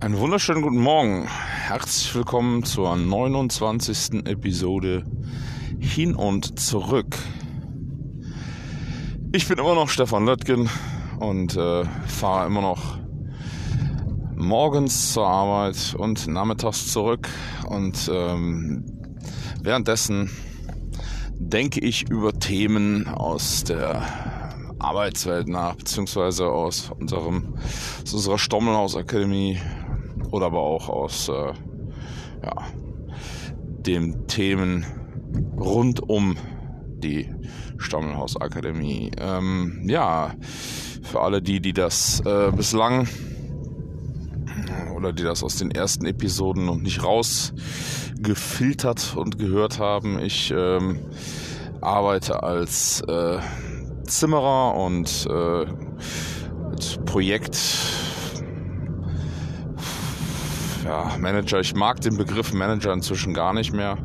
Einen 0.00 0.18
wunderschönen 0.18 0.62
guten 0.62 0.80
Morgen. 0.80 1.28
Herzlich 1.28 2.14
willkommen 2.14 2.64
zur 2.64 2.96
29. 2.96 4.26
Episode 4.26 5.04
Hin 5.80 6.14
und 6.14 6.58
Zurück. 6.58 7.18
Ich 9.32 9.46
bin 9.46 9.58
immer 9.58 9.74
noch 9.74 9.90
Stefan 9.90 10.24
Löttgen 10.24 10.70
und 11.20 11.58
äh, 11.58 11.84
fahre 12.06 12.46
immer 12.46 12.62
noch 12.62 12.98
morgens 14.34 15.12
zur 15.12 15.26
Arbeit 15.26 15.94
und 15.98 16.26
nachmittags 16.26 16.90
zurück. 16.90 17.28
Und 17.68 18.10
ähm, 18.10 18.95
währenddessen 19.66 20.30
denke 21.34 21.80
ich 21.80 22.08
über 22.08 22.32
Themen 22.32 23.08
aus 23.08 23.64
der 23.64 24.00
Arbeitswelt 24.78 25.48
nach, 25.48 25.74
beziehungsweise 25.74 26.46
aus 26.46 26.92
unserem, 26.98 27.54
aus 28.04 28.14
unserer 28.14 28.38
Stommelhaus-Akademie 28.38 29.60
oder 30.30 30.46
aber 30.46 30.60
auch 30.60 30.88
aus 30.88 31.28
äh, 31.28 31.52
ja, 32.44 32.54
den 33.58 34.28
Themen 34.28 34.86
rund 35.58 36.00
um 36.00 36.36
die 36.98 37.28
Stammelhaus-Akademie. 37.78 39.10
Ähm, 39.18 39.82
ja, 39.88 40.34
für 41.02 41.20
alle 41.20 41.42
die, 41.42 41.60
die 41.60 41.72
das 41.72 42.20
äh, 42.20 42.52
bislang 42.52 43.08
oder 44.94 45.12
die 45.12 45.24
das 45.24 45.42
aus 45.42 45.56
den 45.56 45.72
ersten 45.72 46.06
Episoden 46.06 46.64
noch 46.66 46.76
nicht 46.76 47.02
rausgefiltert 48.16 49.14
und 49.16 49.38
gehört 49.38 49.78
haben, 49.78 50.18
ich 50.18 50.52
ähm, 50.56 50.98
arbeite 51.80 52.42
als 52.42 53.00
äh, 53.02 53.38
Zimmerer 54.04 54.74
und 54.74 55.26
äh, 55.30 55.66
Projekt 57.04 57.58
ja, 60.84 61.16
Manager. 61.18 61.60
Ich 61.60 61.74
mag 61.74 62.00
den 62.00 62.16
Begriff 62.16 62.52
Manager 62.52 62.92
inzwischen 62.92 63.34
gar 63.34 63.52
nicht 63.52 63.72
mehr, 63.72 63.98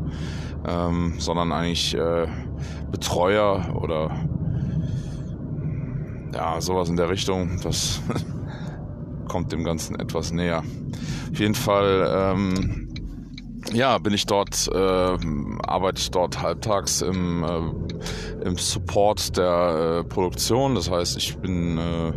ähm, 0.67 1.15
sondern 1.19 1.51
eigentlich 1.51 1.95
äh, 1.95 2.27
Betreuer 2.91 3.75
oder 3.81 4.11
ja, 6.33 6.59
sowas 6.61 6.89
in 6.89 6.95
der 6.95 7.09
Richtung. 7.09 7.59
Das 7.63 8.01
kommt 9.27 9.51
dem 9.51 9.63
Ganzen 9.63 9.99
etwas 9.99 10.31
näher. 10.31 10.63
Auf 11.31 11.39
jeden 11.39 11.55
Fall, 11.55 12.33
ähm, 12.35 12.90
ja, 13.73 13.97
bin 13.97 14.13
ich 14.13 14.25
dort, 14.25 14.69
äh, 14.73 14.77
arbeite 14.77 15.99
ich 15.99 16.11
dort 16.11 16.41
halbtags 16.41 17.01
im, 17.01 17.43
äh, 17.43 18.45
im 18.45 18.57
Support 18.57 19.37
der 19.37 19.99
äh, 19.99 20.03
Produktion. 20.03 20.75
Das 20.75 20.89
heißt, 20.89 21.17
ich 21.17 21.37
bin 21.37 21.77
äh, 21.77 22.13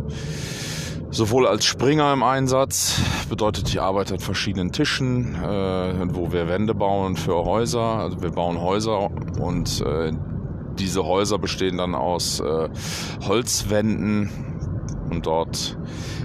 sowohl 1.11 1.47
als 1.47 1.65
Springer 1.65 2.11
im 2.13 2.23
Einsatz, 2.23 2.99
bedeutet, 3.29 3.69
ich 3.69 3.81
arbeite 3.81 4.15
an 4.15 4.19
verschiedenen 4.19 4.71
Tischen, 4.71 5.35
äh, 5.35 6.13
wo 6.13 6.31
wir 6.31 6.47
Wände 6.47 6.75
bauen 6.75 7.15
für 7.15 7.45
Häuser. 7.45 7.81
Also 7.81 8.21
wir 8.21 8.31
bauen 8.31 8.59
Häuser 8.59 9.09
und 9.39 9.81
äh, 9.81 10.11
diese 10.77 11.05
Häuser 11.05 11.37
bestehen 11.37 11.77
dann 11.77 11.95
aus 11.95 12.41
äh, 12.41 12.69
Holzwänden 13.27 14.29
und 15.09 15.25
dort 15.25 15.77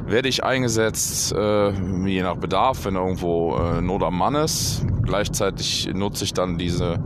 werde 0.07 0.29
ich 0.29 0.45
eingesetzt, 0.45 1.33
äh, 1.33 1.71
je 2.07 2.23
nach 2.23 2.37
Bedarf, 2.37 2.85
wenn 2.85 2.97
irgendwo 2.97 3.57
äh, 3.57 3.81
Not 3.81 4.03
am 4.03 4.19
Mann 4.19 4.35
ist. 4.35 4.85
Gleichzeitig 5.03 5.91
nutze 5.93 6.25
ich 6.25 6.35
dann 6.35 6.59
diese 6.59 7.03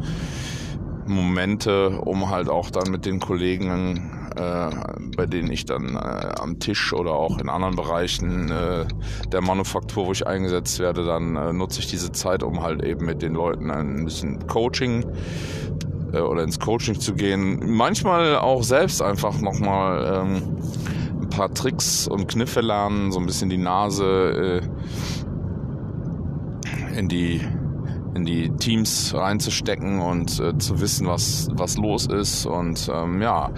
Momente, 1.07 2.01
um 2.01 2.31
halt 2.31 2.49
auch 2.49 2.71
dann 2.71 2.91
mit 2.91 3.05
den 3.07 3.21
Kollegen 3.21 4.11
äh, 4.37 4.71
bei 5.17 5.27
denen 5.27 5.51
ich 5.51 5.65
dann 5.65 5.95
äh, 5.95 6.33
am 6.41 6.59
Tisch 6.59 6.93
oder 6.93 7.13
auch 7.13 7.39
in 7.39 7.49
anderen 7.49 7.77
Bereichen 7.77 8.51
äh, 8.51 8.85
der 9.31 9.41
Manufaktur, 9.41 10.07
wo 10.07 10.13
ich 10.13 10.27
eingesetzt 10.27 10.81
werde, 10.81 11.05
dann 11.05 11.37
äh, 11.37 11.53
nutze 11.53 11.81
ich 11.81 11.87
diese 11.87 12.11
Zeit, 12.11 12.43
um 12.43 12.63
halt 12.63 12.83
eben 12.83 13.07
mit 13.07 13.23
den 13.23 13.35
Leuten 13.35 13.71
ein 13.71 14.05
bisschen 14.05 14.47
Coaching 14.47 15.05
oder 16.13 16.45
ins 16.45 16.61
Coaching 16.61 17.01
zu 17.01 17.15
gehen. 17.15 17.75
Manchmal 17.77 18.37
auch 18.37 18.63
selbst 18.63 19.03
einfach 19.03 19.41
nochmal 19.41 20.23
ähm, 20.23 20.43
ein 21.25 21.31
paar 21.31 21.53
Tricks 21.53 22.07
und 22.07 22.29
Kniffe 22.29 22.61
lernen, 22.61 23.11
so 23.13 23.19
ein 23.19 23.27
bisschen 23.27 23.51
die 23.51 23.59
Nase 23.59 24.63
äh, 26.95 26.99
in 26.99 27.09
die 27.09 27.41
in 28.15 28.25
die 28.25 28.49
Teams 28.51 29.13
reinzustecken 29.13 30.01
und 30.01 30.39
äh, 30.39 30.57
zu 30.59 30.81
wissen, 30.81 31.09
was, 31.09 31.49
was 31.53 31.77
los 31.77 32.07
ist. 32.07 32.47
Und 32.47 32.89
ähm, 32.93 33.21
ja, 33.21 33.51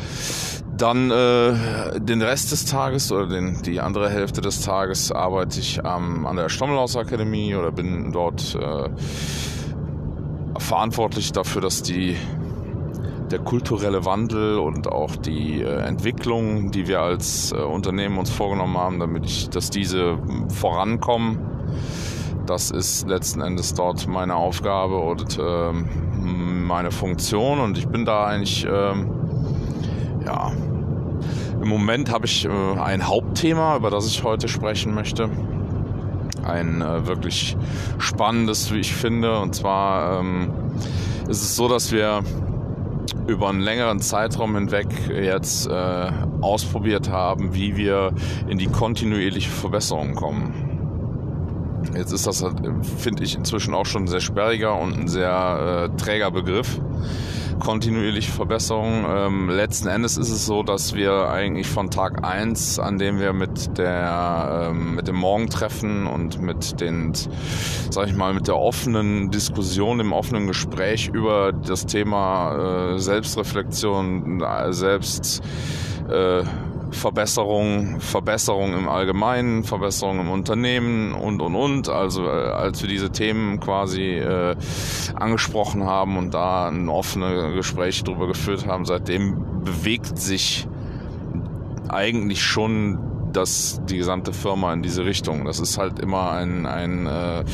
dann 0.77 1.11
äh, 1.11 2.01
den 2.01 2.23
Rest 2.23 2.53
des 2.53 2.65
Tages 2.65 3.13
oder 3.13 3.27
den, 3.27 3.63
die 3.63 3.81
andere 3.81 4.09
Hälfte 4.09 4.41
des 4.41 4.63
Tages 4.63 5.13
arbeite 5.13 5.61
ich 5.61 5.79
ähm, 5.85 6.27
an 6.27 6.37
der 6.37 6.49
Stommelhaus 6.49 6.97
Akademie 6.97 7.55
oder 7.55 7.71
bin 7.71 8.13
dort 8.13 8.55
äh, 8.55 8.89
verantwortlich 10.59 11.33
dafür, 11.33 11.61
dass 11.61 11.83
die 11.83 12.17
der 13.31 13.41
kulturelle 13.41 14.05
Wandel 14.05 14.59
und 14.59 14.89
auch 14.89 15.17
die 15.17 15.63
äh, 15.63 15.81
Entwicklung, 15.81 16.71
die 16.71 16.87
wir 16.87 17.01
als 17.01 17.53
äh, 17.53 17.57
Unternehmen 17.57 18.19
uns 18.19 18.31
vorgenommen 18.31 18.77
haben, 18.77 18.99
damit 18.99 19.25
ich, 19.27 19.49
dass 19.49 19.71
diese 19.71 20.19
vorankommen. 20.49 21.39
Das 22.47 22.71
ist 22.71 23.09
letzten 23.09 23.41
Endes 23.41 23.75
dort 23.75 24.07
meine 24.07 24.37
Aufgabe 24.37 24.99
und 24.99 25.39
äh, 25.39 25.73
meine 25.73 26.93
Funktion 26.93 27.59
und 27.59 27.77
ich 27.77 27.89
bin 27.89 28.05
da 28.05 28.27
eigentlich 28.27 28.67
ähm, 28.71 29.11
ja, 30.25 30.53
im 31.63 31.69
Moment 31.69 32.11
habe 32.13 32.27
ich 32.27 32.45
äh, 32.45 32.49
ein 32.79 33.07
Hauptthema, 33.07 33.77
über 33.77 33.91
das 33.91 34.07
ich 34.07 34.23
heute 34.23 34.49
sprechen 34.49 34.95
möchte. 34.95 35.31
Ein 36.45 36.83
äh, 36.83 37.07
wirklich 37.07 37.57
spannendes, 37.99 38.73
wie 38.73 38.81
ich 38.81 38.95
finde. 38.95 39.39
Und 39.39 39.55
zwar 39.55 40.21
ähm, 40.21 40.53
ist 41.29 41.43
es 41.43 41.57
so, 41.57 41.69
dass 41.69 41.93
wir 41.93 42.23
über 43.27 43.49
einen 43.49 43.61
längeren 43.61 44.01
Zeitraum 44.01 44.55
hinweg 44.55 44.89
jetzt 45.09 45.69
äh, 45.69 46.11
ausprobiert 46.41 47.11
haben, 47.11 47.55
wie 47.55 47.77
wir 47.77 48.13
in 48.49 48.59
die 48.59 48.67
kontinuierliche 48.67 49.51
Verbesserung 49.51 50.15
kommen. 50.15 50.55
Jetzt 51.95 52.13
ist 52.13 52.27
das, 52.27 52.43
halt, 52.43 52.57
finde 52.99 53.23
ich, 53.23 53.37
inzwischen 53.37 53.75
auch 53.75 53.87
schon 53.87 54.05
ein 54.05 54.09
sehr 54.09 54.21
sperriger 54.21 54.79
und 54.79 54.99
ein 54.99 55.09
sehr 55.09 55.91
äh, 55.93 55.97
träger 55.97 56.31
Begriff 56.31 56.81
kontinuierliche 57.59 58.33
Verbesserung. 58.33 59.05
Ähm, 59.09 59.51
letzten 59.51 59.89
Endes 59.89 60.17
ist 60.17 60.31
es 60.31 60.47
so, 60.47 60.63
dass 60.63 60.95
wir 60.95 61.29
eigentlich 61.31 61.67
von 61.67 61.91
Tag 61.91 62.25
eins, 62.25 62.79
an 62.79 62.99
dem 62.99 63.19
wir 63.19 63.33
mit 63.33 63.79
der 63.79 64.71
ähm, 64.71 64.95
mit 64.95 65.09
dem 65.09 65.17
Morgentreffen 65.17 66.07
und 66.07 66.41
mit 66.41 66.81
den, 66.81 67.13
sag 67.91 68.09
ich 68.09 68.15
mal, 68.15 68.35
mit 68.35 68.49
der 68.49 68.57
offenen 68.57 69.31
Diskussion, 69.31 69.99
dem 69.99 70.13
offenen 70.13 70.47
Gespräch 70.47 71.09
über 71.13 71.53
das 71.53 71.87
Thema 71.87 72.95
äh, 72.95 72.99
Selbstreflexion, 72.99 74.41
äh, 74.41 74.73
Selbst 74.73 75.43
äh, 76.09 76.43
Verbesserung, 76.97 78.01
Verbesserung 78.01 78.75
im 78.75 78.89
Allgemeinen, 78.89 79.63
Verbesserung 79.63 80.21
im 80.21 80.31
Unternehmen 80.31 81.13
und 81.13 81.41
und 81.41 81.55
und. 81.55 81.89
Also 81.89 82.27
äh, 82.27 82.31
als 82.31 82.83
wir 82.83 82.89
diese 82.89 83.11
Themen 83.11 83.61
quasi 83.61 84.17
äh, 84.17 84.57
angesprochen 85.15 85.85
haben 85.85 86.17
und 86.17 86.35
da 86.35 86.69
ein 86.69 86.89
offenes 86.89 87.55
Gespräch 87.55 88.03
darüber 88.03 88.27
geführt 88.27 88.67
haben, 88.67 88.85
seitdem 88.85 89.63
bewegt 89.63 90.19
sich 90.19 90.67
eigentlich 91.89 92.43
schon 92.43 92.99
das, 93.37 93.81
die 93.85 93.97
gesamte 93.97 94.33
Firma 94.33 94.73
in 94.73 94.83
diese 94.83 95.05
Richtung. 95.05 95.45
Das 95.45 95.61
ist 95.61 95.79
halt 95.79 95.99
immer 95.99 96.31
ein, 96.31 96.67
ein, 96.67 97.07
äh, 97.07 97.45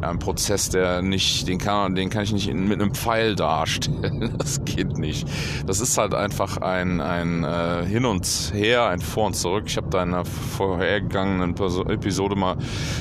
ja, 0.00 0.10
ein 0.10 0.18
Prozess, 0.18 0.68
der 0.70 1.02
nicht, 1.02 1.46
den 1.48 1.58
kann, 1.58 1.94
den 1.94 2.10
kann 2.10 2.24
ich 2.24 2.32
nicht 2.32 2.52
mit 2.52 2.80
einem 2.80 2.94
Pfeil 2.94 3.34
darstellen. 3.36 4.36
Das 4.38 4.64
geht 4.64 4.98
nicht. 4.98 5.28
Das 5.66 5.80
ist 5.80 5.98
halt 5.98 6.14
einfach 6.14 6.58
ein, 6.58 7.00
ein 7.00 7.44
äh, 7.44 7.84
Hin 7.84 8.04
und 8.04 8.52
Her, 8.54 8.86
ein 8.86 9.00
Vor 9.00 9.26
und 9.26 9.34
Zurück. 9.34 9.64
Ich 9.66 9.76
habe 9.76 9.88
da 9.90 10.02
in 10.02 10.14
einer 10.14 10.24
vorhergegangenen 10.24 11.54
Episode 11.88 12.36
mal 12.36 12.56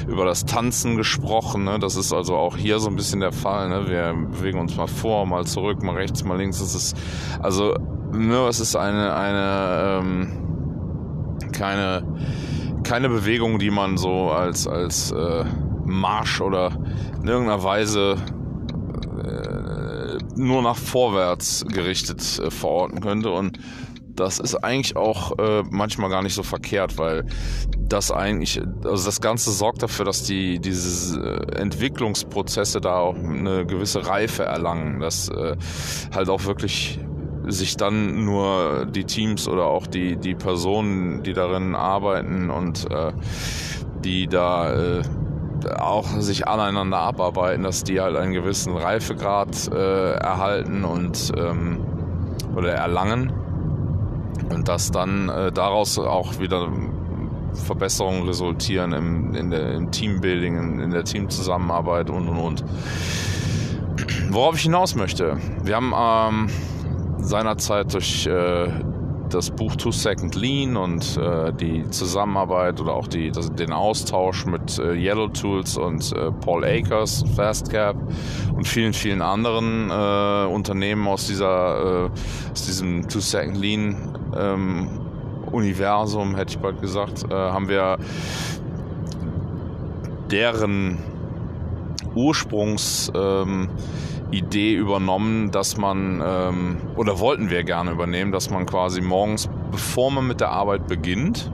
über 0.08 0.26
das 0.26 0.46
Tanzen 0.46 0.98
gesprochen. 0.98 1.64
Ne? 1.64 1.80
Das 1.80 1.96
ist 1.96 2.12
also 2.12 2.36
auch 2.36 2.58
hier 2.58 2.80
so 2.80 2.90
ein 2.90 2.96
bisschen 2.96 3.20
der 3.20 3.32
Fall. 3.32 3.70
Ne? 3.70 3.88
Wir 3.88 4.14
bewegen 4.14 4.60
uns 4.60 4.76
mal 4.76 4.88
vor, 4.88 5.26
mal 5.26 5.46
zurück, 5.46 5.84
mal 5.84 5.96
rechts, 5.96 6.24
mal 6.24 6.38
links. 6.38 6.60
Das 6.60 6.76
ist 6.76 6.98
also 7.42 7.76
ne, 8.12 8.48
es 8.48 8.60
ist 8.60 8.76
eine, 8.76 9.16
eine 9.16 10.00
ähm, 10.02 10.57
keine, 11.58 12.04
keine 12.84 13.10
Bewegung, 13.10 13.60
die 13.60 13.72
man 13.72 13.98
so 13.98 14.32
als, 14.32 14.68
als 14.68 15.12
äh, 15.12 15.46
Marsch 15.86 16.42
oder 16.42 16.72
in 17.22 17.28
irgendeiner 17.28 17.64
Weise 17.64 18.18
äh, 19.24 20.18
nur 20.36 20.62
nach 20.62 20.78
vorwärts 20.78 21.66
gerichtet 21.68 22.40
äh, 22.40 22.52
verorten 22.52 23.02
könnte. 23.02 23.32
Und 23.32 23.60
das 24.18 24.40
ist 24.40 24.56
eigentlich 24.56 24.96
auch 24.96 25.38
äh, 25.38 25.64
manchmal 25.70 26.10
gar 26.10 26.24
nicht 26.24 26.34
so 26.34 26.44
verkehrt, 26.44 26.98
weil 26.98 27.26
das 27.80 28.12
eigentlich, 28.12 28.60
also 28.84 29.06
das 29.06 29.22
Ganze 29.22 29.52
sorgt 29.52 29.84
dafür, 29.84 30.06
dass 30.06 30.24
die 30.24 30.60
diese 30.60 31.20
äh, 31.20 31.60
Entwicklungsprozesse 31.62 32.82
da 32.82 32.98
auch 32.98 33.16
eine 33.16 33.66
gewisse 33.66 34.08
Reife 34.08 34.44
erlangen, 34.44 35.00
dass 35.00 35.30
äh, 35.30 35.56
halt 36.14 36.30
auch 36.30 36.46
wirklich 36.46 37.00
sich 37.48 37.78
dann 37.78 38.26
nur 38.26 38.86
die 38.86 39.06
Teams 39.06 39.48
oder 39.48 39.66
auch 39.66 39.88
die, 39.88 40.18
die 40.18 40.36
Personen, 40.36 41.24
die 41.24 41.34
darin 41.34 41.76
arbeiten 41.76 42.50
und 42.50 42.90
äh, 42.92 43.12
die 44.04 44.28
da 44.28 44.74
äh, 44.74 45.02
auch 45.78 46.08
sich 46.20 46.48
aneinander 46.48 47.00
abarbeiten, 47.00 47.64
dass 47.64 47.84
die 47.84 48.00
halt 48.00 48.16
einen 48.16 48.34
gewissen 48.34 48.76
Reifegrad 48.76 49.70
äh, 49.72 50.14
erhalten 50.14 50.84
und 50.84 51.32
ähm, 51.38 51.80
oder 52.56 52.74
erlangen 52.74 53.32
und 54.50 54.68
dass 54.68 54.92
dann 54.92 55.30
äh, 55.30 55.52
daraus 55.52 56.00
auch 56.00 56.40
wieder 56.40 56.70
Verbesserungen 57.54 58.24
resultieren 58.28 58.94
im, 58.94 59.36
in 59.36 59.50
der, 59.50 59.74
im 59.74 59.92
Teambuilding, 59.92 60.58
in, 60.58 60.80
in 60.80 60.92
der 60.92 61.04
Teamzusammenarbeit 61.04 62.10
und 62.10 62.28
und 62.28 62.38
und. 62.38 62.64
Worauf 64.30 64.56
ich 64.56 64.64
hinaus 64.64 64.96
möchte, 64.96 65.38
wir 65.64 65.76
haben 65.76 65.94
ähm, 65.96 66.50
seinerzeit 67.28 67.94
durch 67.94 68.26
äh, 68.26 68.70
das 69.30 69.52
Buch 69.52 69.76
Two 69.76 69.92
Second 69.92 70.36
Lean 70.36 70.78
und 70.78 71.18
äh, 71.18 71.52
die 71.54 71.90
Zusammenarbeit 71.90 72.80
oder 72.80 72.94
auch 72.94 73.08
die, 73.08 73.32
das, 73.32 73.54
den 73.54 73.74
Austausch 73.74 74.46
mit 74.46 74.80
äh, 74.80 74.94
Yellow 74.94 75.28
Tools 75.28 75.78
und 75.78 76.14
äh, 76.14 76.32
Paul 76.32 76.64
Akers, 76.64 77.24
Fastcap 77.36 77.96
und 78.56 78.68
vielen, 78.68 78.94
vielen 78.94 79.22
anderen 79.22 79.90
äh, 79.90 80.54
Unternehmen 80.54 81.08
aus 81.08 81.28
dieser, 81.28 82.06
äh, 82.06 82.52
aus 82.52 82.66
diesem 82.66 83.08
Two 83.08 83.20
Second 83.20 83.58
Lean 83.58 84.18
ähm, 84.36 84.88
Universum, 85.52 86.36
hätte 86.36 86.54
ich 86.54 86.60
bald 86.60 86.82
gesagt, 86.82 87.26
äh, 87.30 87.36
haben 87.36 87.68
wir 87.68 87.98
deren 90.32 90.98
Ursprungs 92.16 93.12
ähm, 93.16 93.70
Idee 94.32 94.76
übernommen, 94.76 95.52
dass 95.52 95.78
man, 95.78 96.22
ähm, 96.26 96.78
oder 96.96 97.20
wollten 97.20 97.50
wir 97.50 97.64
gerne 97.64 97.92
übernehmen, 97.92 98.32
dass 98.32 98.50
man 98.50 98.66
quasi 98.66 99.02
morgens, 99.02 99.50
bevor 99.72 100.12
man 100.12 100.28
mit 100.28 100.42
der 100.42 100.50
Arbeit 100.50 100.88
beginnt, 100.88 101.52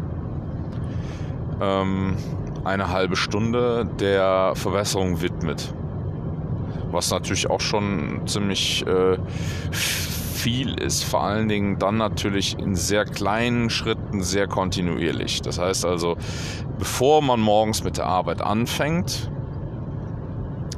ähm, 1.62 2.16
eine 2.64 2.90
halbe 2.90 3.16
Stunde 3.16 3.86
der 4.00 4.54
Verbesserung 4.56 5.22
widmet. 5.22 5.74
Was 6.92 7.12
natürlich 7.12 7.50
auch 7.50 7.62
schon 7.62 8.22
ziemlich 8.25 8.86
äh, 8.86 9.18
viel 9.72 10.80
ist, 10.80 11.04
vor 11.04 11.24
allen 11.24 11.48
Dingen 11.48 11.80
dann 11.80 11.98
natürlich 11.98 12.58
in 12.58 12.75
sehr 12.75 13.06
kleinen 13.06 13.70
Schritten, 13.70 14.22
sehr 14.24 14.48
kontinuierlich. 14.48 15.42
Das 15.42 15.60
heißt 15.60 15.86
also, 15.86 16.18
bevor 16.78 17.22
man 17.22 17.40
morgens 17.40 17.84
mit 17.84 17.98
der 17.98 18.06
Arbeit 18.06 18.42
anfängt, 18.42 19.31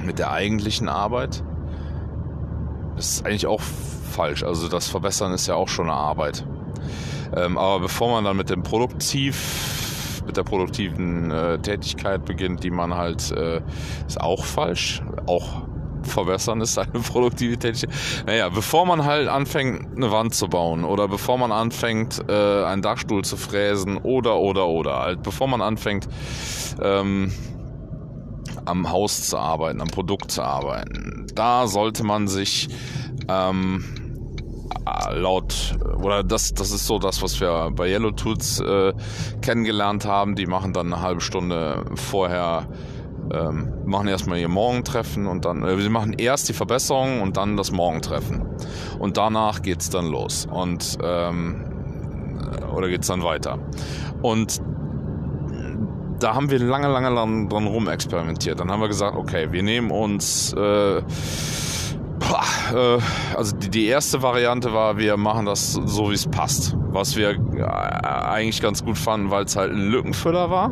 mit 0.04 0.20
der 0.20 0.32
eigentlichen 0.32 0.88
Arbeit, 0.88 1.44
ist 2.98 3.26
eigentlich 3.26 3.48
auch 3.48 3.62
falsch. 4.12 4.44
Also 4.44 4.68
das 4.68 4.88
Verbessern 4.88 5.34
ist 5.34 5.48
ja 5.48 5.56
auch 5.56 5.68
schon 5.68 5.90
eine 5.90 5.98
Arbeit. 5.98 6.46
Ähm, 7.36 7.58
aber 7.58 7.82
bevor 7.82 8.12
man 8.12 8.24
dann 8.24 8.38
mit 8.38 8.50
dem 8.50 8.64
Produktiv, 8.64 10.22
mit 10.26 10.38
der 10.38 10.44
produktiven 10.44 11.32
äh, 11.32 11.60
Tätigkeit 11.60 12.26
beginnt, 12.26 12.64
die 12.64 12.72
man 12.72 12.96
halt, 12.96 13.32
äh, 13.32 13.62
ist 14.08 14.20
auch 14.20 14.46
falsch. 14.46 15.02
Auch 15.26 15.64
verbessern 16.04 16.62
ist 16.62 16.78
eine 16.78 16.92
produktive 17.12 17.58
Tätigkeit. 17.58 17.96
Naja, 18.26 18.50
bevor 18.50 18.86
man 18.86 19.06
halt 19.06 19.28
anfängt, 19.28 19.96
eine 19.96 20.12
Wand 20.12 20.34
zu 20.34 20.48
bauen 20.48 20.84
oder 20.84 21.08
bevor 21.08 21.38
man 21.38 21.52
anfängt, 21.52 22.24
äh, 22.30 22.64
einen 22.64 22.82
Dachstuhl 22.82 23.24
zu 23.24 23.38
fräsen 23.38 23.98
oder, 23.98 24.38
oder, 24.38 24.68
oder. 24.68 25.00
Halt, 25.00 25.24
bevor 25.24 25.48
man 25.48 25.62
anfängt, 25.62 26.08
ähm, 26.82 27.32
am 28.66 28.92
Haus 28.92 29.28
zu 29.30 29.38
arbeiten, 29.38 29.82
am 29.82 29.88
Produkt 29.88 30.32
zu 30.32 30.42
arbeiten. 30.44 31.28
Da 31.36 31.68
sollte 31.68 32.04
man 32.04 32.28
sich 32.28 32.68
ähm, 33.28 33.84
laut, 35.14 35.78
oder 36.02 36.24
das, 36.24 36.54
das 36.54 36.72
ist 36.72 36.86
so 36.88 37.00
das, 37.00 37.22
was 37.22 37.40
wir 37.40 37.72
bei 37.76 37.90
Yellow 37.90 38.12
Tools 38.12 38.60
äh, 38.60 38.94
kennengelernt 39.42 40.06
haben. 40.06 40.36
Die 40.36 40.46
machen 40.46 40.74
dann 40.74 40.94
eine 40.94 41.02
halbe 41.02 41.22
Stunde 41.22 41.86
vorher 41.96 42.68
ähm, 43.34 43.74
machen 43.86 44.08
erstmal 44.08 44.38
ihr 44.38 44.50
Morgentreffen 44.50 45.28
und 45.28 45.46
dann, 45.46 45.64
äh, 45.64 45.80
sie 45.82 45.90
machen 45.90 46.14
erst 46.14 46.50
die 46.50 46.54
Verbesserung 46.54 47.22
und 47.22 47.38
dann 47.38 47.58
das 47.58 47.72
Morgentreffen. 47.72 48.44
Und 49.00 49.18
danach 49.18 49.62
geht's 49.62 49.90
dann 49.90 50.06
los. 50.06 50.48
Und 50.52 50.98
ähm, 51.02 51.66
oder 52.76 52.88
geht's 52.90 53.08
dann 53.08 53.24
weiter. 53.24 53.60
Und 54.22 54.62
da 56.20 56.36
haben 56.36 56.50
wir 56.50 56.60
lange, 56.60 56.88
lange 56.88 57.10
lang 57.10 57.50
dran 57.50 57.68
rumexperimentiert. 57.68 58.60
Dann 58.60 58.72
haben 58.72 58.82
wir 58.82 58.88
gesagt, 58.88 59.16
okay, 59.16 59.52
wir 59.52 59.64
nehmen 59.64 59.92
uns 59.92 60.54
äh, 60.54 61.02
äh, 62.74 63.00
also 63.36 63.56
die, 63.56 63.86
erste 63.86 64.22
Variante 64.22 64.74
war, 64.74 64.98
wir 64.98 65.18
machen 65.18 65.46
das 65.46 65.74
so, 65.74 66.10
wie 66.10 66.16
es 66.16 66.28
passt. 66.28 66.76
Was 66.90 67.16
wir 67.16 67.32
äh, 67.32 67.64
eigentlich 67.64 68.62
ganz 68.62 68.84
gut 68.84 68.98
fanden, 68.98 69.32
weil 69.32 69.46
es 69.46 69.56
halt 69.56 69.72
ein 69.72 69.90
Lückenfüller 69.90 70.50
war. 70.50 70.70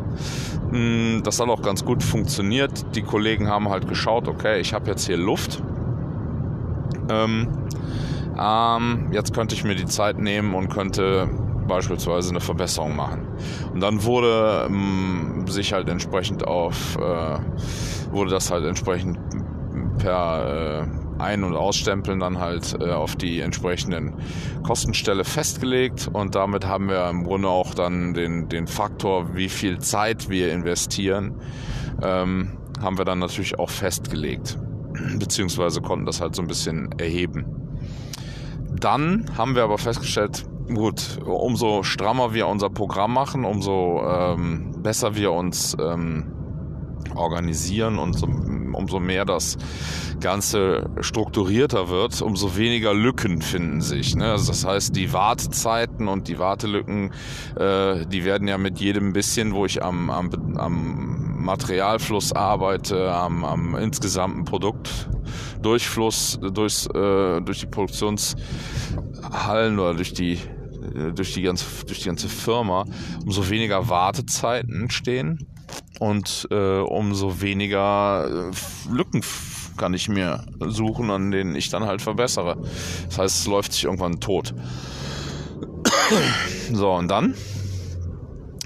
Mm, 0.71 1.21
das 1.23 1.39
hat 1.39 1.49
auch 1.49 1.61
ganz 1.61 1.85
gut 1.85 2.03
funktioniert. 2.03 2.95
Die 2.95 3.01
Kollegen 3.01 3.49
haben 3.49 3.69
halt 3.69 3.87
geschaut, 3.87 4.27
okay, 4.27 4.59
ich 4.59 4.73
habe 4.73 4.89
jetzt 4.89 5.05
hier 5.05 5.17
Luft. 5.17 5.61
Ähm, 7.09 7.49
ähm, 8.39 9.09
jetzt 9.11 9.33
könnte 9.33 9.53
ich 9.55 9.63
mir 9.63 9.75
die 9.75 9.85
Zeit 9.85 10.17
nehmen 10.17 10.55
und 10.55 10.69
könnte 10.69 11.29
beispielsweise 11.67 12.29
eine 12.29 12.39
Verbesserung 12.39 12.95
machen. 12.95 13.27
Und 13.73 13.81
dann 13.81 14.03
wurde 14.03 14.67
ähm, 14.67 15.45
sich 15.47 15.73
halt 15.73 15.89
entsprechend 15.89 16.45
auf, 16.45 16.97
äh, 16.97 17.39
wurde 18.11 18.31
das 18.31 18.51
halt 18.51 18.65
entsprechend 18.65 19.17
per 19.97 20.85
äh, 20.85 21.21
Ein- 21.21 21.43
und 21.43 21.55
Ausstempeln 21.55 22.19
dann 22.19 22.39
halt 22.39 22.75
äh, 22.79 22.91
auf 22.91 23.15
die 23.15 23.39
entsprechenden 23.39 24.15
Kostenstelle 24.63 25.23
festgelegt 25.23 26.09
und 26.11 26.35
damit 26.35 26.65
haben 26.65 26.89
wir 26.89 27.07
im 27.09 27.23
Grunde 27.23 27.47
auch 27.47 27.73
dann 27.73 28.13
den, 28.13 28.49
den 28.49 28.67
Faktor, 28.67 29.35
wie 29.35 29.49
viel 29.49 29.79
Zeit 29.79 30.29
wir 30.29 30.51
investieren, 30.51 31.35
ähm, 32.01 32.57
haben 32.81 32.97
wir 32.97 33.05
dann 33.05 33.19
natürlich 33.19 33.59
auch 33.59 33.69
festgelegt, 33.69 34.57
beziehungsweise 35.17 35.81
konnten 35.81 36.05
das 36.05 36.19
halt 36.19 36.35
so 36.35 36.41
ein 36.41 36.47
bisschen 36.47 36.91
erheben. 36.99 37.45
Dann 38.79 39.25
haben 39.37 39.55
wir 39.55 39.63
aber 39.63 39.77
festgestellt, 39.77 40.45
gut, 40.67 41.19
umso 41.25 41.83
strammer 41.83 42.33
wir 42.33 42.47
unser 42.47 42.69
Programm 42.69 43.13
machen, 43.13 43.45
umso 43.45 44.01
ähm, 44.05 44.71
besser 44.81 45.15
wir 45.15 45.31
uns 45.31 45.75
ähm, 45.79 46.31
organisieren 47.15 47.99
und 47.99 48.13
so, 48.13 48.27
umso 48.75 48.99
mehr 48.99 49.25
das 49.25 49.57
Ganze 50.19 50.89
strukturierter 51.01 51.89
wird, 51.89 52.21
umso 52.21 52.57
weniger 52.57 52.93
Lücken 52.93 53.41
finden 53.41 53.81
sich. 53.81 54.15
Ne? 54.15 54.31
Also 54.31 54.47
das 54.47 54.65
heißt, 54.65 54.95
die 54.95 55.13
Wartezeiten 55.13 56.07
und 56.07 56.27
die 56.27 56.39
Wartelücken, 56.39 57.11
äh, 57.57 58.05
die 58.05 58.25
werden 58.25 58.47
ja 58.47 58.57
mit 58.57 58.79
jedem 58.79 59.13
bisschen, 59.13 59.53
wo 59.53 59.65
ich 59.65 59.83
am, 59.83 60.09
am, 60.09 60.57
am 60.57 61.43
Materialfluss 61.43 62.33
arbeite, 62.33 63.13
am, 63.13 63.43
am 63.43 63.75
insgesamten 63.75 64.45
Produktdurchfluss 64.45 66.39
durchs, 66.53 66.87
äh, 66.87 67.41
durch 67.41 67.59
die 67.59 67.67
Produktionshallen 67.67 69.77
oder 69.79 69.93
durch 69.93 70.13
die 70.13 70.39
durch 71.15 71.33
die 71.33 71.41
ganze 71.41 71.65
durch 71.85 71.99
die 71.99 72.07
ganze 72.07 72.27
Firma 72.27 72.83
umso 73.23 73.49
weniger 73.49 73.87
Wartezeiten 73.87 74.89
stehen 74.89 75.52
und 75.99 76.47
äh, 76.51 76.79
umso 76.79 77.41
weniger 77.41 78.27
äh, 78.27 78.91
Lücken 78.91 79.21
kann 79.77 79.93
ich 79.93 80.09
mir 80.09 80.43
suchen, 80.59 81.09
an 81.09 81.31
denen 81.31 81.55
ich 81.55 81.69
dann 81.69 81.85
halt 81.85 82.01
verbessere. 82.01 82.57
Das 83.07 83.19
heißt, 83.19 83.39
es 83.39 83.47
läuft 83.47 83.71
sich 83.73 83.85
irgendwann 83.85 84.19
tot. 84.19 84.53
so, 86.73 86.91
und 86.91 87.09
dann 87.09 87.33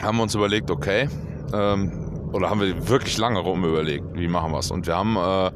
haben 0.02 0.18
wir 0.18 0.24
uns 0.24 0.36
überlegt, 0.36 0.70
okay, 0.70 1.08
ähm, 1.54 2.04
oder 2.34 2.50
haben 2.50 2.60
wir 2.60 2.90
wirklich 2.90 3.18
lange 3.18 3.40
rum 3.40 3.64
überlegt, 3.64 4.04
wie 4.16 4.28
machen 4.28 4.52
wir 4.52 4.60
es. 4.60 4.70
Und 4.70 4.86
wir 4.86 4.98
haben 4.98 5.16
äh, 5.16 5.50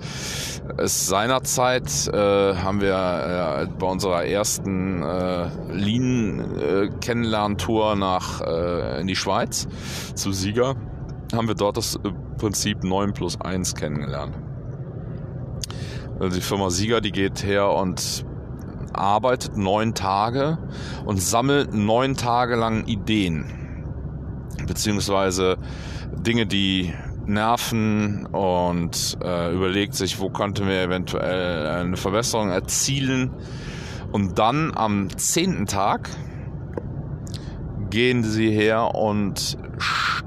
es 0.77 1.05
seinerzeit, 1.07 2.07
äh, 2.07 2.55
haben 2.55 2.79
wir 2.81 2.95
äh, 2.95 3.67
bei 3.77 3.87
unserer 3.87 4.23
ersten 4.25 5.03
äh, 5.03 5.49
Lean-Kennenlerntour 5.73 7.95
nach 7.95 8.39
äh, 8.41 9.01
in 9.01 9.07
die 9.07 9.17
Schweiz 9.17 9.67
zu 10.15 10.31
Sieger, 10.31 10.77
haben 11.33 11.47
wir 11.47 11.55
dort 11.55 11.77
das 11.77 11.95
äh, 11.95 12.11
Prinzip 12.37 12.83
9 12.83 13.13
plus 13.13 13.39
1 13.39 13.75
kennengelernt. 13.75 14.35
Also 16.19 16.35
die 16.35 16.41
Firma 16.41 16.69
Sieger, 16.69 17.01
die 17.01 17.11
geht 17.11 17.43
her 17.43 17.69
und 17.69 18.25
arbeitet 18.93 19.57
neun 19.57 19.93
Tage 19.93 20.57
und 21.05 21.21
sammelt 21.21 21.73
neun 21.73 22.15
Tage 22.15 22.55
lang 22.55 22.85
Ideen. 22.85 23.45
Beziehungsweise 24.67 25.57
Dinge, 26.15 26.45
die 26.45 26.93
nerven 27.25 28.25
und 28.27 29.17
äh, 29.23 29.53
überlegt 29.53 29.95
sich, 29.95 30.19
wo 30.19 30.29
könnten 30.29 30.67
wir 30.67 30.81
eventuell 30.81 31.67
eine 31.67 31.97
Verbesserung 31.97 32.49
erzielen. 32.49 33.31
Und 34.11 34.37
dann 34.39 34.73
am 34.75 35.09
zehnten 35.17 35.65
Tag 35.65 36.09
gehen 37.89 38.23
sie 38.23 38.51
her 38.51 38.93
und 38.95 39.57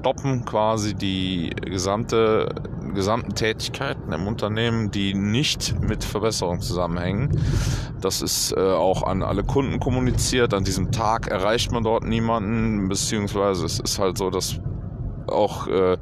stoppen 0.05 0.45
quasi 0.45 0.93
die 0.93 1.49
gesamte, 1.49 2.53
gesamten 2.93 3.33
Tätigkeiten 3.33 4.11
im 4.11 4.27
Unternehmen, 4.27 4.91
die 4.91 5.15
nicht 5.15 5.81
mit 5.81 6.03
Verbesserung 6.03 6.61
zusammenhängen. 6.61 7.41
Das 8.01 8.21
ist 8.21 8.51
äh, 8.51 8.59
auch 8.59 9.01
an 9.01 9.23
alle 9.23 9.43
Kunden 9.43 9.79
kommuniziert. 9.79 10.53
An 10.53 10.63
diesem 10.63 10.91
Tag 10.91 11.29
erreicht 11.29 11.71
man 11.71 11.83
dort 11.83 12.03
niemanden, 12.03 12.87
beziehungsweise 12.87 13.65
es 13.65 13.79
ist 13.79 13.97
halt 13.97 14.19
so, 14.19 14.29
dass 14.29 14.59
auch 15.25 15.65
äh, 15.65 15.97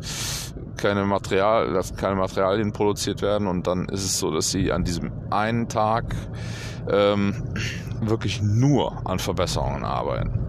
keine 0.77 1.05
Material, 1.05 1.73
dass 1.73 1.95
keine 1.95 2.15
Materialien 2.15 2.71
produziert 2.71 3.21
werden 3.21 3.47
und 3.47 3.67
dann 3.67 3.87
ist 3.89 4.03
es 4.03 4.19
so, 4.19 4.31
dass 4.31 4.51
sie 4.51 4.71
an 4.71 4.83
diesem 4.83 5.11
einen 5.29 5.69
Tag 5.69 6.15
ähm, 6.89 7.35
wirklich 8.01 8.41
nur 8.41 9.07
an 9.07 9.19
Verbesserungen 9.19 9.83
arbeiten. 9.83 10.47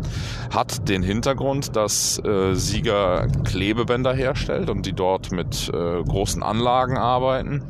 Hat 0.53 0.89
den 0.89 1.03
Hintergrund, 1.03 1.77
dass 1.77 2.19
äh, 2.25 2.55
Sieger 2.55 3.29
Klebebänder 3.45 4.13
herstellt 4.13 4.71
und 4.71 4.87
die 4.87 4.93
dort 4.93 5.33
mit 5.33 5.71
äh, 5.73 6.03
großen 6.03 6.43
Anlagen 6.43 6.97
arbeiten 6.97 7.63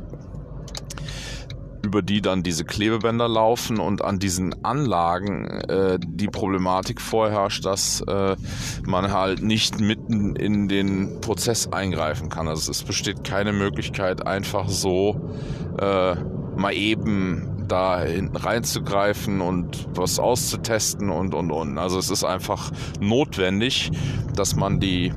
über 1.85 2.03
die 2.03 2.21
dann 2.21 2.43
diese 2.43 2.65
Klebebänder 2.65 3.29
laufen 3.29 3.79
und 3.79 4.03
an 4.03 4.19
diesen 4.19 4.65
Anlagen 4.65 5.47
äh, 5.47 5.99
die 6.01 6.29
Problematik 6.29 7.01
vorherrscht, 7.01 7.65
dass 7.65 8.01
äh, 8.03 8.37
man 8.85 9.13
halt 9.13 9.43
nicht 9.43 9.81
mitten 9.81 10.35
in 10.35 10.69
den 10.69 11.21
Prozess 11.21 11.69
eingreifen 11.73 12.29
kann. 12.31 12.49
Also 12.49 12.71
es 12.71 12.83
besteht 12.83 13.25
keine 13.25 13.53
Möglichkeit, 13.53 14.27
einfach 14.27 14.69
so 14.69 15.31
äh, 15.79 16.15
mal 16.57 16.73
eben 16.73 17.67
da 17.69 18.03
hinten 18.03 18.37
reinzugreifen 18.37 19.41
und 19.41 19.89
was 19.95 20.19
auszutesten 20.19 21.11
und 21.11 21.35
und 21.35 21.51
und. 21.51 21.79
Also 21.79 21.99
es 21.99 22.11
ist 22.11 22.25
einfach 22.25 22.71
notwendig, 23.01 23.91
dass 24.35 24.57
man 24.57 24.81
die 24.81 25.13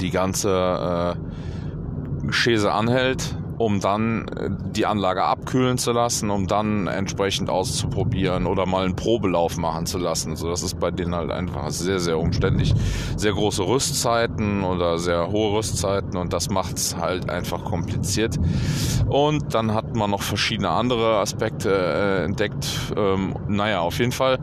die 0.00 0.10
ganze 0.10 1.16
äh, 1.16 2.32
Schäse 2.32 2.72
anhält 2.72 3.36
um 3.64 3.80
dann 3.80 4.28
äh, 4.28 4.50
die 4.74 4.84
Anlage 4.84 5.24
abkühlen 5.24 5.78
zu 5.78 5.92
lassen, 5.92 6.30
um 6.30 6.46
dann 6.46 6.86
entsprechend 6.86 7.48
auszuprobieren 7.48 8.46
oder 8.46 8.66
mal 8.66 8.84
einen 8.84 8.94
Probelauf 8.94 9.56
machen 9.56 9.86
zu 9.86 9.98
lassen. 9.98 10.30
Also 10.30 10.50
das 10.50 10.62
ist 10.62 10.78
bei 10.78 10.90
denen 10.90 11.14
halt 11.14 11.30
einfach 11.30 11.70
sehr, 11.70 11.98
sehr 11.98 12.18
umständlich. 12.18 12.74
Sehr 13.16 13.32
große 13.32 13.66
Rüstzeiten 13.66 14.64
oder 14.64 14.98
sehr 14.98 15.30
hohe 15.30 15.56
Rüstzeiten 15.56 16.16
und 16.18 16.32
das 16.32 16.50
macht 16.50 16.76
es 16.76 16.96
halt 16.96 17.30
einfach 17.30 17.64
kompliziert. 17.64 18.36
Und 19.08 19.54
dann 19.54 19.72
hat 19.72 19.96
man 19.96 20.10
noch 20.10 20.22
verschiedene 20.22 20.68
andere 20.68 21.18
Aspekte 21.18 21.70
äh, 21.70 22.24
entdeckt. 22.24 22.68
Ähm, 22.96 23.34
naja, 23.48 23.80
auf 23.80 23.98
jeden 23.98 24.12
Fall 24.12 24.38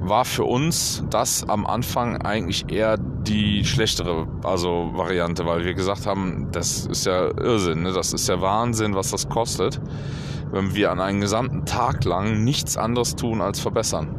war 0.00 0.24
für 0.24 0.44
uns 0.44 1.04
das 1.10 1.48
am 1.48 1.66
Anfang 1.66 2.16
eigentlich 2.22 2.70
eher 2.70 2.96
die 2.96 3.64
schlechtere 3.64 4.26
also 4.42 4.90
Variante, 4.94 5.44
weil 5.46 5.64
wir 5.64 5.74
gesagt 5.74 6.06
haben, 6.06 6.48
das 6.52 6.86
ist 6.86 7.04
ja 7.06 7.28
Irrsinn, 7.38 7.82
ne? 7.82 7.92
das 7.92 8.12
ist 8.12 8.28
ja 8.28 8.40
Wahnsinn, 8.40 8.94
was 8.94 9.10
das 9.10 9.28
kostet, 9.28 9.80
wenn 10.50 10.74
wir 10.74 10.90
an 10.90 11.00
einen 11.00 11.20
gesamten 11.20 11.66
Tag 11.66 12.04
lang 12.04 12.42
nichts 12.42 12.76
anderes 12.76 13.14
tun 13.14 13.42
als 13.42 13.60
verbessern. 13.60 14.16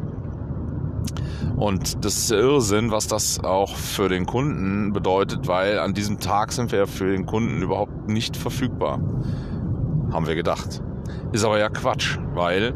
Und 1.58 2.04
das 2.06 2.18
ist 2.18 2.32
Irrsinn, 2.32 2.92
was 2.92 3.08
das 3.08 3.44
auch 3.44 3.76
für 3.76 4.10
den 4.10 4.26
Kunden 4.26 4.94
bedeutet, 4.94 5.48
weil 5.48 5.80
an 5.80 5.94
diesem 5.94 6.20
Tag 6.20 6.52
sind 6.54 6.72
wir 6.72 6.88
für 6.88 7.12
den 7.12 7.26
Kunden 7.26 7.62
überhaupt 7.62 8.08
nicht 8.08 8.36
verfügbar. 8.36 9.00
Haben 10.12 10.28
wir 10.28 10.36
gedacht. 10.36 10.82
Ist 11.32 11.46
aber 11.46 11.60
ja 11.60 11.70
Quatsch, 11.70 12.18
weil 12.34 12.74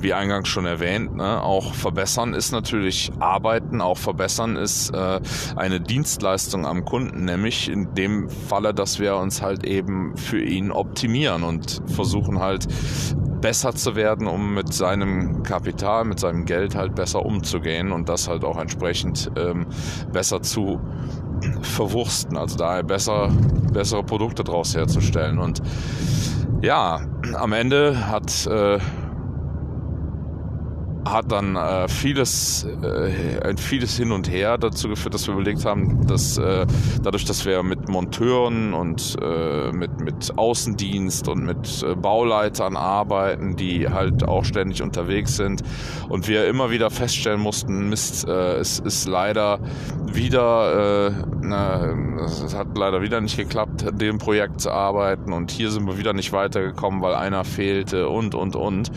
wie 0.00 0.12
eingangs 0.12 0.48
schon 0.48 0.66
erwähnt, 0.66 1.16
ne, 1.16 1.42
auch 1.42 1.74
verbessern 1.74 2.34
ist 2.34 2.52
natürlich 2.52 3.10
arbeiten, 3.18 3.80
auch 3.80 3.98
verbessern 3.98 4.56
ist 4.56 4.90
äh, 4.90 5.20
eine 5.56 5.80
Dienstleistung 5.80 6.66
am 6.66 6.84
Kunden, 6.84 7.24
nämlich 7.24 7.68
in 7.68 7.94
dem 7.94 8.28
Falle, 8.28 8.74
dass 8.74 8.98
wir 8.98 9.16
uns 9.16 9.42
halt 9.42 9.64
eben 9.64 10.16
für 10.16 10.42
ihn 10.42 10.70
optimieren 10.70 11.42
und 11.42 11.82
versuchen 11.86 12.40
halt 12.40 12.66
besser 13.40 13.74
zu 13.74 13.96
werden, 13.96 14.26
um 14.26 14.54
mit 14.54 14.72
seinem 14.72 15.42
Kapital, 15.42 16.04
mit 16.04 16.18
seinem 16.18 16.44
Geld 16.46 16.74
halt 16.74 16.94
besser 16.94 17.24
umzugehen 17.24 17.92
und 17.92 18.08
das 18.08 18.28
halt 18.28 18.44
auch 18.44 18.58
entsprechend 18.58 19.30
ähm, 19.36 19.66
besser 20.12 20.42
zu 20.42 20.80
verwursten, 21.62 22.36
also 22.36 22.56
daher 22.56 22.82
besser, 22.82 23.30
bessere 23.72 24.02
Produkte 24.02 24.42
daraus 24.42 24.74
herzustellen. 24.74 25.38
Und 25.38 25.62
ja, 26.62 27.00
am 27.34 27.52
Ende 27.52 28.08
hat 28.08 28.46
äh, 28.46 28.78
hat 31.12 31.32
dann 31.32 31.56
äh, 31.56 31.88
vieles, 31.88 32.66
äh, 32.82 33.40
ein 33.42 33.58
vieles 33.58 33.96
hin 33.96 34.12
und 34.12 34.30
her 34.30 34.58
dazu 34.58 34.88
geführt, 34.88 35.14
dass 35.14 35.26
wir 35.26 35.34
überlegt 35.34 35.64
haben, 35.64 36.06
dass 36.06 36.38
äh, 36.38 36.66
dadurch, 37.02 37.24
dass 37.24 37.44
wir 37.44 37.62
mit 37.62 37.88
Monteuren 37.88 38.74
und 38.74 39.16
äh, 39.22 39.72
mit, 39.72 40.00
mit 40.00 40.36
Außendienst 40.36 41.28
und 41.28 41.44
mit 41.44 41.82
äh, 41.82 41.94
Bauleitern 41.94 42.76
arbeiten, 42.76 43.56
die 43.56 43.88
halt 43.88 44.26
auch 44.26 44.44
ständig 44.44 44.82
unterwegs 44.82 45.36
sind 45.36 45.62
und 46.08 46.28
wir 46.28 46.46
immer 46.46 46.70
wieder 46.70 46.90
feststellen 46.90 47.40
mussten, 47.40 47.88
Mist, 47.88 48.26
äh, 48.28 48.56
es 48.56 48.78
ist 48.78 49.06
leider 49.06 49.58
wieder, 50.06 51.10
na, 51.42 51.94
es 52.24 52.54
hat 52.54 52.76
leider 52.76 53.02
wieder 53.02 53.20
nicht 53.20 53.36
geklappt, 53.36 53.86
an 53.86 53.98
dem 53.98 54.18
Projekt 54.18 54.60
zu 54.60 54.70
arbeiten 54.70 55.32
und 55.32 55.50
hier 55.50 55.70
sind 55.70 55.86
wir 55.86 55.98
wieder 55.98 56.12
nicht 56.12 56.32
weitergekommen, 56.32 57.02
weil 57.02 57.14
einer 57.14 57.44
fehlte 57.44 58.08
und 58.08 58.34
und 58.34 58.56
und 58.56 58.90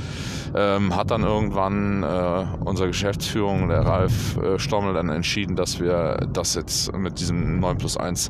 ähm, 0.56 0.96
hat 0.96 1.12
dann 1.12 1.24
irgendwann 1.24 1.99
äh, 2.04 2.46
unsere 2.66 2.90
Geschäftsführung, 2.90 3.70
der 3.70 3.82
Ralf 3.82 4.38
äh, 4.38 4.60
Stommel, 4.60 4.94
dann 4.94 5.10
entschieden, 5.10 5.56
dass 5.56 5.80
wir 5.80 6.28
das 6.34 6.56
jetzt 6.56 6.96
mit 6.96 7.20
diesem 7.20 7.60
9 7.60 7.78
plus 7.78 7.98
1 7.98 8.30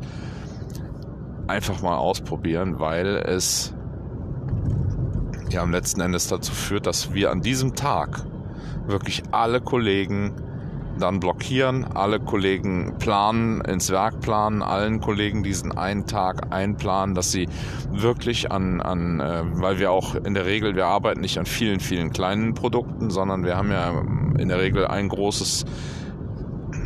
einfach 1.47 1.81
mal 1.81 1.97
ausprobieren, 1.97 2.79
weil 2.79 3.17
es 3.17 3.73
ja 5.49 5.61
am 5.61 5.71
letzten 5.71 6.01
Endes 6.01 6.27
dazu 6.27 6.53
führt, 6.53 6.85
dass 6.85 7.13
wir 7.13 7.31
an 7.31 7.41
diesem 7.41 7.75
Tag 7.75 8.25
wirklich 8.85 9.23
alle 9.31 9.61
Kollegen 9.61 10.33
dann 10.99 11.19
blockieren, 11.19 11.85
alle 11.85 12.19
Kollegen 12.19 12.95
planen, 12.99 13.61
ins 13.61 13.89
Werk 13.89 14.19
planen, 14.21 14.61
allen 14.61 14.99
Kollegen 15.01 15.43
diesen 15.43 15.77
einen 15.77 16.05
Tag 16.05 16.53
einplanen, 16.53 17.15
dass 17.15 17.31
sie 17.31 17.47
wirklich 17.91 18.51
an, 18.51 18.81
an 18.81 19.19
äh, 19.19 19.43
weil 19.53 19.79
wir 19.79 19.91
auch 19.91 20.15
in 20.15 20.33
der 20.33 20.45
Regel, 20.45 20.75
wir 20.75 20.85
arbeiten 20.85 21.21
nicht 21.21 21.37
an 21.37 21.45
vielen, 21.45 21.79
vielen 21.79 22.11
kleinen 22.11 22.53
Produkten, 22.53 23.09
sondern 23.09 23.43
wir 23.43 23.57
haben 23.57 23.71
ja 23.71 24.01
in 24.37 24.49
der 24.49 24.59
Regel 24.59 24.85
ein 24.87 25.09
großes 25.09 25.65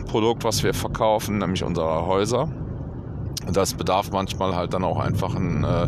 Produkt, 0.08 0.44
was 0.44 0.64
wir 0.64 0.74
verkaufen, 0.74 1.40
nämlich 1.40 1.64
unsere 1.64 2.06
Häuser. 2.06 2.48
Das 3.52 3.74
bedarf 3.74 4.12
manchmal 4.12 4.56
halt 4.56 4.74
dann 4.74 4.84
auch 4.84 5.00
einfach 5.00 5.36
ein, 5.36 5.64
äh, 5.64 5.88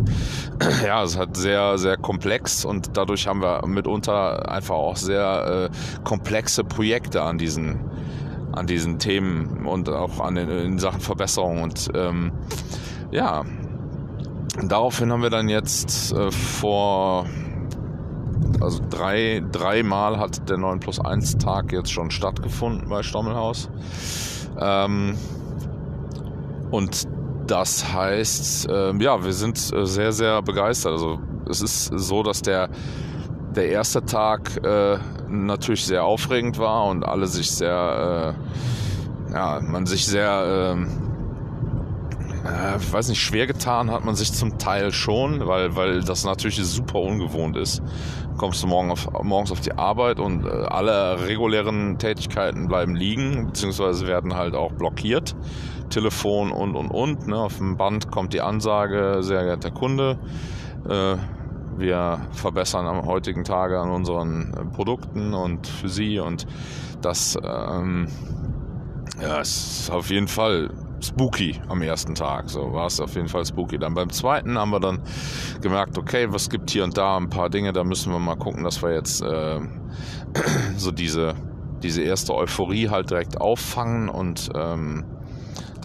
ja, 0.86 1.04
es 1.04 1.12
ist 1.12 1.18
halt 1.18 1.38
sehr, 1.38 1.78
sehr 1.78 1.98
komplex 1.98 2.66
und 2.66 2.98
dadurch 2.98 3.28
haben 3.28 3.42
wir 3.42 3.66
mitunter 3.66 4.50
einfach 4.50 4.76
auch 4.76 4.98
sehr 4.98 5.70
äh, 5.72 6.04
komplexe 6.04 6.64
Projekte 6.64 7.22
an 7.22 7.38
diesen 7.38 7.80
an 8.52 8.68
diesen 8.68 9.00
Themen 9.00 9.68
und 9.68 9.90
auch 9.90 10.22
an 10.22 10.36
den 10.36 10.50
in 10.50 10.80
Sachen 10.80 11.02
Verbesserung. 11.02 11.62
Und 11.62 11.90
ähm, 11.94 12.32
ja, 13.12 13.44
daraufhin 14.64 15.12
haben 15.12 15.22
wir 15.22 15.30
dann 15.30 15.50
jetzt 15.50 16.14
äh, 16.14 16.32
vor 16.32 17.26
also 18.62 18.82
drei, 18.90 19.44
dreimal 19.52 20.20
hat 20.20 20.50
der 20.50 20.58
9 20.58 20.80
plus 20.80 21.00
1 21.00 21.38
Tag 21.38 21.72
jetzt 21.72 21.92
schon 21.92 22.12
stattgefunden 22.12 22.90
bei 22.90 23.04
Stommelhaus. 23.04 23.70
Ähm, 24.60 25.18
und 26.72 27.08
das 27.48 27.94
heißt, 27.94 28.70
äh, 28.70 28.94
ja, 28.98 29.24
wir 29.24 29.34
sind 29.34 29.58
äh, 29.74 29.86
sehr, 29.86 30.12
sehr 30.12 30.42
begeistert. 30.42 30.94
Also 30.94 31.20
es 31.50 31.62
ist 31.62 31.86
so, 31.86 32.24
dass 32.24 32.42
der 32.42 32.70
der 33.56 33.70
erste 33.70 34.04
Tag 34.04 34.64
äh, 34.64 34.98
natürlich 35.30 35.86
sehr 35.86 36.04
aufregend 36.04 36.58
war 36.58 36.88
und 36.88 37.06
alle 37.06 37.28
sich 37.28 37.50
sehr, 37.52 38.36
äh, 39.30 39.34
ja, 39.34 39.60
man 39.62 39.86
sich 39.86 40.06
sehr, 40.06 40.74
ähm, 40.76 41.05
äh, 42.46 42.78
ich 42.78 42.94
weiß 42.94 43.10
nicht, 43.10 43.22
schwer 43.22 43.48
getan 43.48 43.92
hat 43.92 44.06
man 44.06 44.16
sich 44.16 44.32
zum 44.34 44.58
Teil 44.58 44.92
schon, 44.92 45.46
weil, 45.48 45.76
weil 45.76 46.02
das 46.02 46.26
natürlich 46.26 46.58
super 46.64 47.00
ungewohnt 47.00 47.58
ist. 47.58 47.82
Kommst 48.38 48.62
du 48.64 48.68
morgen 48.68 48.92
auf, 48.92 49.08
morgens 49.24 49.52
auf 49.52 49.62
die 49.62 49.74
Arbeit 49.74 50.20
und 50.20 50.46
äh, 50.46 50.50
alle 50.50 51.28
regulären 51.28 51.98
Tätigkeiten 51.98 52.68
bleiben 52.68 52.96
liegen, 52.96 53.48
beziehungsweise 53.48 54.08
werden 54.08 54.36
halt 54.36 54.56
auch 54.56 54.74
blockiert. 54.74 55.36
Telefon 55.90 56.52
und 56.52 56.76
und 56.76 56.90
und. 56.90 57.28
Ne? 57.28 57.38
Auf 57.38 57.58
dem 57.58 57.78
Band 57.78 58.12
kommt 58.12 58.34
die 58.34 58.42
Ansage, 58.42 59.18
sehr 59.22 59.44
geehrter 59.44 59.72
Kunde, 59.72 60.18
äh, 60.90 61.16
wir 61.78 62.28
verbessern 62.32 62.86
am 62.86 63.06
heutigen 63.06 63.44
Tage 63.44 63.80
an 63.80 63.92
unseren 63.92 64.72
Produkten 64.74 65.34
und 65.34 65.68
für 65.68 65.90
Sie 65.90 66.20
und 66.20 66.48
das 67.02 67.38
ähm, 67.44 68.08
ja, 69.22 69.40
ist 69.42 69.92
auf 69.92 70.10
jeden 70.10 70.28
Fall 70.28 70.70
spooky 71.08 71.60
am 71.68 71.82
ersten 71.82 72.16
Tag. 72.16 72.50
So 72.50 72.74
war 72.74 72.88
es 72.88 73.00
auf 73.00 73.16
jeden 73.16 73.28
Fall 73.28 73.46
spooky. 73.46 73.78
Dann 73.78 73.94
beim 73.94 74.10
zweiten 74.10 74.58
haben 74.58 74.72
wir 74.72 74.80
dann 74.80 75.02
gemerkt, 75.62 75.98
okay, 75.98 76.28
was 76.30 76.50
gibt 76.50 76.70
hier 76.70 76.84
und 76.84 76.98
da 76.98 77.18
ein 77.18 77.30
paar 77.30 77.50
Dinge, 77.50 77.74
da 77.74 77.84
müssen 77.84 78.12
wir 78.12 78.20
mal 78.20 78.36
gucken, 78.36 78.64
dass 78.64 78.82
wir 78.82 78.94
jetzt 78.94 79.22
äh, 79.22 79.60
so 80.78 80.92
diese, 80.92 81.36
diese 81.84 82.02
erste 82.02 82.34
Euphorie 82.34 82.90
halt 82.90 83.10
direkt 83.10 83.40
auffangen 83.40 84.10
und 84.10 84.50
ähm, 84.56 85.06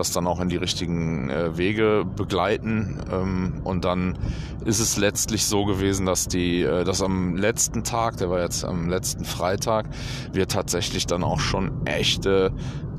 das 0.00 0.12
dann 0.12 0.26
auch 0.26 0.40
in 0.40 0.48
die 0.48 0.56
richtigen 0.56 1.28
äh, 1.28 1.56
Wege 1.56 2.04
begleiten. 2.04 2.98
Ähm, 3.12 3.60
und 3.64 3.84
dann 3.84 4.18
ist 4.64 4.80
es 4.80 4.96
letztlich 4.96 5.46
so 5.46 5.64
gewesen, 5.66 6.06
dass 6.06 6.26
die, 6.26 6.62
äh, 6.62 6.84
dass 6.84 7.02
am 7.02 7.36
letzten 7.36 7.84
Tag, 7.84 8.16
der 8.16 8.30
war 8.30 8.40
jetzt 8.40 8.64
am 8.64 8.88
letzten 8.88 9.24
Freitag, 9.24 9.86
wir 10.32 10.48
tatsächlich 10.48 11.06
dann 11.06 11.22
auch 11.22 11.38
schon 11.38 11.86
echte 11.86 12.52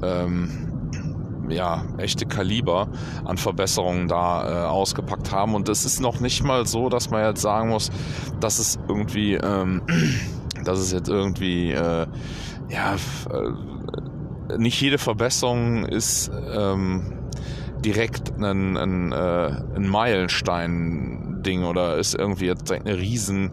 ähm, 0.03 0.70
ja, 1.51 1.83
echte 1.97 2.25
Kaliber 2.25 2.87
an 3.25 3.37
Verbesserungen 3.37 4.07
da 4.07 4.65
äh, 4.65 4.67
ausgepackt 4.67 5.31
haben. 5.31 5.55
Und 5.55 5.69
es 5.69 5.85
ist 5.85 5.99
noch 5.99 6.19
nicht 6.19 6.43
mal 6.43 6.65
so, 6.65 6.89
dass 6.89 7.09
man 7.09 7.23
jetzt 7.23 7.41
sagen 7.41 7.69
muss, 7.69 7.89
dass 8.39 8.59
es 8.59 8.79
irgendwie, 8.87 9.35
ähm, 9.35 9.81
dass 10.63 10.79
es 10.79 10.91
jetzt 10.91 11.09
irgendwie, 11.09 11.71
äh, 11.71 12.07
ja, 12.69 12.95
äh, 12.95 14.57
nicht 14.57 14.81
jede 14.81 14.97
Verbesserung 14.97 15.85
ist 15.85 16.31
ähm, 16.53 17.13
direkt 17.83 18.33
ein, 18.37 18.77
ein, 18.77 19.11
äh, 19.11 19.51
ein 19.75 19.87
Meilenstein-Ding 19.87 21.63
oder 21.63 21.97
ist 21.97 22.15
irgendwie 22.15 22.45
jetzt 22.45 22.71
eine 22.71 22.97
riesen 22.97 23.51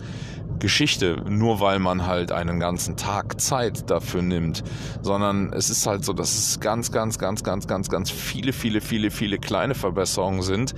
Geschichte, 0.59 1.23
nur 1.29 1.61
weil 1.61 1.79
man 1.79 2.07
halt 2.07 2.33
einen 2.33 2.61
ganzen 2.61 2.97
Tag 2.97 3.41
Zeit 3.41 3.91
dafür 3.91 4.23
nimmt, 4.23 4.65
sondern 5.03 5.53
es 5.53 5.71
ist 5.71 5.87
halt 5.87 6.05
so, 6.05 6.12
dass 6.12 6.37
es 6.37 6.61
ganz, 6.61 6.93
ganz, 6.93 7.19
ganz, 7.19 7.43
ganz, 7.45 7.67
ganz, 7.67 7.88
ganz 7.88 8.11
viele, 8.11 8.53
viele, 8.53 8.81
viele, 8.81 9.11
viele 9.11 9.38
kleine 9.38 9.75
Verbesserungen 9.75 10.43
sind, 10.43 10.75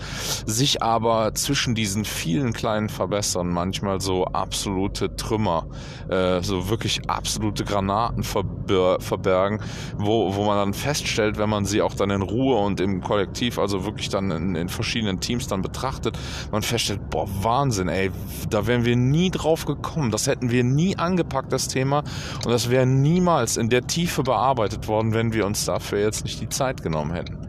sich 0.47 0.83
aber 0.83 1.35
zwischen 1.35 1.75
diesen 1.75 2.05
vielen 2.05 2.53
kleinen 2.53 2.89
Verbesserungen 2.89 3.53
manchmal 3.53 4.01
so 4.01 4.25
absolute 4.27 5.17
Trümmer, 5.17 5.67
äh, 6.09 6.43
so 6.43 6.69
wirklich 6.69 7.09
absolute 7.09 7.65
Granaten 7.65 8.23
verbergen, 8.23 9.61
wo, 9.97 10.35
wo 10.35 10.45
man 10.45 10.57
dann 10.57 10.75
feststellt, 10.75 11.39
wenn 11.39 11.49
man 11.49 11.65
sie 11.65 11.83
auch 11.83 11.95
dann 11.95 12.11
in 12.11 12.23
Ruhe 12.23 12.57
und 12.57 12.81
im 12.81 13.01
Kollektiv, 13.01 13.59
also 13.59 13.85
wirklich 13.85 14.09
dann 14.09 14.31
in, 14.31 14.55
in 14.55 14.69
verschiedenen 14.69 15.21
Teams 15.21 15.47
dann 15.47 15.63
betrachtet, 15.63 16.19
man 16.51 16.63
feststellt, 16.63 17.11
boah, 17.11 17.29
Wahnsinn, 17.43 17.89
ey, 17.89 18.11
da 18.49 18.67
wären 18.67 18.85
wir 18.85 18.97
nie 18.97 19.31
drauf 19.31 19.67
gekommen. 19.75 20.11
Das 20.11 20.27
hätten 20.27 20.51
wir 20.51 20.65
nie 20.65 20.97
angepackt, 20.97 21.53
das 21.53 21.69
Thema. 21.69 22.05
Und 22.45 22.51
das 22.51 22.71
wäre 22.71 22.87
niemals 22.87 23.57
in 23.57 23.69
der 23.69 23.87
Tiefe 23.87 24.23
bearbeitet 24.23 24.89
worden, 24.89 25.13
wenn 25.13 25.33
wir 25.33 25.47
uns 25.47 25.65
dafür 25.65 26.01
jetzt 26.01 26.25
nicht 26.25 26.41
die 26.41 26.49
Zeit 26.49 26.83
genommen 26.83 27.13
hätten. 27.13 27.49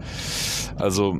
Also 0.77 1.19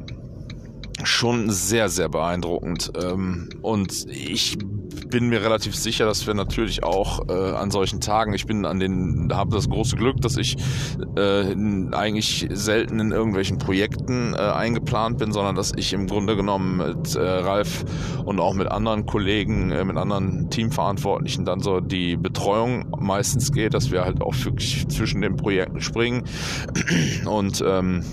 schon 1.04 1.50
sehr, 1.50 1.90
sehr 1.90 2.10
beeindruckend. 2.10 2.92
Ähm, 3.02 3.50
und 3.62 4.06
ich 4.08 4.58
bin 5.12 5.30
mir 5.30 5.44
relativ 5.44 5.76
sicher, 5.76 6.06
dass 6.06 6.26
wir 6.26 6.34
natürlich 6.34 6.84
auch 6.84 7.30
äh, 7.30 7.34
an 7.34 7.70
solchen 7.70 8.02
Tagen, 8.02 8.34
ich 8.34 8.48
bin 8.48 8.66
an 8.66 8.80
den, 8.80 9.30
habe 9.32 9.52
das 9.52 9.70
große 9.70 9.96
Glück, 9.96 10.20
dass 10.22 10.38
ich 10.38 10.58
äh, 11.16 11.54
eigentlich 11.92 12.48
selten 12.52 13.00
in 13.00 13.12
irgendwelchen 13.12 13.60
Projekten 13.60 14.34
äh, 14.34 14.38
eingeplant 14.38 15.20
bin, 15.20 15.32
sondern 15.32 15.56
dass 15.56 15.74
ich 15.76 15.94
im 15.94 16.08
Grunde 16.08 16.36
genommen 16.36 16.78
mit 16.78 17.16
äh, 17.16 17.22
Ralf 17.22 17.86
und 18.26 18.40
auch 18.40 18.56
mit 18.56 18.72
anderen 18.72 19.06
Kollegen, 19.06 19.72
äh, 19.72 19.86
mit 19.86 19.98
anderen 19.98 20.50
Teamverantwortlichen 20.50 21.46
dann 21.46 21.60
so 21.60 21.82
die 21.82 22.18
Betreuung 22.18 22.88
meistens 22.98 23.52
geht, 23.52 23.74
dass 23.74 23.92
wir 23.92 24.04
halt 24.04 24.22
auch 24.22 24.34
wirklich 24.44 24.88
zwischen 24.88 25.22
den 25.22 25.36
Projekten 25.36 25.82
springen 25.82 26.24
und 27.26 27.64
ähm, 27.68 28.04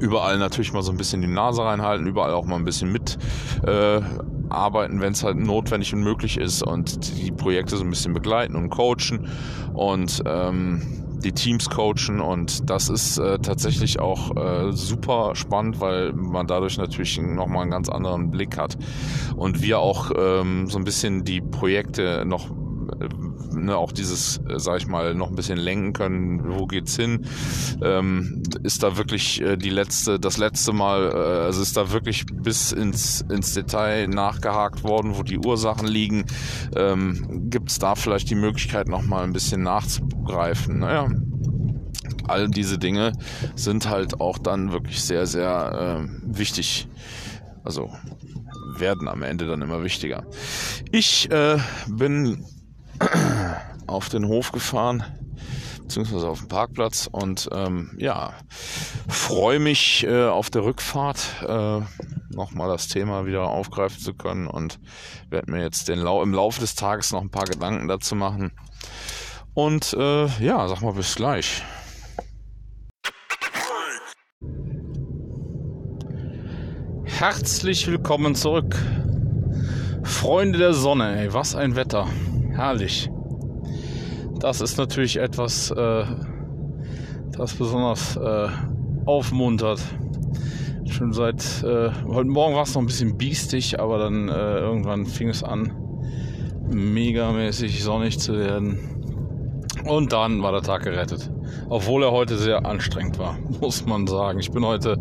überall 0.00 0.38
natürlich 0.38 0.72
mal 0.72 0.82
so 0.82 0.92
ein 0.92 0.96
bisschen 0.96 1.20
die 1.20 1.28
Nase 1.28 1.62
reinhalten, 1.62 2.06
überall 2.06 2.32
auch 2.32 2.46
mal 2.46 2.56
ein 2.56 2.64
bisschen 2.64 2.90
mit 2.90 3.18
äh, 3.66 4.00
arbeiten, 4.48 5.00
wenn 5.00 5.12
es 5.12 5.24
halt 5.24 5.36
notwendig 5.36 5.94
und 5.94 6.02
möglich 6.02 6.36
ist 6.36 6.62
und 6.62 7.16
die 7.18 7.30
Projekte 7.30 7.76
so 7.76 7.84
ein 7.84 7.90
bisschen 7.90 8.14
begleiten 8.14 8.56
und 8.56 8.70
coachen 8.70 9.28
und 9.74 10.22
ähm, 10.26 10.82
die 11.22 11.32
Teams 11.32 11.70
coachen 11.70 12.20
und 12.20 12.68
das 12.68 12.88
ist 12.88 13.18
äh, 13.18 13.38
tatsächlich 13.38 14.00
auch 14.00 14.36
äh, 14.36 14.72
super 14.72 15.34
spannend, 15.34 15.80
weil 15.80 16.12
man 16.12 16.46
dadurch 16.46 16.78
natürlich 16.78 17.20
nochmal 17.20 17.62
einen 17.62 17.70
ganz 17.70 17.88
anderen 17.88 18.30
Blick 18.30 18.58
hat 18.58 18.76
und 19.36 19.62
wir 19.62 19.78
auch 19.78 20.10
ähm, 20.16 20.66
so 20.68 20.78
ein 20.78 20.84
bisschen 20.84 21.24
die 21.24 21.40
Projekte 21.40 22.24
noch 22.26 22.50
ne, 23.52 23.76
auch 23.76 23.92
dieses, 23.92 24.38
äh, 24.48 24.58
sag 24.58 24.78
ich 24.78 24.86
mal, 24.86 25.14
noch 25.14 25.28
ein 25.28 25.34
bisschen 25.34 25.58
lenken 25.58 25.92
können, 25.92 26.42
wo 26.58 26.66
geht's 26.66 26.96
hin, 26.96 27.26
ähm, 27.82 28.42
ist 28.62 28.82
da 28.82 28.96
wirklich 28.96 29.40
äh, 29.40 29.56
die 29.56 29.70
letzte, 29.70 30.18
das 30.18 30.38
letzte 30.38 30.72
Mal, 30.72 31.10
äh, 31.10 31.44
also 31.46 31.62
ist 31.62 31.76
da 31.76 31.92
wirklich 31.92 32.26
bis 32.26 32.72
ins, 32.72 33.22
ins 33.22 33.54
Detail 33.54 34.08
nachgehakt 34.08 34.84
worden, 34.84 35.16
wo 35.16 35.22
die 35.22 35.38
Ursachen 35.38 35.86
liegen, 35.86 36.24
ähm, 36.76 37.48
gibt 37.50 37.70
es 37.70 37.78
da 37.78 37.94
vielleicht 37.94 38.30
die 38.30 38.34
Möglichkeit 38.34 38.88
noch 38.88 39.02
mal 39.02 39.24
ein 39.24 39.32
bisschen 39.32 39.62
nachzugreifen. 39.62 40.78
Naja, 40.78 41.08
all 42.28 42.48
diese 42.48 42.78
Dinge 42.78 43.12
sind 43.54 43.88
halt 43.88 44.20
auch 44.20 44.38
dann 44.38 44.72
wirklich 44.72 45.02
sehr, 45.02 45.26
sehr 45.26 46.04
äh, 46.04 46.38
wichtig. 46.38 46.88
Also 47.64 47.90
werden 48.78 49.08
am 49.08 49.22
Ende 49.22 49.46
dann 49.46 49.62
immer 49.62 49.84
wichtiger. 49.84 50.24
Ich 50.90 51.30
äh, 51.30 51.58
bin 51.88 52.44
auf 53.86 54.08
den 54.08 54.26
Hof 54.26 54.52
gefahren, 54.52 55.04
beziehungsweise 55.82 56.28
auf 56.28 56.40
den 56.40 56.48
Parkplatz 56.48 57.08
und 57.10 57.48
ähm, 57.52 57.94
ja, 57.98 58.32
freue 59.08 59.58
mich 59.58 60.04
äh, 60.04 60.26
auf 60.26 60.50
der 60.50 60.64
Rückfahrt 60.64 61.44
äh, 61.46 61.80
nochmal 62.30 62.68
das 62.68 62.88
Thema 62.88 63.26
wieder 63.26 63.48
aufgreifen 63.48 64.00
zu 64.00 64.14
können 64.14 64.46
und 64.46 64.80
werde 65.28 65.50
mir 65.50 65.62
jetzt 65.62 65.88
den 65.88 65.98
Lau 65.98 66.22
im 66.22 66.32
Laufe 66.32 66.60
des 66.60 66.74
Tages 66.74 67.12
noch 67.12 67.20
ein 67.20 67.30
paar 67.30 67.44
Gedanken 67.44 67.88
dazu 67.88 68.14
machen. 68.14 68.52
Und 69.54 69.92
äh, 69.92 70.26
ja, 70.42 70.66
sag 70.68 70.80
mal 70.80 70.94
bis 70.94 71.14
gleich. 71.14 71.62
Herzlich 77.04 77.86
willkommen 77.86 78.34
zurück. 78.34 78.76
Freunde 80.02 80.58
der 80.58 80.72
Sonne, 80.72 81.20
ey, 81.20 81.32
was 81.32 81.54
ein 81.54 81.76
Wetter. 81.76 82.08
Herrlich. 82.62 83.10
Das 84.38 84.60
ist 84.60 84.78
natürlich 84.78 85.16
etwas, 85.16 85.72
äh, 85.72 86.04
das 87.36 87.54
besonders 87.54 88.14
äh, 88.14 88.48
aufmuntert. 89.04 89.80
Schon 90.88 91.12
seit 91.12 91.42
äh, 91.64 91.90
heute 92.06 92.28
Morgen 92.28 92.54
war 92.54 92.62
es 92.62 92.72
noch 92.76 92.82
ein 92.82 92.86
bisschen 92.86 93.18
biestig, 93.18 93.80
aber 93.80 93.98
dann 93.98 94.28
äh, 94.28 94.58
irgendwann 94.60 95.06
fing 95.06 95.28
es 95.28 95.42
an, 95.42 95.72
megamäßig 96.70 97.82
sonnig 97.82 98.20
zu 98.20 98.38
werden. 98.38 98.78
Und 99.84 100.12
dann 100.12 100.40
war 100.44 100.52
der 100.52 100.62
Tag 100.62 100.84
gerettet. 100.84 101.32
Obwohl 101.68 102.04
er 102.04 102.12
heute 102.12 102.36
sehr 102.38 102.64
anstrengend 102.64 103.18
war, 103.18 103.38
muss 103.60 103.86
man 103.86 104.06
sagen. 104.06 104.38
Ich 104.38 104.52
bin 104.52 104.64
heute 104.64 105.00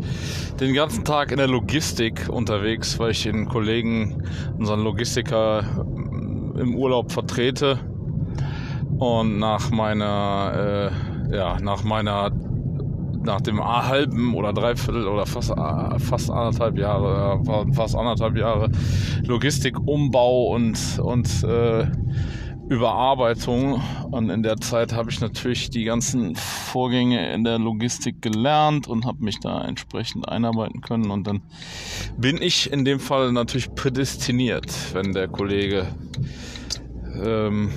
den 0.59 0.73
ganzen 0.73 1.05
Tag 1.05 1.31
in 1.31 1.37
der 1.37 1.47
Logistik 1.47 2.27
unterwegs, 2.27 2.97
weil 2.97 3.11
ich 3.11 3.21
den 3.21 3.47
Kollegen, 3.47 4.23
unseren 4.57 4.79
Logistiker 4.79 5.63
im 6.61 6.75
Urlaub 6.75 7.11
vertrete. 7.11 7.79
Und 8.99 9.39
nach 9.39 9.71
meiner, 9.71 10.91
äh, 11.31 11.35
ja, 11.35 11.59
nach 11.59 11.83
meiner, 11.83 12.31
nach 13.23 13.41
dem 13.41 13.63
halben 13.63 14.35
oder 14.35 14.53
dreiviertel 14.53 15.07
oder 15.07 15.25
fast, 15.25 15.53
fast 15.97 16.29
anderthalb 16.29 16.77
Jahre, 16.77 17.41
fast 17.73 17.95
anderthalb 17.95 18.37
Jahre 18.37 18.69
Logistikumbau 19.23 20.53
und, 20.53 20.99
und 20.99 21.43
äh, 21.43 21.87
Überarbeitung. 22.71 23.81
Und 24.11 24.29
in 24.29 24.43
der 24.43 24.55
Zeit 24.55 24.93
habe 24.93 25.11
ich 25.11 25.19
natürlich 25.19 25.69
die 25.69 25.83
ganzen 25.83 26.35
Vorgänge 26.35 27.33
in 27.33 27.43
der 27.43 27.59
Logistik 27.59 28.21
gelernt 28.21 28.87
und 28.87 29.05
habe 29.05 29.25
mich 29.25 29.41
da 29.41 29.65
entsprechend 29.65 30.29
einarbeiten 30.29 30.79
können. 30.79 31.11
Und 31.11 31.27
dann 31.27 31.41
bin 32.17 32.41
ich 32.41 32.71
in 32.71 32.85
dem 32.85 33.01
Fall 33.01 33.33
natürlich 33.33 33.75
prädestiniert, 33.75 34.71
wenn 34.93 35.11
der 35.11 35.27
Kollege 35.27 35.85
ähm, 37.21 37.71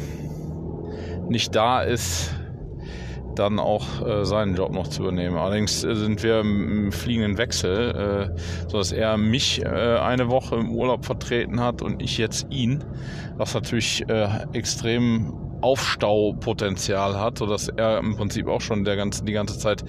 nicht 1.29 1.57
da 1.57 1.83
ist, 1.83 2.34
dann 3.35 3.59
auch 3.59 4.07
äh, 4.07 4.25
seinen 4.25 4.55
Job 4.55 4.73
noch 4.73 4.89
zu 4.89 5.03
übernehmen. 5.03 5.37
Allerdings 5.37 5.85
äh, 5.85 5.95
sind 5.95 6.23
wir 6.23 6.41
im, 6.41 6.93
fliegenden 6.93 7.39
Wechsel, 7.39 8.33
äh, 8.37 8.41
so 8.69 8.79
dass 8.79 8.93
er 8.93 9.17
mich 9.17 9.63
äh, 9.63 9.69
eine 9.69 10.29
Woche 10.29 10.57
im 10.57 10.71
Urlaub 10.71 11.05
vertreten 11.05 11.61
hat 11.61 11.83
und 11.83 12.03
ich 12.03 12.19
jetzt 12.19 12.47
ihn, 12.51 12.85
was 13.37 13.55
natürlich 13.55 14.09
äh, 14.09 14.29
extrem 14.53 15.44
Aufstaupotenzial 15.65 17.19
hat, 17.19 17.39
sodass 17.39 17.69
er 17.69 17.97
im 17.99 18.17
Prinzip 18.17 18.49
auch 18.49 18.61
schon 18.61 18.85
der 18.85 18.97
ganze, 18.97 19.25
die 19.25 19.33
ganze 19.33 19.59
Zeit 19.59 19.83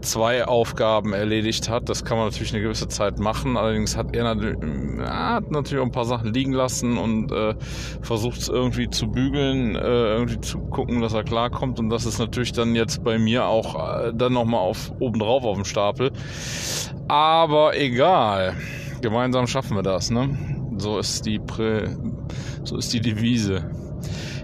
zwei 0.00 0.44
Aufgaben 0.44 1.12
erledigt 1.12 1.68
hat. 1.68 1.88
Das 1.88 2.04
kann 2.04 2.16
man 2.16 2.28
natürlich 2.28 2.54
eine 2.54 2.62
gewisse 2.62 2.86
Zeit 2.86 3.18
machen. 3.18 3.56
Allerdings 3.56 3.96
hat 3.96 4.14
er 4.14 4.22
natürlich, 4.22 4.56
hat 5.00 5.50
natürlich 5.50 5.82
auch 5.82 5.86
ein 5.86 5.90
paar 5.90 6.04
Sachen 6.04 6.32
liegen 6.32 6.52
lassen 6.52 6.96
und 6.96 7.32
äh, 7.32 7.56
versucht 8.02 8.38
es 8.38 8.48
irgendwie 8.48 8.88
zu 8.88 9.08
bügeln, 9.08 9.74
äh, 9.74 9.80
irgendwie 9.80 10.40
zu 10.40 10.60
gucken, 10.60 11.00
dass 11.00 11.12
er 11.12 11.24
klarkommt. 11.24 11.80
Und 11.80 11.90
das 11.90 12.06
ist 12.06 12.20
natürlich 12.20 12.52
dann 12.52 12.76
jetzt 12.76 13.02
bei 13.02 13.18
mir 13.18 13.46
auch 13.46 13.74
äh, 13.74 14.12
dann 14.14 14.32
nochmal 14.32 14.60
auf 14.60 14.92
obendrauf 15.00 15.44
auf 15.44 15.56
dem 15.56 15.64
Stapel. 15.64 16.12
Aber 17.08 17.76
egal. 17.76 18.54
Gemeinsam 19.02 19.48
schaffen 19.48 19.76
wir 19.76 19.82
das, 19.82 20.10
ne? 20.10 20.38
So 20.78 20.98
ist 20.98 21.26
die 21.26 21.40
Prä 21.40 21.88
so 22.62 22.76
ist 22.76 22.92
die 22.92 23.00
Devise. 23.00 23.85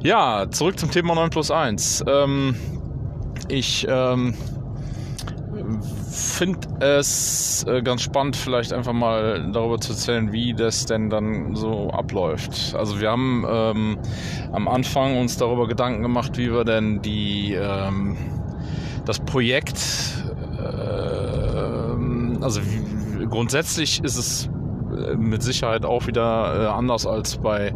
Ja, 0.02 0.50
zurück 0.50 0.80
zum 0.80 0.90
Thema 0.90 1.14
9 1.14 1.30
plus 1.30 1.52
1. 1.52 2.04
Ähm, 2.08 2.56
ich 3.48 3.86
ähm, 3.88 4.34
finde 6.10 6.68
es 6.80 7.64
äh, 7.68 7.82
ganz 7.82 8.02
spannend, 8.02 8.34
vielleicht 8.34 8.72
einfach 8.72 8.92
mal 8.92 9.48
darüber 9.52 9.78
zu 9.78 9.92
erzählen, 9.92 10.32
wie 10.32 10.54
das 10.54 10.86
denn 10.86 11.08
dann 11.08 11.54
so 11.54 11.90
abläuft. 11.90 12.74
Also 12.74 13.00
wir 13.00 13.10
haben 13.10 13.46
ähm, 13.48 13.98
am 14.50 14.66
Anfang 14.66 15.18
uns 15.20 15.36
darüber 15.36 15.68
Gedanken 15.68 16.02
gemacht, 16.02 16.36
wie 16.36 16.52
wir 16.52 16.64
denn 16.64 17.00
die 17.02 17.54
ähm, 17.54 18.16
das 19.04 19.20
Projekt, 19.20 19.78
äh, 20.58 22.42
also 22.42 22.60
wie, 22.60 23.26
grundsätzlich 23.26 24.02
ist 24.02 24.16
es 24.16 24.50
mit 25.16 25.42
Sicherheit 25.42 25.84
auch 25.84 26.06
wieder 26.06 26.64
äh, 26.64 26.66
anders 26.66 27.06
als 27.06 27.36
bei, 27.36 27.74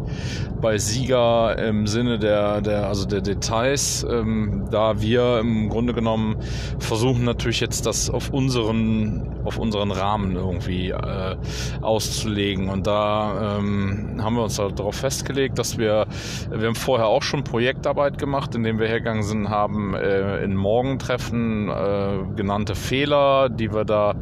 bei 0.61 0.77
Sieger 0.77 1.57
im 1.57 1.87
Sinne 1.87 2.19
der, 2.19 2.61
der, 2.61 2.87
also 2.87 3.05
der 3.05 3.21
Details, 3.21 4.05
ähm, 4.09 4.65
da 4.71 5.01
wir 5.01 5.39
im 5.39 5.69
Grunde 5.69 5.93
genommen 5.93 6.37
versuchen 6.79 7.23
natürlich 7.23 7.59
jetzt 7.59 7.85
das 7.85 8.09
auf 8.09 8.29
unseren, 8.29 9.35
auf 9.43 9.57
unseren 9.57 9.91
Rahmen 9.91 10.35
irgendwie 10.35 10.89
äh, 10.89 11.35
auszulegen. 11.81 12.69
Und 12.69 12.87
da 12.87 13.57
ähm, 13.57 14.19
haben 14.21 14.35
wir 14.35 14.43
uns 14.43 14.59
halt 14.59 14.79
darauf 14.79 14.95
festgelegt, 14.95 15.57
dass 15.59 15.77
wir, 15.77 16.07
wir 16.51 16.67
haben 16.67 16.75
vorher 16.75 17.07
auch 17.07 17.23
schon 17.23 17.43
Projektarbeit 17.43 18.17
gemacht, 18.17 18.55
indem 18.55 18.79
wir 18.79 18.87
hergegangen 18.87 19.23
sind, 19.23 19.49
haben 19.49 19.93
äh, 19.93 20.43
in 20.43 20.55
Morgentreffen 20.55 21.67
genannte 22.35 22.75
Fehler, 22.75 23.49
die 23.49 23.73
wir 23.73 23.85
da 23.85 24.15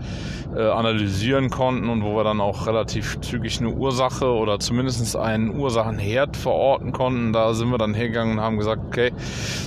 analysieren 0.55 1.49
konnten 1.49 1.89
und 1.89 2.03
wo 2.03 2.15
wir 2.15 2.23
dann 2.23 2.41
auch 2.41 2.67
relativ 2.67 2.84
relativ 2.85 3.19
zügig 3.21 3.59
eine 3.59 3.69
Ursache 3.69 4.27
oder 4.31 4.59
zumindest 4.59 5.15
einen 5.15 5.57
Ursachenherd 5.57 6.37
verorten 6.37 6.91
konnten. 6.91 7.33
Da 7.33 7.55
sind 7.55 7.71
wir 7.71 7.79
dann 7.79 7.95
hergegangen 7.95 8.37
und 8.37 8.43
haben 8.43 8.57
gesagt, 8.57 8.83
okay, 8.85 9.11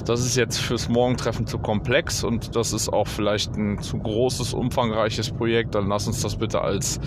das 0.06 0.20
ist 0.24 0.36
jetzt 0.36 0.58
fürs 0.58 0.88
Morgentreffen 0.88 1.46
zu 1.46 1.58
komplex 1.58 2.22
und 2.22 2.54
das 2.54 2.72
ist 2.72 2.88
auch 2.88 3.08
vielleicht 3.08 3.56
ein 3.56 3.82
zu 3.82 3.98
großes, 3.98 4.54
umfangreiches 4.54 5.32
Projekt. 5.32 5.74
Dann 5.74 5.88
lass 5.88 6.06
uns 6.06 6.22
das 6.22 6.36
bitte 6.36 6.60
als 6.60 7.00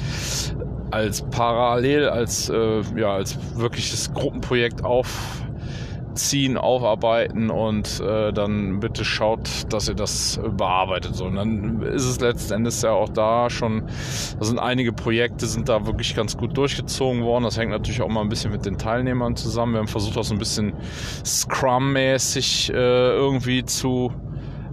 als 0.92 1.22
parallel, 1.22 2.10
als 2.10 2.50
äh, 2.50 2.82
ja, 2.98 3.14
als 3.14 3.38
wirkliches 3.56 4.14
Gruppenprojekt 4.14 4.84
auf 4.84 5.42
ziehen, 6.14 6.58
aufarbeiten 6.58 7.50
und 7.50 8.00
äh, 8.00 8.32
dann 8.32 8.80
bitte 8.80 9.06
schaut, 9.06 9.50
dass 9.70 9.88
ihr 9.88 9.96
das 9.96 10.40
bearbeitet. 10.58 11.16
So, 11.16 11.26
und 11.26 11.36
dann 11.36 11.82
ist 11.82 12.06
es 12.06 12.20
letzten 12.20 12.54
Endes 12.54 12.82
ja 12.82 12.92
auch 12.92 13.10
da 13.10 13.50
schon, 13.50 13.84
da 14.40 14.46
sind 14.46 14.60
einige 14.60 14.94
Projekte, 14.94 15.46
sind 15.46 15.70
da 15.70 15.86
wirklich 15.86 16.16
ganz 16.16 16.38
gut 16.38 16.58
durchgezogen 16.58 17.24
worden. 17.24 17.44
Das 17.44 17.58
hängt 17.58 17.72
natürlich 17.72 18.02
auch 18.02 18.10
mal 18.10 18.22
ein 18.22 18.30
bisschen 18.30 18.52
mit 18.52 18.66
den 18.66 18.78
Teilnehmern 18.78 19.36
zusammen. 19.36 19.74
Wir 19.74 19.80
haben 19.80 19.88
versucht, 19.88 20.18
auch 20.18 20.24
so 20.24 20.34
ein 20.34 20.40
bisschen 20.40 20.74
Scrum-mäßig 21.26 22.72
äh, 22.74 22.74
irgendwie 22.74 23.64
zu 23.64 24.12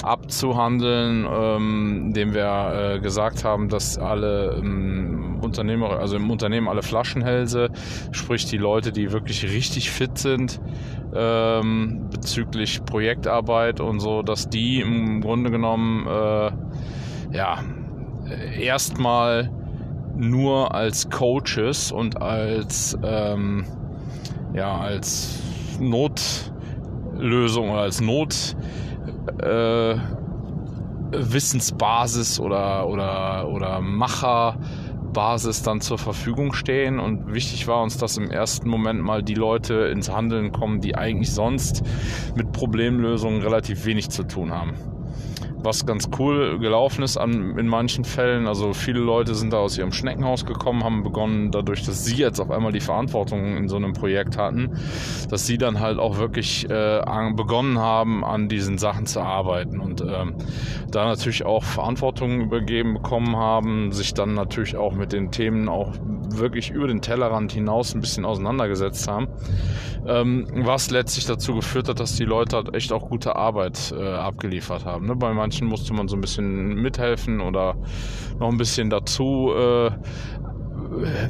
abzuhandeln, 0.09 1.27
ähm, 1.31 2.03
indem 2.07 2.35
wir 2.35 2.94
äh, 2.97 3.01
gesagt 3.01 3.44
haben, 3.44 3.68
dass 3.68 3.99
alle 3.99 4.57
ähm, 4.57 5.38
Unternehmer, 5.40 5.99
also 5.99 6.16
im 6.16 6.31
Unternehmen 6.31 6.68
alle 6.68 6.83
Flaschenhälse, 6.83 7.71
sprich 8.12 8.47
die 8.47 8.59
Leute, 8.59 8.92
die 8.92 9.12
wirklich 9.12 9.44
richtig 9.44 9.90
fit 9.90 10.18
sind 10.18 10.61
ähm, 11.14 12.09
bezüglich 12.11 12.85
Projektarbeit 12.85 13.81
und 13.81 14.01
so, 14.01 14.23
dass 14.23 14.49
die 14.49 14.81
im 14.81 15.21
Grunde 15.21 15.51
genommen 15.51 16.07
äh, 16.07 16.51
ja 17.37 17.62
erstmal 18.59 19.51
nur 20.16 20.75
als 20.75 21.09
Coaches 21.11 21.92
und 21.92 22.21
als 22.21 22.99
ähm, 23.03 23.64
ja 24.55 24.77
als 24.79 25.40
Notlösung 25.81 27.71
oder 27.71 27.83
als 27.83 28.01
Not 28.01 28.57
äh, 29.29 29.99
Wissensbasis 31.12 32.38
oder, 32.41 32.87
oder, 32.87 33.49
oder 33.49 33.81
Macherbasis 33.81 35.62
dann 35.62 35.81
zur 35.81 35.99
Verfügung 35.99 36.53
stehen. 36.53 36.99
Und 36.99 37.33
wichtig 37.33 37.67
war 37.67 37.83
uns, 37.83 37.97
dass 37.97 38.17
im 38.17 38.31
ersten 38.31 38.69
Moment 38.69 39.03
mal 39.03 39.23
die 39.23 39.35
Leute 39.35 39.75
ins 39.93 40.11
Handeln 40.11 40.53
kommen, 40.53 40.81
die 40.81 40.97
eigentlich 40.97 41.33
sonst 41.33 41.83
mit 42.37 42.53
Problemlösungen 42.53 43.43
relativ 43.43 43.85
wenig 43.85 44.11
zu 44.11 44.25
tun 44.25 44.53
haben 44.53 44.75
was 45.62 45.87
ganz 45.87 46.09
cool 46.18 46.59
gelaufen 46.59 47.03
ist 47.03 47.16
an, 47.16 47.59
in 47.59 47.66
manchen 47.66 48.05
Fällen. 48.05 48.47
Also 48.47 48.73
viele 48.73 49.01
Leute 49.01 49.35
sind 49.35 49.53
da 49.53 49.59
aus 49.59 49.77
ihrem 49.77 49.92
Schneckenhaus 49.92 50.47
gekommen, 50.47 50.85
haben 50.85 51.03
begonnen, 51.03 51.51
dadurch, 51.51 51.85
dass 51.85 52.05
sie 52.05 52.16
jetzt 52.16 52.40
auf 52.40 52.51
einmal 52.51 52.73
die 52.73 52.81
Verantwortung 52.81 53.57
in 53.57 53.68
so 53.68 53.77
einem 53.77 53.92
Projekt 53.92 54.37
hatten, 54.37 54.79
dass 55.31 55.47
sie 55.47 55.59
dann 55.59 55.81
halt 55.81 55.99
auch 55.99 56.18
wirklich 56.18 56.68
äh, 56.71 57.01
begonnen 57.35 57.79
haben, 57.79 58.25
an 58.25 58.49
diesen 58.49 58.79
Sachen 58.79 59.07
zu 59.07 59.21
arbeiten 59.21 59.81
und 59.81 60.01
ähm, 60.01 60.35
da 60.90 61.07
natürlich 61.07 61.44
auch 61.44 61.64
Verantwortung 61.64 62.40
übergeben 62.40 62.94
bekommen 62.94 63.37
haben, 63.37 63.92
sich 63.92 64.14
dann 64.14 64.35
natürlich 64.35 64.77
auch 64.77 64.92
mit 64.92 65.12
den 65.12 65.31
Themen 65.31 65.68
auch 65.68 65.92
wirklich 66.31 66.71
über 66.71 66.87
den 66.87 67.01
Tellerrand 67.01 67.53
hinaus 67.53 67.94
ein 67.94 68.01
bisschen 68.01 68.25
auseinandergesetzt 68.25 69.09
haben, 69.09 69.29
ähm, 70.07 70.47
was 70.55 70.90
letztlich 70.90 71.27
dazu 71.27 71.55
geführt 71.55 71.88
hat, 71.88 72.01
dass 72.01 72.16
die 72.16 72.25
Leute 72.25 72.57
halt 72.57 72.75
echt 72.75 72.92
auch 72.92 73.09
gute 73.09 73.37
Arbeit 73.37 73.94
äh, 73.97 74.14
abgeliefert 74.14 74.85
haben. 74.85 75.07
Ne? 75.07 75.16
Bei 75.16 75.33
musste 75.63 75.93
man 75.95 76.09
so 76.09 76.17
ein 76.17 76.21
bisschen 76.21 76.75
mithelfen 76.75 77.41
oder 77.41 77.77
noch 78.39 78.49
ein 78.49 78.59
bisschen 78.59 78.91
dazu 78.91 79.53
äh, 79.57 79.91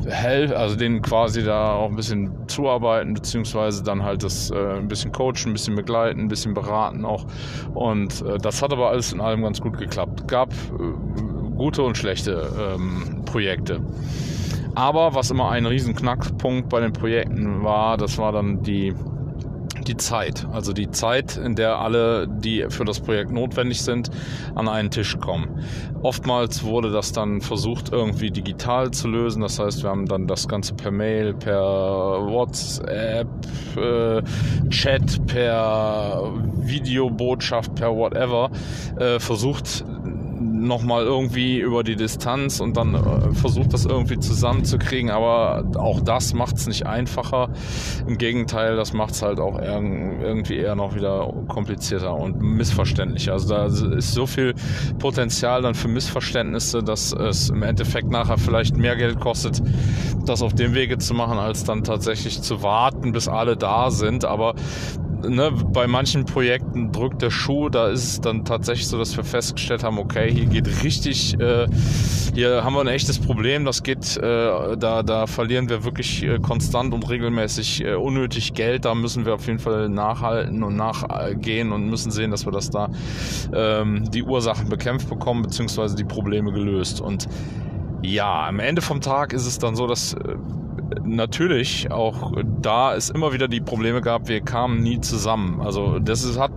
helfen, 0.09 0.55
also 0.55 0.77
denen 0.77 1.03
quasi 1.03 1.43
da 1.43 1.73
auch 1.73 1.89
ein 1.89 1.97
bisschen 1.97 2.49
zuarbeiten, 2.49 3.15
beziehungsweise 3.15 3.83
dann 3.83 4.03
halt 4.03 4.23
das 4.23 4.51
äh, 4.51 4.79
ein 4.79 4.89
bisschen 4.89 5.13
coachen, 5.13 5.49
ein 5.49 5.53
bisschen 5.53 5.75
begleiten, 5.75 6.21
ein 6.21 6.29
bisschen 6.29 6.55
beraten 6.55 7.05
auch. 7.05 7.27
Und 7.75 8.23
äh, 8.23 8.39
das 8.39 8.63
hat 8.63 8.73
aber 8.73 8.91
alles 8.91 9.13
in 9.13 9.21
allem 9.21 9.43
ganz 9.43 9.61
gut 9.61 9.79
geklappt. 9.79 10.29
Gab 10.29 10.53
äh, 10.53 11.57
gute 11.57 11.83
und 11.83 11.97
schlechte 11.97 12.51
ähm, 12.59 13.23
Projekte. 13.25 13.81
Aber 14.75 15.15
was 15.15 15.31
immer 15.31 15.51
ein 15.51 15.67
riesen 15.67 15.95
Knackpunkt 15.95 16.69
bei 16.69 16.81
den 16.81 16.93
Projekten 16.93 17.65
war, 17.65 17.97
das 17.97 18.17
war 18.19 18.33
dann 18.33 18.63
die 18.63 18.95
die 19.89 19.97
Zeit. 19.97 20.47
Also 20.53 20.73
die 20.73 20.91
Zeit, 20.91 21.37
in 21.37 21.55
der 21.55 21.79
alle, 21.79 22.29
die 22.29 22.67
für 22.69 22.85
das 22.85 23.01
Projekt 23.01 23.31
notwendig 23.31 23.83
sind, 23.83 24.11
an 24.55 24.69
einen 24.69 24.91
Tisch 24.91 25.19
kommen. 25.19 25.65
Oftmals 26.03 26.63
wurde 26.63 26.93
das 26.93 27.13
dann 27.13 27.41
versucht, 27.41 27.93
irgendwie 27.93 28.31
digital 28.31 28.91
zu 28.91 29.09
lösen. 29.09 29.43
Das 29.43 29.59
heißt, 29.59 29.83
wir 29.83 29.91
haben 29.91 30.07
dann 30.07 30.27
das 30.27 30.47
Ganze 30.47 30.75
per 30.75 30.91
Mail, 30.91 31.35
per 31.35 31.61
WhatsApp, 31.61 33.27
äh, 33.77 34.23
Chat, 34.69 35.27
per 35.27 36.33
Videobotschaft, 36.61 37.75
per 37.75 37.95
whatever 37.95 38.51
äh, 38.99 39.19
versucht, 39.19 39.85
nochmal 40.41 41.05
irgendwie 41.05 41.59
über 41.59 41.83
die 41.83 41.97
Distanz 41.97 42.61
und 42.61 42.77
dann 42.77 42.95
äh, 42.95 43.35
versucht 43.35 43.73
das 43.73 43.85
irgendwie 43.85 44.19
zusammenzukriegen. 44.19 45.11
Aber 45.11 45.65
auch 45.77 46.01
das 46.01 46.35
macht 46.35 46.57
es 46.57 46.67
nicht 46.67 46.87
einfacher. 46.87 47.51
Im 48.07 48.19
Gegenteil, 48.19 48.77
das 48.77 48.93
macht 48.93 49.15
es 49.15 49.23
halt 49.23 49.41
auch 49.41 49.59
irgendwie 49.59 50.57
eher 50.57 50.75
noch 50.75 50.95
wieder 50.95 51.33
komplizierter 51.49 52.15
und 52.15 52.41
missverständlicher. 52.41 53.33
Also 53.33 53.49
da 53.49 53.67
ist 53.67 54.13
so 54.13 54.27
viel 54.27 54.55
Potenzial 54.99 55.63
dann 55.63 55.75
für 55.75 55.89
Missverständnisse, 55.89 56.83
dass 56.83 57.13
es 57.13 57.51
im 57.51 57.63
Endeffekt 57.63 58.11
nachher 58.11 58.39
vielleicht 58.39 58.77
mehr 58.77 58.97
Geld 58.97 59.21
kostet, 59.21 59.63
das 60.25 60.43
auf 60.43 60.55
dem 60.55 60.75
Wege 60.75 60.99
zu 60.99 61.15
machen, 61.15 61.39
als 61.39 61.65
dann 61.65 61.85
tatsächlich 61.85 62.43
zu 62.43 62.63
warten, 62.63 63.13
bis 63.13 63.29
alle 63.29 63.57
da 63.57 63.91
sind. 63.91 64.25
Aber 64.25 64.55
ne, 65.23 65.53
bei 65.73 65.87
manchen 65.87 66.25
Projekten 66.25 66.93
drückt 66.93 67.23
der 67.23 67.31
Schuh, 67.31 67.69
da 67.69 67.89
ist 67.89 68.05
es 68.05 68.21
dann 68.21 68.45
tatsächlich 68.45 68.89
so, 68.89 68.99
dass 68.99 69.17
wir 69.17 69.25
festgestellt 69.25 69.83
haben, 69.85 69.99
okay, 69.99 70.31
hier 70.31 70.47
geht 70.47 70.85
richtig, 70.85 71.39
äh, 71.41 71.67
hier 72.35 72.65
haben 72.65 72.75
wir 72.75 72.81
ein 72.81 72.89
echtes 72.89 73.19
Problem, 73.19 73.65
das 73.65 73.83
geht, 73.83 74.17
äh, 74.17 74.77
da, 74.77 75.03
da 75.03 75.27
verlieren 75.27 75.69
wir 75.69 75.85
wirklich 75.85 76.23
äh, 76.23 76.39
konstant 76.39 76.95
und 76.95 77.09
regelmäßig 77.09 77.85
äh, 77.85 77.95
unnötig 77.95 78.55
Geld, 78.55 78.85
da 78.85 78.95
müssen 78.95 79.25
wir 79.27 79.35
auf 79.35 79.47
jeden 79.47 79.59
Fall 79.59 79.89
nachhalten 79.89 80.63
und 80.63 80.77
nachgehen 80.77 81.73
und 81.73 81.89
müssen 81.89 82.11
sehen, 82.11 82.31
dass 82.31 82.47
wir 82.47 82.53
das 82.53 82.71
da 82.71 82.89
ähm, 83.53 84.05
die 84.11 84.23
Ursachen 84.23 84.69
bekämpft 84.69 85.09
bekommen, 85.09 85.43
beziehungsweise 85.43 85.97
die 85.97 86.05
Probleme 86.05 86.53
gelöst. 86.53 87.01
Und 87.01 87.29
ja, 88.03 88.47
am 88.47 88.61
Ende 88.61 88.83
vom 88.83 89.01
Tag 89.01 89.33
ist 89.33 89.47
es 89.47 89.59
dann 89.59 89.75
so, 89.75 89.87
dass 89.87 90.15
äh, 90.15 90.37
natürlich 91.05 91.91
auch 91.91 92.33
da 92.61 92.95
es 92.95 93.11
immer 93.11 93.33
wieder 93.33 93.49
die 93.49 93.61
Probleme 93.61 94.01
gab, 94.01 94.29
wir 94.29 94.41
kamen 94.41 94.83
nie 94.83 95.01
zusammen. 95.01 95.61
Also 95.61 95.99
das 95.99 96.25
ist, 96.25 96.39
hat 96.39 96.53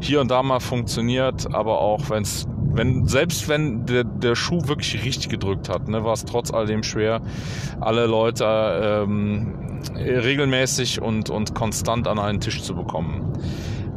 hier 0.00 0.20
und 0.20 0.30
da 0.30 0.42
mal 0.42 0.60
funktioniert, 0.60 1.52
aber 1.52 1.80
auch 1.80 2.08
wenn 2.10 2.22
es, 2.22 2.46
wenn, 2.72 3.06
selbst 3.06 3.48
wenn 3.48 3.84
der, 3.86 4.04
der 4.04 4.34
Schuh 4.34 4.66
wirklich 4.66 5.04
richtig 5.04 5.28
gedrückt 5.28 5.68
hat, 5.68 5.88
ne, 5.88 6.04
war 6.04 6.14
es 6.14 6.24
trotz 6.24 6.52
alledem 6.52 6.82
schwer, 6.82 7.20
alle 7.80 8.06
Leute 8.06 8.44
ähm, 8.44 9.80
regelmäßig 9.96 11.02
und, 11.02 11.30
und 11.30 11.54
konstant 11.54 12.08
an 12.08 12.18
einen 12.18 12.40
Tisch 12.40 12.62
zu 12.62 12.74
bekommen. 12.74 13.32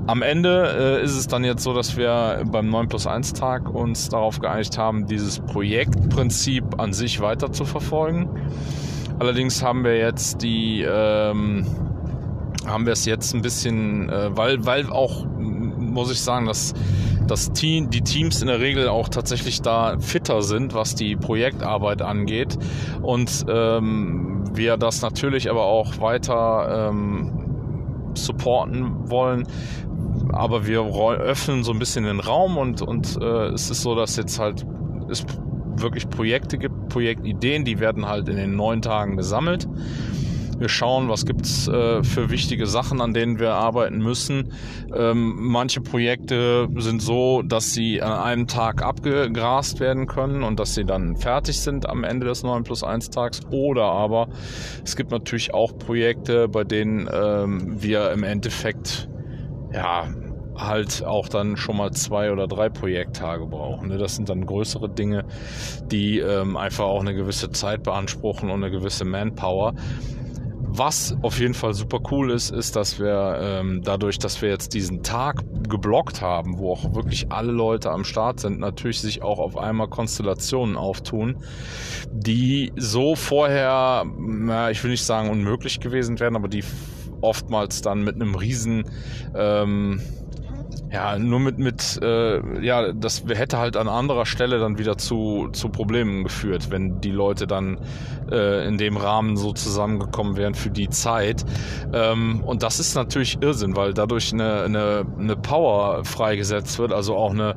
Am 0.06 0.22
Ende 0.22 1.00
äh, 1.00 1.04
ist 1.04 1.16
es 1.16 1.28
dann 1.28 1.44
jetzt 1.44 1.64
so, 1.64 1.74
dass 1.74 1.96
wir 1.96 2.44
beim 2.46 2.70
9 2.70 2.90
plus 2.90 3.08
1 3.08 3.34
Tag 3.34 3.74
uns 3.74 4.10
darauf 4.10 4.40
geeinigt 4.40 4.78
haben, 4.78 5.08
dieses 5.08 5.40
Projektprinzip 5.40 6.80
an 6.80 6.92
sich 6.92 7.22
weiter 7.22 7.52
zu 7.54 7.64
verfolgen. 7.64 8.30
Allerdings 9.20 9.64
haben 9.64 9.86
wir 9.86 9.98
jetzt 9.98 10.42
die, 10.42 10.82
ähm, 10.82 11.66
haben 12.68 12.86
wir 12.86 12.94
es 12.94 13.06
jetzt 13.06 13.34
ein 13.34 13.42
bisschen, 13.42 14.10
äh, 14.10 14.36
weil, 14.36 14.66
weil 14.66 14.90
auch 14.90 15.26
muss 15.26 16.12
ich 16.12 16.20
sagen, 16.20 16.48
dass 16.48 16.74
dass 17.28 17.54
Team, 17.54 17.90
die 17.90 18.02
Teams 18.02 18.42
in 18.42 18.48
der 18.48 18.60
Regel 18.60 18.90
auch 18.90 19.08
tatsächlich 19.08 19.62
da 19.62 19.98
fitter 20.00 20.42
sind, 20.42 20.74
was 20.74 20.96
die 20.96 21.16
Projektarbeit 21.16 22.02
angeht. 22.02 22.58
Und 23.02 23.46
ähm, 23.48 24.44
wir 24.54 24.76
das 24.76 25.02
natürlich 25.02 25.50
aber 25.50 25.64
auch 25.64 26.02
weiter 26.02 26.90
ähm, 26.90 27.32
supporten 28.14 29.10
wollen. 29.10 29.48
Aber 30.32 30.66
wir 30.68 30.82
öffnen 30.82 31.64
so 31.64 31.72
ein 31.72 31.80
bisschen 31.80 32.06
den 32.06 32.20
Raum 32.20 32.58
und, 32.58 32.82
und 32.82 33.18
äh, 33.22 33.48
es 33.48 33.70
ist 33.70 33.82
so, 33.82 33.96
dass 33.96 34.16
jetzt 34.16 34.40
halt 34.40 34.66
es 35.10 35.26
wirklich 35.76 36.10
Projekte 36.10 36.58
gibt, 36.58 36.90
Projektideen, 36.90 37.66
die 37.66 37.80
werden 37.80 38.08
halt 38.08 38.30
in 38.30 38.38
den 38.38 38.56
neun 38.56 38.82
Tagen 38.82 39.18
gesammelt. 39.18 39.68
Wir 40.60 40.70
schauen, 40.70 41.10
was 41.10 41.26
gibt 41.26 41.46
es 41.46 41.68
äh, 41.68 42.04
für 42.04 42.30
wichtige 42.30 42.68
Sachen, 42.68 43.02
an 43.02 43.14
denen 43.14 43.40
wir 43.40 43.54
arbeiten 43.54 43.98
müssen. 43.98 44.54
Ähm, 44.96 45.36
manche 45.38 45.82
Projekte 45.82 46.70
sind 46.78 47.02
so, 47.02 47.42
dass 47.42 47.74
sie 47.74 48.02
an 48.02 48.14
einem 48.14 48.48
Tag 48.48 48.84
abgegrast 48.84 49.80
werden 49.80 50.06
können 50.08 50.44
und 50.44 50.60
dass 50.60 50.76
sie 50.76 50.86
dann 50.86 51.18
fertig 51.18 51.60
sind 51.60 51.90
am 51.90 52.04
Ende 52.04 52.28
des 52.28 52.44
9 52.44 52.64
plus 52.64 52.84
1 52.84 53.10
Tags. 53.10 53.42
Oder 53.50 53.86
aber 53.86 54.30
es 54.86 54.96
gibt 54.96 55.12
natürlich 55.12 55.54
auch 55.54 55.78
Projekte, 55.78 56.48
bei 56.48 56.64
denen 56.64 57.10
ähm, 57.12 57.82
wir 57.82 58.12
im 58.12 58.24
Endeffekt 58.24 59.10
ja, 59.74 60.08
halt 60.56 61.04
auch 61.04 61.28
dann 61.28 61.58
schon 61.58 61.78
mal 61.78 61.92
zwei 61.92 62.32
oder 62.32 62.48
drei 62.48 62.70
Projekttage 62.70 63.46
brauchen. 63.48 63.90
Ne? 63.90 63.98
Das 63.98 64.16
sind 64.16 64.30
dann 64.30 64.46
größere 64.46 64.90
Dinge, 64.90 65.26
die 65.92 66.20
ähm, 66.20 66.58
einfach 66.58 66.86
auch 66.86 67.02
eine 67.02 67.16
gewisse 67.16 67.50
Zeit 67.50 67.84
beanspruchen 67.84 68.50
und 68.50 68.64
eine 68.64 68.72
gewisse 68.72 69.06
Manpower. 69.06 69.74
Was 70.76 71.16
auf 71.22 71.40
jeden 71.40 71.54
Fall 71.54 71.76
super 71.76 72.00
cool 72.10 72.32
ist, 72.32 72.50
ist, 72.50 72.76
dass 72.76 73.00
wir 73.00 73.38
ähm, 73.40 73.82
dadurch, 73.84 74.18
dass 74.18 74.42
wir 74.42 74.50
jetzt 74.50 74.74
diesen 74.74 75.04
Tag 75.04 75.44
geblockt 75.70 76.22
haben, 76.22 76.58
wo 76.58 76.72
auch 76.72 76.96
wirklich 76.96 77.32
alle 77.32 77.52
Leute 77.52 77.92
am 77.92 78.04
Start 78.04 78.40
sind, 78.40 78.60
natürlich 78.60 79.00
sich 79.00 79.22
auch 79.22 79.38
auf 79.38 79.56
einmal 79.56 79.88
Konstellationen 79.88 80.76
auftun, 80.76 81.38
die 82.12 82.72
so 82.76 83.16
vorher, 83.16 84.04
na, 84.18 84.72
ich 84.72 84.84
will 84.84 84.90
nicht 84.90 85.06
sagen 85.06 85.30
unmöglich 85.30 85.80
gewesen 85.80 86.20
wären, 86.20 86.36
aber 86.36 86.48
die 86.48 86.64
oftmals 87.24 87.82
dann 87.82 88.04
mit 88.04 88.16
einem 88.16 88.36
riesen 88.36 88.86
ähm, 89.36 90.02
ja, 90.94 91.18
nur 91.18 91.40
mit, 91.40 91.58
mit 91.58 92.00
äh, 92.04 92.64
ja, 92.64 92.94
das 92.94 93.24
hätte 93.28 93.58
halt 93.58 93.76
an 93.78 93.88
anderer 93.88 94.28
Stelle 94.28 94.60
dann 94.60 94.78
wieder 94.78 94.96
zu, 94.96 95.50
zu 95.52 95.70
Problemen 95.70 96.24
geführt, 96.24 96.70
wenn 96.70 97.02
die 97.02 97.10
Leute 97.10 97.48
dann 97.48 97.80
äh, 98.32 98.68
in 98.68 98.78
dem 98.78 98.96
Rahmen 98.96 99.36
so 99.36 99.54
zusammengekommen 99.54 100.38
wären 100.38 100.54
für 100.54 100.70
die 100.70 100.90
Zeit. 100.90 101.44
Ähm, 101.94 102.44
und 102.44 102.62
das 102.62 102.80
ist 102.80 102.94
natürlich 102.94 103.42
Irrsinn, 103.42 103.76
weil 103.76 103.96
dadurch 103.96 104.32
eine, 104.34 104.62
eine, 104.62 105.04
eine 105.18 105.36
Power 105.36 106.06
freigesetzt 106.06 106.78
wird, 106.78 106.94
also 106.94 107.16
auch 107.16 107.32
eine, 107.32 107.56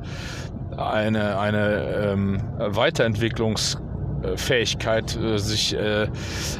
eine, 0.75 1.39
eine 1.39 2.11
ähm, 2.11 2.41
Weiterentwicklungsfähigkeit 2.57 5.15
äh, 5.15 5.37
sich 5.37 5.75
äh, 5.75 6.07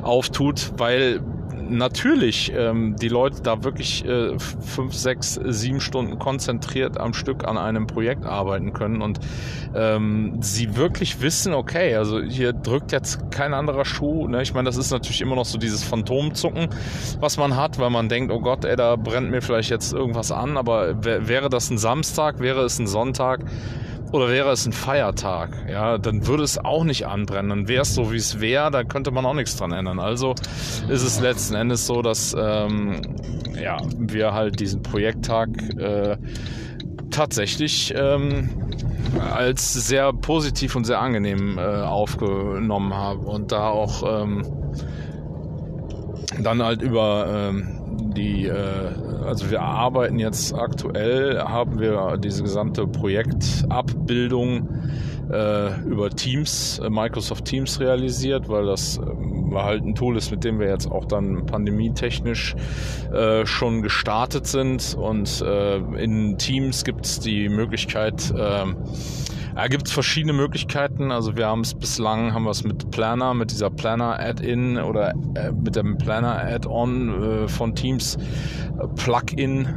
auftut, 0.04 0.74
weil 0.78 1.22
natürlich 1.70 2.52
ähm, 2.56 2.96
die 2.96 3.08
Leute 3.08 3.42
da 3.42 3.64
wirklich 3.64 4.06
äh, 4.06 4.38
fünf, 4.38 4.94
sechs, 4.94 5.40
sieben 5.46 5.82
Stunden 5.82 6.20
konzentriert 6.20 7.00
am 7.00 7.14
Stück 7.14 7.48
an 7.48 7.58
einem 7.58 7.88
Projekt 7.88 8.26
arbeiten 8.26 8.74
können 8.74 9.02
und 9.02 9.20
ähm, 9.76 10.38
sie 10.42 10.76
wirklich 10.76 11.22
wissen, 11.22 11.54
okay, 11.54 11.96
also 11.96 12.22
hier 12.22 12.54
drückt 12.54 12.92
jetzt 12.92 13.32
kein 13.32 13.54
anderer 13.54 13.86
Schuh. 13.86 14.28
Ne? 14.28 14.42
Ich 14.42 14.54
meine, 14.54 14.66
das 14.66 14.78
ist 14.78 14.92
natürlich 14.92 15.22
immer 15.22 15.36
noch 15.36 15.46
so 15.46 15.58
dieses 15.58 15.84
Phantomzucken, 15.84 16.70
was 17.20 17.38
man 17.38 17.56
hat, 17.56 17.80
weil 17.80 17.90
man 17.90 18.10
denkt, 18.10 18.32
oh 18.32 18.40
Gott, 18.40 18.66
ey, 18.66 18.76
da 18.76 18.96
brennt 18.96 19.30
mir 19.30 19.42
vielleicht 19.42 19.70
jetzt 19.70 19.94
irgendwas 19.94 20.32
an, 20.32 20.58
aber 20.58 21.04
wäre 21.04 21.50
das 21.50 21.70
ein 21.70 21.78
Samstag, 21.78 22.40
wäre 22.40 22.62
es 22.62 22.80
ein 22.80 22.88
Sonntag, 22.88 23.42
oder 24.12 24.30
wäre 24.30 24.52
es 24.52 24.66
ein 24.66 24.74
Feiertag, 24.74 25.68
ja, 25.70 25.98
dann 25.98 26.28
würde 26.28 26.44
es 26.44 26.58
auch 26.58 26.84
nicht 26.84 27.08
anbrennen. 27.08 27.50
Dann 27.50 27.68
wäre 27.68 27.82
es 27.82 27.94
so, 27.94 28.12
wie 28.12 28.18
es 28.18 28.40
wäre, 28.40 28.72
da 28.72 28.84
könnte 28.84 29.12
man 29.12 29.26
auch 29.26 29.34
nichts 29.34 29.58
dran 29.58 29.72
ändern. 29.72 30.00
Also 30.00 30.34
ist 30.88 31.04
es 31.04 31.20
letzten 31.20 31.56
Endes 31.56 31.86
so, 31.88 32.02
dass 32.02 32.36
ähm, 32.40 33.02
ja, 33.62 33.78
wir 33.98 34.34
halt 34.34 34.60
diesen 34.60 34.82
Projekttag 34.82 35.50
äh, 35.78 36.18
tatsächlich 37.10 37.94
ähm, 37.96 38.50
als 39.20 39.74
sehr 39.74 40.14
positiv 40.14 40.76
und 40.76 40.86
sehr 40.86 41.00
angenehm 41.00 41.58
äh, 41.58 41.62
aufgenommen 41.62 42.94
haben 42.94 43.26
und 43.26 43.52
da 43.52 43.70
auch 43.70 44.24
ähm, 44.24 44.46
dann 46.42 46.62
halt 46.64 46.82
über 46.82 47.50
ähm, 47.50 47.77
die, 48.18 48.48
äh, 48.48 48.54
also 49.26 49.50
wir 49.50 49.62
arbeiten 49.62 50.20
jetzt 50.20 50.54
aktuell, 50.54 51.40
haben 51.40 51.80
wir 51.80 52.18
diese 52.18 52.44
gesamte 52.44 52.88
Projektabbildung 52.88 54.68
äh, 55.32 55.82
über 55.82 56.10
Teams, 56.10 56.80
äh, 56.80 56.90
Microsoft 56.90 57.46
Teams 57.46 57.80
realisiert, 57.80 58.50
weil 58.50 58.66
das 58.66 58.98
äh, 58.98 59.56
halt 59.56 59.84
ein 59.84 59.96
Tool 59.96 60.18
ist, 60.18 60.32
mit 60.32 60.44
dem 60.44 60.60
wir 60.60 60.68
jetzt 60.68 60.90
auch 60.90 61.06
dann 61.06 61.46
pandemietechnisch 61.46 62.56
äh, 63.14 63.46
schon 63.46 63.82
gestartet 63.82 64.48
sind. 64.48 64.96
Und 65.00 65.42
in 65.98 66.38
Teams 66.38 66.84
gibt 66.84 67.06
es 67.06 67.20
die 67.20 67.50
Möglichkeit, 67.50 68.32
äh, 68.36 68.66
da 69.58 69.68
gibt 69.68 69.88
es 69.88 69.92
verschiedene 69.92 70.34
Möglichkeiten. 70.34 71.12
Also 71.12 71.36
wir 71.36 71.48
haben 71.48 71.62
es 71.62 71.74
bislang, 71.74 72.32
haben 72.32 72.44
wir 72.44 72.52
es 72.52 72.64
mit 72.64 72.92
Planner, 72.92 73.34
mit 73.34 73.50
dieser 73.50 73.72
Planner-Add-in 73.72 74.78
oder 74.78 75.16
äh, 75.34 75.52
mit 75.52 75.76
dem 75.76 75.98
Planner-Add-on 75.98 77.24
äh, 77.24 77.48
von 77.48 77.74
Teams 77.74 78.18
äh, 78.80 78.88
Plugin 78.96 79.68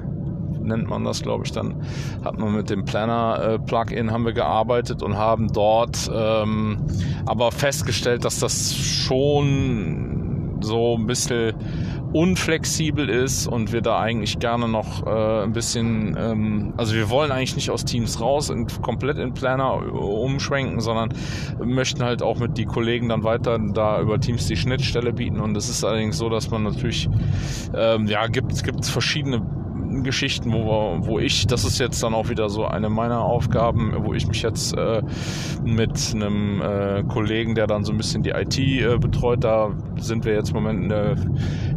nennt 0.63 0.87
man 0.87 1.05
das, 1.05 1.23
glaube 1.23 1.45
ich, 1.47 1.53
dann 1.53 1.77
hat 2.23 2.39
man 2.39 2.55
mit 2.55 2.69
dem 2.69 2.85
Planner-Plugin 2.85 4.09
äh, 4.09 4.13
haben 4.13 4.27
wir 4.27 4.35
gearbeitet 4.35 5.03
und 5.03 5.17
haben 5.17 5.51
dort 5.51 6.11
ähm, 6.15 6.85
aber 7.25 7.51
festgestellt, 7.51 8.27
dass 8.27 8.39
das 8.39 8.77
schon 8.77 10.59
so 10.61 10.99
ein 10.99 11.07
bisschen 11.07 11.55
unflexibel 12.13 13.09
ist 13.09 13.47
und 13.47 13.73
wir 13.73 13.83
da 13.83 14.01
eigentlich 14.01 14.39
gerne 14.39 14.69
noch 14.69 15.07
äh, 15.07 15.45
ein 15.45 15.53
bisschen, 15.53 16.17
ähm, 16.19 16.75
also 16.77 16.95
wir 16.95 17.09
wollen 17.09 17.31
eigentlich 17.31 17.57
nicht 17.57 17.71
aus 17.71 17.85
Teams 17.85 18.21
raus 18.21 18.51
und 18.51 18.83
komplett 18.83 19.19
in 19.19 19.33
Planner 19.33 19.93
umschwenken, 19.93 20.81
sondern 20.81 21.11
möchten 21.65 22.03
halt 22.03 22.23
auch 22.23 22.39
mit 22.39 22.59
die 22.59 22.65
Kollegen 22.65 23.09
dann 23.09 23.23
weiter 23.23 23.59
da 23.59 24.01
über 24.01 24.19
Teams 24.19 24.47
die 24.47 24.57
Schnittstelle 24.57 25.13
bieten. 25.13 25.41
Und 25.41 25.57
es 25.57 25.69
ist 25.69 25.85
allerdings 25.85 26.19
so, 26.19 26.29
dass 26.29 26.51
man 26.51 26.65
natürlich, 26.65 27.09
ähm, 27.75 28.07
ja, 28.07 28.27
gibt 28.27 28.53
es 28.53 28.91
verschiedene 28.91 29.43
Geschichten, 30.03 30.53
wo, 30.53 30.97
wo 31.01 31.19
ich, 31.19 31.47
das 31.47 31.65
ist 31.65 31.79
jetzt 31.79 32.03
dann 32.03 32.15
auch 32.15 32.29
wieder 32.29 32.49
so 32.49 32.65
eine 32.65 32.89
meiner 32.89 33.21
Aufgaben, 33.21 33.93
wo 34.05 34.15
ich 34.15 34.27
mich 34.27 34.43
jetzt 34.43 34.77
äh, 34.77 35.03
mit 35.65 36.13
einem 36.15 36.63
äh, 36.63 37.03
Kollegen, 37.05 37.55
der 37.55 37.67
dann 37.67 37.85
so 37.85 37.93
ein 37.93 37.97
bisschen 37.97 38.23
die 38.23 38.31
IT 38.31 38.59
äh, 38.59 38.99
betreut, 38.99 39.45
da 39.45 39.71
sind 39.97 40.25
wir 40.25 40.35
jetzt 40.35 40.51
im 40.51 40.57
Moment 40.57 40.85
in 40.85 40.89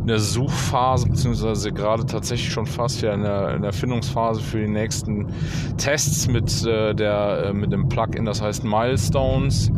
in 0.04 0.08
der 0.08 0.20
Suchphase, 0.20 1.08
beziehungsweise 1.08 1.72
gerade 1.72 2.06
tatsächlich 2.06 2.52
schon 2.52 2.66
fast 2.66 3.02
ja 3.02 3.14
in 3.14 3.24
der, 3.24 3.56
in 3.56 3.62
der 3.62 3.74
Findungsphase 3.74 4.42
für 4.42 4.60
die 4.60 4.68
nächsten 4.68 5.28
Tests 5.78 6.28
mit, 6.28 6.66
äh, 6.66 6.94
der, 6.94 7.46
äh, 7.46 7.54
mit 7.54 7.72
dem 7.72 7.88
Plugin, 7.88 8.26
das 8.26 8.42
heißt 8.42 8.64
Milestones. 8.64 9.72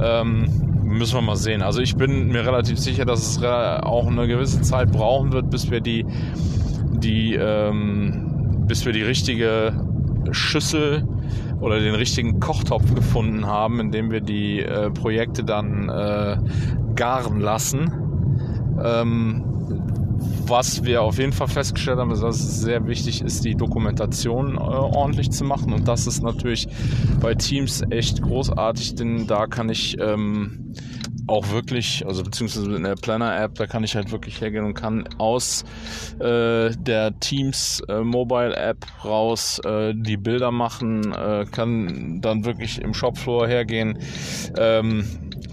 Ähm, 0.00 0.46
müssen 0.84 1.14
wir 1.14 1.22
mal 1.22 1.36
sehen. 1.36 1.62
Also 1.62 1.80
ich 1.80 1.96
bin 1.96 2.28
mir 2.28 2.44
relativ 2.46 2.78
sicher, 2.78 3.06
dass 3.06 3.36
es 3.36 3.42
auch 3.42 4.06
eine 4.06 4.28
gewisse 4.28 4.60
Zeit 4.60 4.92
brauchen 4.92 5.32
wird, 5.32 5.48
bis 5.50 5.70
wir 5.70 5.80
die 5.80 6.04
die, 7.02 7.34
ähm, 7.34 8.64
bis 8.66 8.84
wir 8.86 8.92
die 8.92 9.02
richtige 9.02 9.72
Schüssel 10.30 11.06
oder 11.60 11.78
den 11.80 11.94
richtigen 11.94 12.40
Kochtopf 12.40 12.94
gefunden 12.94 13.46
haben, 13.46 13.80
in 13.80 13.90
dem 13.90 14.10
wir 14.10 14.20
die 14.20 14.60
äh, 14.60 14.90
Projekte 14.90 15.44
dann 15.44 15.88
äh, 15.88 16.36
garen 16.94 17.40
lassen. 17.40 17.90
Ähm, 18.82 19.51
was 20.46 20.84
wir 20.84 21.02
auf 21.02 21.18
jeden 21.18 21.32
Fall 21.32 21.48
festgestellt 21.48 21.98
haben, 21.98 22.10
ist, 22.10 22.22
dass 22.22 22.40
es 22.40 22.60
sehr 22.60 22.86
wichtig 22.86 23.22
ist, 23.22 23.44
die 23.44 23.54
Dokumentation 23.54 24.56
äh, 24.56 24.60
ordentlich 24.60 25.30
zu 25.30 25.44
machen. 25.44 25.72
Und 25.72 25.88
das 25.88 26.06
ist 26.06 26.22
natürlich 26.22 26.68
bei 27.20 27.34
Teams 27.34 27.82
echt 27.90 28.22
großartig, 28.22 28.94
denn 28.96 29.26
da 29.26 29.46
kann 29.46 29.68
ich 29.68 29.96
ähm, 29.98 30.74
auch 31.26 31.50
wirklich, 31.50 32.04
also 32.06 32.22
beziehungsweise 32.22 32.74
in 32.74 32.82
der 32.82 32.96
Planner-App, 32.96 33.54
da 33.54 33.66
kann 33.66 33.84
ich 33.84 33.94
halt 33.94 34.10
wirklich 34.10 34.40
hergehen 34.40 34.64
und 34.64 34.74
kann 34.74 35.08
aus 35.18 35.64
äh, 36.18 36.70
der 36.76 37.18
Teams 37.20 37.82
äh, 37.88 38.00
Mobile-App 38.00 38.84
raus 39.04 39.60
äh, 39.64 39.94
die 39.96 40.16
Bilder 40.16 40.50
machen, 40.50 41.12
äh, 41.12 41.46
kann 41.50 42.20
dann 42.20 42.44
wirklich 42.44 42.80
im 42.80 42.94
Shopfloor 42.94 43.46
hergehen, 43.46 43.98
ähm, 44.58 45.06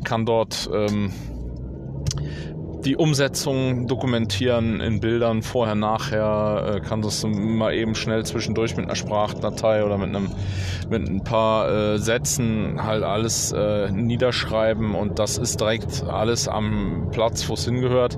kann 0.03 0.25
dort 0.25 0.69
ähm, 0.73 1.11
die 2.85 2.95
Umsetzung 2.95 3.87
dokumentieren 3.87 4.79
in 4.79 4.99
Bildern 4.99 5.41
vorher, 5.41 5.75
nachher, 5.75 6.75
äh, 6.75 6.79
kann 6.79 7.01
das 7.01 7.25
mal 7.25 7.73
eben 7.73 7.95
schnell 7.95 8.25
zwischendurch 8.25 8.75
mit 8.77 8.85
einer 8.85 8.95
Sprachdatei 8.95 9.83
oder 9.83 9.97
mit 9.97 10.09
einem 10.09 10.29
mit 10.89 11.07
ein 11.07 11.23
paar 11.23 11.69
äh, 11.69 11.97
Sätzen 11.99 12.83
halt 12.83 13.03
alles 13.03 13.51
äh, 13.51 13.91
niederschreiben 13.91 14.95
und 14.95 15.19
das 15.19 15.37
ist 15.37 15.59
direkt 15.59 16.03
alles 16.03 16.47
am 16.47 17.09
Platz, 17.11 17.47
wo 17.49 17.53
es 17.53 17.65
hingehört. 17.65 18.17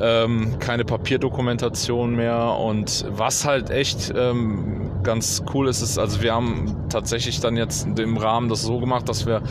Ähm, 0.00 0.58
keine 0.58 0.86
Papierdokumentation 0.86 2.16
mehr 2.16 2.56
und 2.58 3.04
was 3.10 3.44
halt 3.44 3.68
echt 3.68 4.10
ähm, 4.16 4.90
ganz 5.02 5.42
cool 5.52 5.68
ist, 5.68 5.82
ist, 5.82 5.98
also 5.98 6.22
wir 6.22 6.32
haben 6.32 6.86
tatsächlich 6.88 7.40
dann 7.40 7.58
jetzt 7.58 7.86
im 7.98 8.16
Rahmen 8.16 8.48
das 8.48 8.62
so 8.62 8.78
gemacht, 8.78 9.08
dass 9.08 9.26
wir 9.26 9.42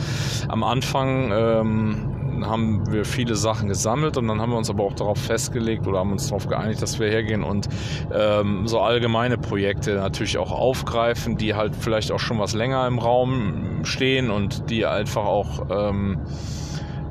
am 0.48 0.64
Anfang 0.64 1.30
ähm, 1.32 2.11
haben 2.46 2.90
wir 2.92 3.04
viele 3.04 3.36
Sachen 3.36 3.68
gesammelt 3.68 4.16
und 4.16 4.28
dann 4.28 4.40
haben 4.40 4.50
wir 4.50 4.58
uns 4.58 4.70
aber 4.70 4.84
auch 4.84 4.94
darauf 4.94 5.18
festgelegt 5.18 5.86
oder 5.86 5.98
haben 5.98 6.12
uns 6.12 6.28
darauf 6.28 6.46
geeinigt, 6.46 6.82
dass 6.82 6.98
wir 6.98 7.08
hergehen 7.08 7.42
und 7.42 7.68
ähm, 8.12 8.66
so 8.66 8.80
allgemeine 8.80 9.38
Projekte 9.38 9.94
natürlich 9.94 10.38
auch 10.38 10.52
aufgreifen, 10.52 11.36
die 11.36 11.54
halt 11.54 11.74
vielleicht 11.76 12.12
auch 12.12 12.20
schon 12.20 12.38
was 12.38 12.54
länger 12.54 12.86
im 12.86 12.98
Raum 12.98 13.84
stehen 13.84 14.30
und 14.30 14.70
die 14.70 14.86
einfach 14.86 15.24
auch 15.24 15.66
ähm, 15.70 16.18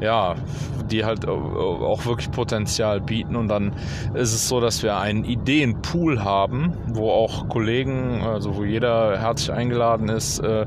ja, 0.02 0.36
die 0.90 1.06
halt 1.06 1.28
auch 1.28 2.06
wirklich 2.06 2.32
Potenzial 2.32 3.00
bieten. 3.00 3.36
Und 3.36 3.48
dann 3.48 3.74
ist 4.14 4.34
es 4.34 4.48
so, 4.48 4.60
dass 4.60 4.84
wir 4.84 4.98
einen 4.98 5.24
Ideenpool 5.24 6.24
haben, 6.24 6.74
wo 6.88 7.12
auch 7.12 7.48
Kollegen, 7.48 8.22
also 8.22 8.56
wo 8.58 8.64
jeder 8.64 9.20
herzlich 9.20 9.52
eingeladen 9.52 10.10
ist, 10.10 10.40
äh, 10.40 10.66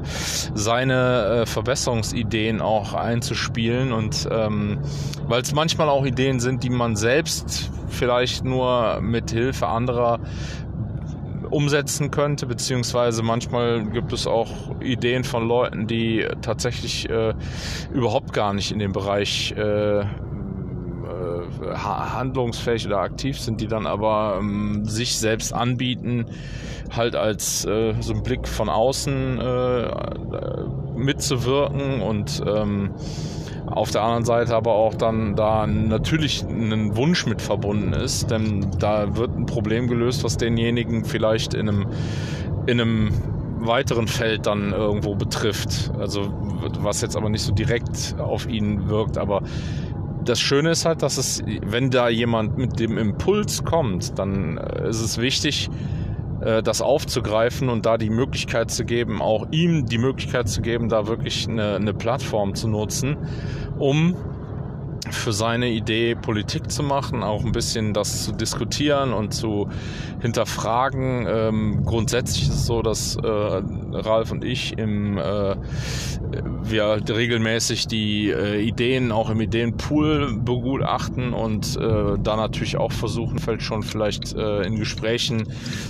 seine 0.54 1.42
äh, 1.42 1.46
Verbesserungsideen 1.46 2.60
auch 2.60 2.94
einzuspielen. 2.94 3.92
Und 3.92 4.28
ähm, 4.30 4.78
weil 5.26 5.42
es 5.42 5.52
manchmal 5.52 5.88
auch 5.88 6.06
Ideen 6.06 6.40
sind, 6.40 6.62
die 6.62 6.70
man 6.70 6.96
selbst 6.96 7.70
vielleicht 7.88 8.44
nur 8.44 9.00
mit 9.00 9.30
Hilfe 9.30 9.68
anderer 9.68 10.20
umsetzen 11.54 12.10
könnte, 12.10 12.46
beziehungsweise 12.46 13.22
manchmal 13.22 13.84
gibt 13.84 14.12
es 14.12 14.26
auch 14.26 14.50
Ideen 14.80 15.22
von 15.22 15.46
Leuten, 15.46 15.86
die 15.86 16.26
tatsächlich 16.42 17.08
äh, 17.08 17.32
überhaupt 17.92 18.32
gar 18.32 18.52
nicht 18.52 18.72
in 18.72 18.80
dem 18.80 18.92
Bereich 18.92 19.54
äh, 19.56 20.00
äh 20.00 20.04
handlungsfähig 21.76 22.86
oder 22.86 22.98
aktiv 22.98 23.38
sind, 23.38 23.60
die 23.60 23.68
dann 23.68 23.86
aber 23.86 24.38
ähm, 24.40 24.84
sich 24.84 25.16
selbst 25.16 25.52
anbieten, 25.52 26.26
halt 26.90 27.14
als 27.14 27.64
äh, 27.64 27.94
so 28.00 28.14
ein 28.14 28.22
Blick 28.22 28.48
von 28.48 28.68
außen 28.68 29.38
äh, 29.40 29.90
mitzuwirken 30.96 32.00
und 32.00 32.42
ähm, 32.46 32.90
auf 33.66 33.90
der 33.90 34.02
anderen 34.02 34.24
Seite 34.24 34.54
aber 34.54 34.72
auch 34.72 34.94
dann 34.94 35.36
da 35.36 35.66
natürlich 35.66 36.42
ein 36.42 36.96
Wunsch 36.96 37.26
mit 37.26 37.40
verbunden 37.40 37.92
ist, 37.92 38.30
denn 38.30 38.70
da 38.78 39.16
wird 39.16 39.36
ein 39.36 39.46
Problem 39.46 39.88
gelöst, 39.88 40.24
was 40.24 40.36
denjenigen 40.36 41.04
vielleicht 41.04 41.54
in 41.54 41.68
einem, 41.68 41.86
in 42.66 42.80
einem 42.80 43.10
weiteren 43.58 44.06
Feld 44.06 44.46
dann 44.46 44.72
irgendwo 44.72 45.14
betrifft. 45.14 45.90
Also 45.98 46.32
was 46.80 47.00
jetzt 47.00 47.16
aber 47.16 47.30
nicht 47.30 47.42
so 47.42 47.52
direkt 47.52 48.16
auf 48.18 48.46
ihn 48.46 48.88
wirkt, 48.88 49.18
aber 49.18 49.42
das 50.24 50.40
Schöne 50.40 50.70
ist 50.70 50.84
halt, 50.84 51.02
dass 51.02 51.18
es, 51.18 51.42
wenn 51.62 51.90
da 51.90 52.08
jemand 52.08 52.56
mit 52.56 52.78
dem 52.80 52.96
Impuls 52.96 53.64
kommt, 53.64 54.18
dann 54.18 54.56
ist 54.56 55.00
es 55.00 55.18
wichtig, 55.18 55.68
äh, 55.68 56.03
das 56.44 56.82
aufzugreifen 56.82 57.68
und 57.68 57.86
da 57.86 57.96
die 57.96 58.10
Möglichkeit 58.10 58.70
zu 58.70 58.84
geben, 58.84 59.22
auch 59.22 59.46
ihm 59.50 59.86
die 59.86 59.98
Möglichkeit 59.98 60.48
zu 60.48 60.60
geben, 60.60 60.88
da 60.88 61.06
wirklich 61.06 61.48
eine, 61.48 61.76
eine 61.76 61.94
Plattform 61.94 62.54
zu 62.54 62.68
nutzen, 62.68 63.16
um 63.78 64.16
für 65.10 65.32
seine 65.32 65.70
Idee 65.70 66.14
Politik 66.14 66.70
zu 66.70 66.82
machen, 66.82 67.22
auch 67.22 67.44
ein 67.44 67.52
bisschen 67.52 67.92
das 67.92 68.24
zu 68.24 68.32
diskutieren 68.32 69.12
und 69.12 69.34
zu 69.34 69.68
hinterfragen. 70.20 71.26
Ähm, 71.28 71.84
grundsätzlich 71.84 72.48
ist 72.48 72.54
es 72.54 72.66
so, 72.66 72.82
dass 72.82 73.16
äh, 73.16 73.26
Ralf 73.26 74.30
und 74.30 74.44
ich 74.44 74.78
im, 74.78 75.18
äh, 75.18 75.56
wir 76.62 77.00
regelmäßig 77.08 77.86
die 77.86 78.30
äh, 78.30 78.60
Ideen 78.60 79.12
auch 79.12 79.30
im 79.30 79.40
Ideenpool 79.40 80.38
begutachten 80.38 81.32
und 81.32 81.76
äh, 81.76 82.16
da 82.22 82.36
natürlich 82.36 82.76
auch 82.76 82.92
versuchen, 82.92 83.38
fällt 83.38 83.62
schon 83.62 83.82
vielleicht 83.82 84.34
äh, 84.34 84.62
in 84.62 84.76
Gesprächen 84.76 85.44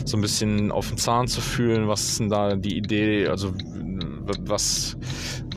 so 0.05 0.17
ein 0.17 0.21
bisschen 0.21 0.73
auf 0.73 0.89
den 0.89 0.99
Zahn 0.99 1.29
zu 1.29 1.41
fühlen, 1.41 1.89
was 1.89 2.05
ist 2.05 2.21
denn 2.21 2.31
da 2.31 2.57
die 2.57 2.77
Idee, 2.77 3.29
also 3.29 3.53
was, 4.41 4.97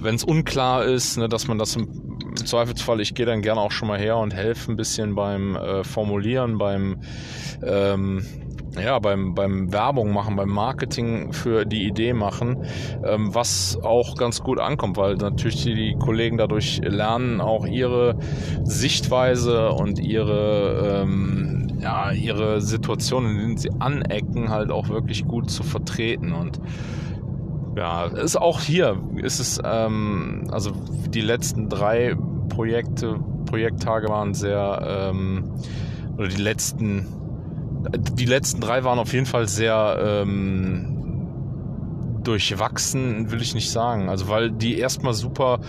wenn 0.01 0.15
es 0.15 0.23
unklar 0.23 0.85
ist, 0.85 1.17
ne, 1.17 1.29
dass 1.29 1.47
man 1.47 1.57
das 1.57 1.75
im 1.75 2.06
im 2.39 2.45
Zweifelsfall, 2.45 3.01
ich 3.01 3.13
gehe 3.13 3.25
dann 3.25 3.41
gerne 3.41 3.61
auch 3.61 3.71
schon 3.71 3.87
mal 3.87 3.99
her 3.99 4.17
und 4.17 4.33
helfe 4.33 4.71
ein 4.71 4.75
bisschen 4.75 5.15
beim 5.15 5.55
äh, 5.55 5.83
Formulieren, 5.83 6.57
beim 6.57 7.01
ähm, 7.63 8.23
ja, 8.81 8.99
beim, 8.99 9.33
beim 9.33 9.71
Werbung 9.71 10.13
machen, 10.13 10.35
beim 10.35 10.49
Marketing 10.49 11.33
für 11.33 11.65
die 11.65 11.87
Idee 11.87 12.13
machen, 12.13 12.63
ähm, 13.03 13.33
was 13.33 13.77
auch 13.81 14.15
ganz 14.15 14.41
gut 14.41 14.59
ankommt, 14.59 14.97
weil 14.97 15.15
natürlich 15.15 15.63
die, 15.63 15.73
die, 15.73 15.95
Kollegen 15.97 16.37
dadurch 16.37 16.79
lernen, 16.83 17.41
auch 17.41 17.65
ihre 17.65 18.17
Sichtweise 18.63 19.71
und 19.71 19.99
ihre, 19.99 21.03
ähm, 21.03 21.67
ja, 21.79 22.11
ihre 22.11 22.61
Situationen, 22.61 23.31
in 23.31 23.37
denen 23.37 23.57
sie 23.57 23.71
anecken, 23.79 24.49
halt 24.49 24.71
auch 24.71 24.89
wirklich 24.89 25.25
gut 25.25 25.49
zu 25.49 25.63
vertreten. 25.63 26.33
Und 26.33 26.59
ja, 27.77 28.05
ist 28.05 28.35
auch 28.35 28.59
hier 28.59 28.99
ist 29.17 29.39
es, 29.39 29.59
ähm, 29.63 30.47
also 30.51 30.71
die 31.09 31.21
letzten 31.21 31.69
drei 31.69 32.15
Projekte, 32.49 33.19
Projekttage 33.45 34.09
waren 34.09 34.33
sehr, 34.33 35.09
ähm, 35.11 35.53
oder 36.17 36.27
die 36.27 36.41
letzten, 36.41 37.05
die 38.13 38.25
letzten 38.25 38.61
drei 38.61 38.83
waren 38.83 38.97
auf 38.97 39.13
jeden 39.13 39.27
Fall 39.27 39.47
sehr 39.47 39.99
ähm, 40.01 40.97
durchwachsen, 42.23 43.31
will 43.31 43.43
ich 43.43 43.53
nicht 43.53 43.69
sagen. 43.69 44.09
Also 44.09 44.27
weil 44.27 44.49
die 44.49 44.79
erstmal 44.79 45.13
super 45.13 45.59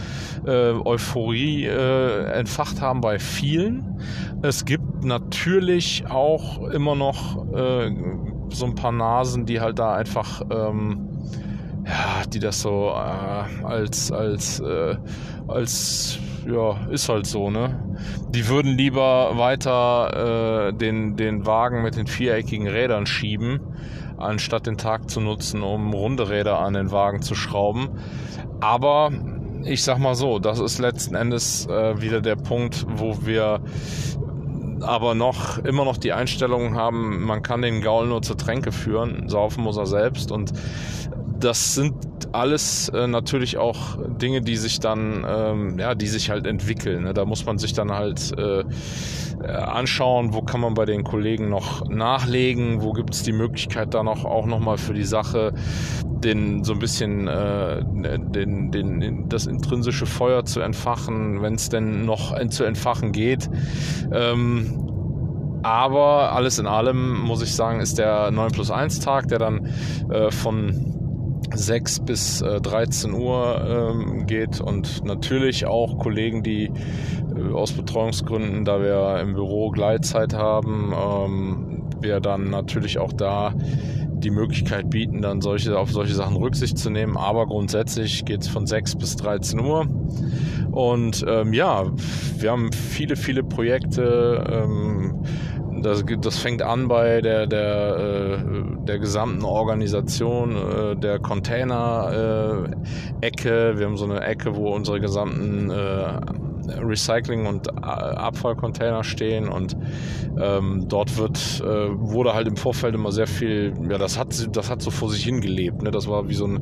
äh, 0.46 0.72
Euphorie 0.72 1.66
äh, 1.66 2.24
entfacht 2.32 2.80
haben 2.80 3.02
bei 3.02 3.18
vielen. 3.18 4.00
Es 4.40 4.64
gibt 4.64 5.04
natürlich 5.04 6.06
auch 6.08 6.66
immer 6.68 6.94
noch 6.94 7.52
äh, 7.52 7.94
so 8.48 8.64
ein 8.64 8.74
paar 8.74 8.92
Nasen, 8.92 9.44
die 9.44 9.60
halt 9.60 9.78
da 9.78 9.94
einfach 9.94 10.40
ähm, 10.50 11.07
ja, 11.88 12.22
die 12.28 12.38
das 12.38 12.60
so 12.60 12.90
äh, 12.90 13.64
als, 13.64 14.12
als, 14.12 14.60
äh, 14.60 14.96
als, 15.46 16.18
ja, 16.46 16.76
ist 16.90 17.08
halt 17.08 17.26
so, 17.26 17.50
ne? 17.50 17.96
Die 18.28 18.48
würden 18.48 18.76
lieber 18.76 19.38
weiter 19.38 20.68
äh, 20.68 20.72
den, 20.74 21.16
den 21.16 21.46
Wagen 21.46 21.82
mit 21.82 21.96
den 21.96 22.06
viereckigen 22.06 22.68
Rädern 22.68 23.06
schieben, 23.06 23.60
anstatt 24.18 24.66
den 24.66 24.76
Tag 24.76 25.08
zu 25.08 25.20
nutzen, 25.20 25.62
um 25.62 25.94
runde 25.94 26.28
Räder 26.28 26.58
an 26.58 26.74
den 26.74 26.90
Wagen 26.90 27.22
zu 27.22 27.34
schrauben. 27.34 27.88
Aber 28.60 29.10
ich 29.64 29.82
sag 29.82 29.98
mal 29.98 30.14
so, 30.14 30.38
das 30.38 30.60
ist 30.60 30.78
letzten 30.78 31.14
Endes 31.14 31.66
äh, 31.66 32.00
wieder 32.02 32.20
der 32.20 32.36
Punkt, 32.36 32.84
wo 32.88 33.16
wir 33.24 33.60
aber 34.80 35.14
noch 35.14 35.58
immer 35.58 35.84
noch 35.84 35.96
die 35.96 36.12
Einstellung 36.12 36.74
haben, 36.76 37.24
man 37.24 37.42
kann 37.42 37.62
den 37.62 37.80
Gaul 37.80 38.06
nur 38.06 38.22
zur 38.22 38.36
Tränke 38.36 38.72
führen, 38.72 39.28
saufen 39.28 39.64
muss 39.64 39.76
er 39.76 39.86
selbst 39.86 40.30
und 40.30 40.52
das 41.38 41.74
sind 41.74 41.94
alles 42.32 42.88
äh, 42.90 43.06
natürlich 43.06 43.56
auch 43.56 43.98
Dinge, 44.20 44.42
die 44.42 44.56
sich 44.56 44.80
dann, 44.80 45.24
ähm, 45.28 45.78
ja, 45.78 45.94
die 45.94 46.06
sich 46.06 46.30
halt 46.30 46.46
entwickeln. 46.46 47.04
Ne? 47.04 47.14
Da 47.14 47.24
muss 47.24 47.46
man 47.46 47.58
sich 47.58 47.72
dann 47.72 47.92
halt 47.92 48.36
äh, 48.36 48.60
äh 48.60 49.46
anschauen, 49.46 50.34
wo 50.34 50.42
kann 50.42 50.60
man 50.60 50.74
bei 50.74 50.84
den 50.84 51.04
Kollegen 51.04 51.48
noch 51.48 51.88
nachlegen, 51.88 52.82
wo 52.82 52.92
gibt 52.92 53.14
es 53.14 53.22
die 53.22 53.32
Möglichkeit 53.32 53.94
da 53.94 54.02
noch 54.02 54.24
auch 54.24 54.46
nochmal 54.46 54.78
für 54.78 54.94
die 54.94 55.04
Sache 55.04 55.52
den 56.04 56.64
so 56.64 56.72
ein 56.72 56.80
bisschen 56.80 57.28
äh, 57.28 57.82
den, 57.84 58.70
den, 58.72 59.28
das 59.28 59.46
intrinsische 59.46 60.06
Feuer 60.06 60.44
zu 60.44 60.60
entfachen, 60.60 61.42
wenn 61.42 61.54
es 61.54 61.68
denn 61.68 62.04
noch 62.04 62.36
zu 62.48 62.64
entfachen 62.64 63.12
geht. 63.12 63.48
Ähm, 64.12 64.88
aber 65.62 66.32
alles 66.32 66.58
in 66.58 66.66
allem 66.66 67.20
muss 67.20 67.42
ich 67.42 67.54
sagen, 67.54 67.80
ist 67.80 67.98
der 67.98 68.30
9 68.30 68.52
plus 68.52 68.70
1 68.70 69.00
Tag, 69.00 69.28
der 69.28 69.38
dann 69.38 69.66
äh, 70.10 70.30
von 70.30 70.97
6 71.54 72.00
bis 72.00 72.40
äh, 72.40 72.60
13 72.60 73.12
Uhr 73.12 73.94
ähm, 73.94 74.26
geht 74.26 74.60
und 74.60 75.04
natürlich 75.04 75.66
auch 75.66 75.98
Kollegen, 75.98 76.42
die 76.42 76.70
äh, 77.36 77.52
aus 77.52 77.72
Betreuungsgründen, 77.72 78.64
da 78.64 78.80
wir 78.80 79.20
im 79.20 79.34
Büro 79.34 79.70
Gleitzeit 79.70 80.34
haben, 80.34 80.92
ähm, 80.92 81.82
wir 82.00 82.20
dann 82.20 82.50
natürlich 82.50 82.98
auch 82.98 83.12
da 83.12 83.54
die 84.18 84.30
Möglichkeit 84.30 84.90
bieten, 84.90 85.22
dann 85.22 85.40
solche, 85.40 85.78
auf 85.78 85.90
solche 85.90 86.14
Sachen 86.14 86.36
Rücksicht 86.36 86.78
zu 86.78 86.90
nehmen. 86.90 87.16
Aber 87.16 87.46
grundsätzlich 87.46 88.24
geht 88.24 88.42
es 88.42 88.48
von 88.48 88.66
6 88.66 88.96
bis 88.96 89.16
13 89.16 89.60
Uhr. 89.60 89.86
Und 90.72 91.24
ähm, 91.26 91.52
ja, 91.52 91.84
wir 92.38 92.50
haben 92.50 92.72
viele, 92.72 93.16
viele 93.16 93.42
Projekte. 93.42 94.64
Ähm, 94.64 95.22
das, 95.82 96.04
das 96.20 96.38
fängt 96.38 96.62
an 96.62 96.86
bei 96.88 97.20
der, 97.20 97.46
der, 97.46 97.96
äh, 97.96 98.38
der 98.84 98.98
gesamten 98.98 99.44
Organisation 99.44 100.56
äh, 100.56 100.96
der 100.96 101.18
Container-Ecke. 101.18 103.78
Wir 103.78 103.86
haben 103.86 103.96
so 103.96 104.04
eine 104.04 104.20
Ecke, 104.20 104.56
wo 104.56 104.74
unsere 104.74 105.00
gesamten 105.00 105.70
äh, 105.70 106.20
Recycling- 106.70 107.46
und 107.46 107.68
Abfallcontainer 107.82 109.04
stehen 109.04 109.48
und 109.48 109.76
ähm, 110.40 110.86
dort 110.88 111.16
wird, 111.16 111.62
äh, 111.64 111.88
wurde 111.94 112.34
halt 112.34 112.48
im 112.48 112.56
Vorfeld 112.56 112.94
immer 112.94 113.12
sehr 113.12 113.26
viel, 113.26 113.72
ja, 113.88 113.98
das 113.98 114.18
hat, 114.18 114.56
das 114.56 114.70
hat 114.70 114.82
so 114.82 114.90
vor 114.90 115.10
sich 115.10 115.24
hingelebt, 115.24 115.82
ne? 115.82 115.90
das 115.90 116.08
war 116.08 116.28
wie 116.28 116.34
so 116.34 116.46
ein, 116.46 116.60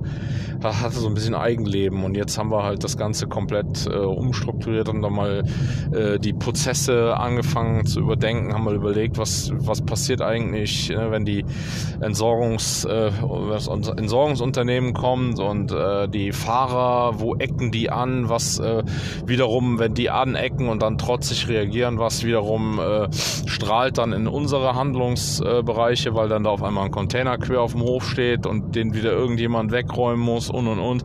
hatte 0.63 0.97
so 0.97 1.09
ein 1.09 1.15
bisschen 1.15 1.35
Eigenleben 1.35 2.05
und 2.05 2.17
jetzt 2.17 2.39
haben 2.39 2.51
wir 2.51 2.63
halt 2.63 2.83
das 2.83 2.97
Ganze 2.97 3.27
komplett 3.27 3.87
äh, 3.87 3.97
umstrukturiert 3.99 4.89
und 4.89 5.03
dann 5.03 5.13
mal 5.13 5.43
äh, 5.93 6.19
die 6.19 6.33
Prozesse 6.33 7.17
angefangen 7.17 7.87
zu 7.87 8.01
überdenken, 8.01 8.53
haben 8.53 8.65
mal 8.65 8.75
überlegt, 8.75 9.19
was, 9.19 9.51
was 9.55 9.83
passiert 9.83 10.23
eigentlich, 10.23 10.89
ne? 10.89 11.11
wenn 11.11 11.25
die 11.25 11.45
Entsorgungs, 12.01 12.85
äh, 12.85 13.11
Entsorgungsunternehmen 13.97 14.93
kommt 14.93 15.39
und 15.39 15.73
äh, 15.73 16.09
die 16.09 16.33
Fahrer, 16.33 17.21
wo 17.21 17.35
ecken 17.37 17.71
die 17.71 17.91
an, 17.91 18.29
was 18.29 18.59
äh, 18.59 18.83
wiederum, 19.27 19.79
wenn 19.79 19.95
die 19.97 20.11
anecken 20.11 20.69
und 20.69 20.83
dann 20.83 20.99
trotzig 20.99 21.49
reagieren, 21.49 21.99
was 21.99 22.25
wiederum 22.25 22.79
äh, 22.79 23.09
strahlt 23.13 23.99
dann 23.99 24.13
in 24.13 24.27
unsere 24.27 24.75
Handlungsbereiche, 24.75 26.15
weil 26.15 26.29
dann 26.29 26.45
da 26.45 26.51
auf 26.51 26.63
einmal 26.63 26.87
ein 26.87 26.91
Container 26.91 27.39
quer 27.39 27.63
auf 27.63 27.73
dem 27.73 27.83
Hof 27.83 28.09
steht 28.09 28.47
und 28.47 28.75
den 28.75 28.95
wieder 28.95 29.13
irgendjemand 29.13 29.73
wegräumen 29.73 30.25
muss 30.25 30.51
und 30.51 30.69
und 30.69 30.79
und. 30.79 31.05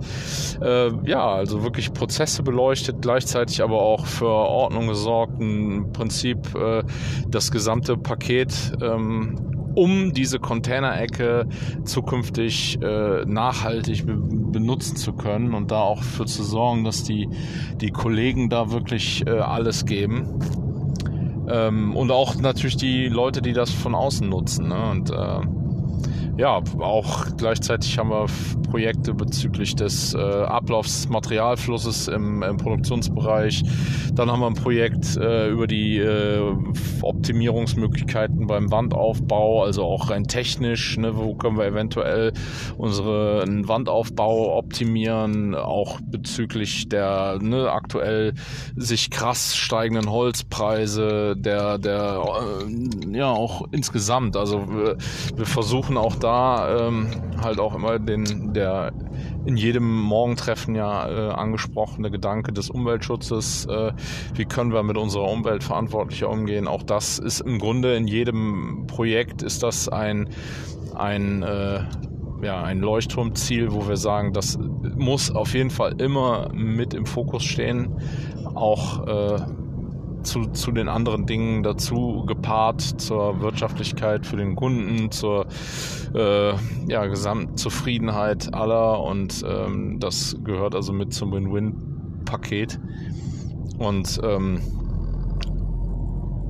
Äh, 0.62 0.92
ja, 1.06 1.28
also 1.28 1.64
wirklich 1.64 1.94
Prozesse 1.94 2.44
beleuchtet, 2.44 3.02
gleichzeitig 3.02 3.62
aber 3.64 3.82
auch 3.82 4.06
für 4.06 4.28
Ordnung 4.28 4.88
gesorgt, 4.88 5.39
im 5.39 5.92
Prinzip 5.94 6.56
äh, 6.56 6.84
das 7.28 7.52
gesamte 7.52 7.98
Paket 7.98 8.54
ähm, 8.82 9.61
um 9.76 10.13
diese 10.13 10.39
Containerecke 10.39 11.47
zukünftig 11.84 12.80
äh, 12.82 13.26
nachhaltig 13.26 14.05
be 14.05 14.15
benutzen 14.51 14.97
zu 14.97 15.13
können 15.13 15.53
und 15.53 15.72
da 15.72 15.80
auch 15.80 16.03
für 16.03 16.26
zu 16.26 16.43
sorgen, 16.43 16.84
dass 16.84 17.05
die, 17.05 17.30
die 17.80 17.89
Kollegen 17.89 18.49
da 18.49 18.69
wirklich 18.69 19.26
äh, 19.26 19.30
alles 19.30 19.86
geben. 19.86 20.28
Ähm, 21.49 21.95
und 21.95 22.11
auch 22.11 22.36
natürlich 22.36 22.76
die 22.76 23.07
Leute, 23.07 23.41
die 23.41 23.53
das 23.53 23.72
von 23.72 23.95
außen 23.95 24.28
nutzen. 24.28 24.67
Ne? 24.67 24.89
Und 24.89 25.09
äh, 25.09 25.39
ja, 26.38 26.61
auch 26.79 27.25
gleichzeitig 27.38 27.97
haben 27.97 28.09
wir 28.09 28.25
Projekte 28.69 29.13
bezüglich 29.13 29.75
des 29.75 30.13
äh, 30.13 30.17
Ablaufs 30.17 31.09
Materialflusses 31.09 32.07
im, 32.07 32.41
im, 32.41 32.57
Produktionsbereich. 32.57 33.63
Dann 34.13 34.32
haben 34.32 34.39
wir 34.39 34.47
ein 34.47 34.53
Projekt 34.53 35.17
äh, 35.17 35.49
über 35.49 35.67
die 35.67 35.97
äh, 35.97 36.39
Optimierungsmöglichkeiten 37.01 38.47
beim 38.47 38.71
Wandaufbau, 38.71 39.63
also 39.63 39.84
auch 39.84 40.09
rein 40.09 40.23
technisch. 40.23 40.97
Ne, 40.97 41.17
wo 41.17 41.36
können 41.36 41.57
wir 41.57 41.65
eventuell 41.65 42.32
unseren 42.77 43.67
Wandaufbau 43.67 44.57
optimieren, 44.57 45.53
auch 45.53 45.99
bezüglich 46.01 46.88
der 46.88 47.39
ne, 47.41 47.69
aktuell 47.69 48.34
sich 48.75 49.09
krass 49.09 49.55
steigenden 49.57 50.09
Holzpreise, 50.09 51.36
der, 51.38 51.77
der 51.77 52.23
äh, 52.23 53.17
ja 53.17 53.29
auch 53.29 53.67
insgesamt. 53.71 54.38
Also 54.38 54.69
wir, 54.69 54.97
wir 55.36 55.45
versuchen 55.45 55.97
auch 55.97 56.15
da 56.24 56.88
ähm, 56.88 57.07
halt 57.41 57.59
auch 57.59 57.76
immer 57.76 57.99
den, 57.99 58.53
der 58.53 58.91
in 59.45 59.57
jedem 59.57 60.01
Morgentreffen 60.01 60.76
ja 60.76 61.09
äh, 61.09 61.34
angesprochene 61.34 62.11
Gedanke 62.11 62.53
des 62.53 62.69
Umweltschutzes. 62.69 63.65
Äh, 63.65 63.91
wie 64.36 64.45
können 64.45 64.72
wir 64.72 64.84
mit 64.84 64.97
unserer 64.97 65.30
Umwelt 65.30 65.63
verantwortlicher 65.63 66.30
umgehen? 66.30 66.67
Auch 66.67 66.84
das 66.84 67.19
ist 67.19 67.41
im 67.41 67.59
Grunde 67.59 67.95
in 67.95 68.07
jedem 68.07 68.86
Projekt 68.88 69.41
ist 69.41 69.63
das 69.63 69.89
ein, 69.89 70.30
ein 70.95 71.43
äh, 71.43 71.84
ja, 72.43 72.63
ein 72.63 72.80
Leuchtturmziel, 72.80 73.72
wo 73.72 73.88
wir 73.88 73.97
sagen, 73.97 74.34
das 74.34 74.57
muss 74.57 75.32
auf 75.32 75.53
jeden 75.53 75.69
Fall 75.69 76.01
immer 76.01 76.49
mit 76.53 76.93
im 76.93 77.05
Fokus 77.05 77.43
stehen. 77.43 77.99
Auch 78.55 79.05
äh, 79.07 79.41
zu, 80.24 80.47
zu 80.47 80.72
den 80.72 80.88
anderen 80.88 81.26
Dingen 81.26 81.63
dazu 81.63 82.24
gepaart, 82.26 82.82
zur 82.82 83.41
Wirtschaftlichkeit 83.41 84.26
für 84.26 84.38
den 84.38 84.55
Kunden, 84.55 85.11
zur 85.11 85.47
äh, 86.13 86.53
ja, 86.88 87.05
Gesamtzufriedenheit 87.05 88.53
aller 88.53 89.01
und 89.01 89.43
ähm, 89.47 89.99
das 89.99 90.38
gehört 90.43 90.76
also 90.76 90.93
mit 90.93 91.13
zum 91.13 91.32
Win-Win-Paket. 91.32 92.80
Und 93.78 94.19
ähm, 94.24 94.61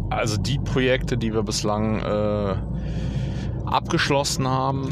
also 0.10 0.38
die 0.38 0.60
Projekte, 0.60 1.18
die 1.18 1.34
wir 1.34 1.44
bislang 1.44 2.00
äh, 2.00 2.56
abgeschlossen 3.66 4.48
haben. 4.48 4.90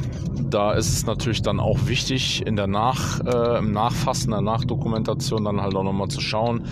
Da 0.49 0.73
ist 0.73 0.89
es 0.89 1.05
natürlich 1.05 1.41
dann 1.41 1.59
auch 1.59 1.88
wichtig, 1.88 2.45
in 2.45 2.55
der 2.55 2.67
Nach, 2.67 3.19
äh, 3.25 3.59
im 3.59 3.71
Nachfassen, 3.71 4.32
der 4.32 4.41
Nachdokumentation 4.41 5.43
dann 5.43 5.61
halt 5.61 5.75
auch 5.75 5.84
nochmal 5.84 6.07
zu 6.07 6.21
schauen, 6.21 6.63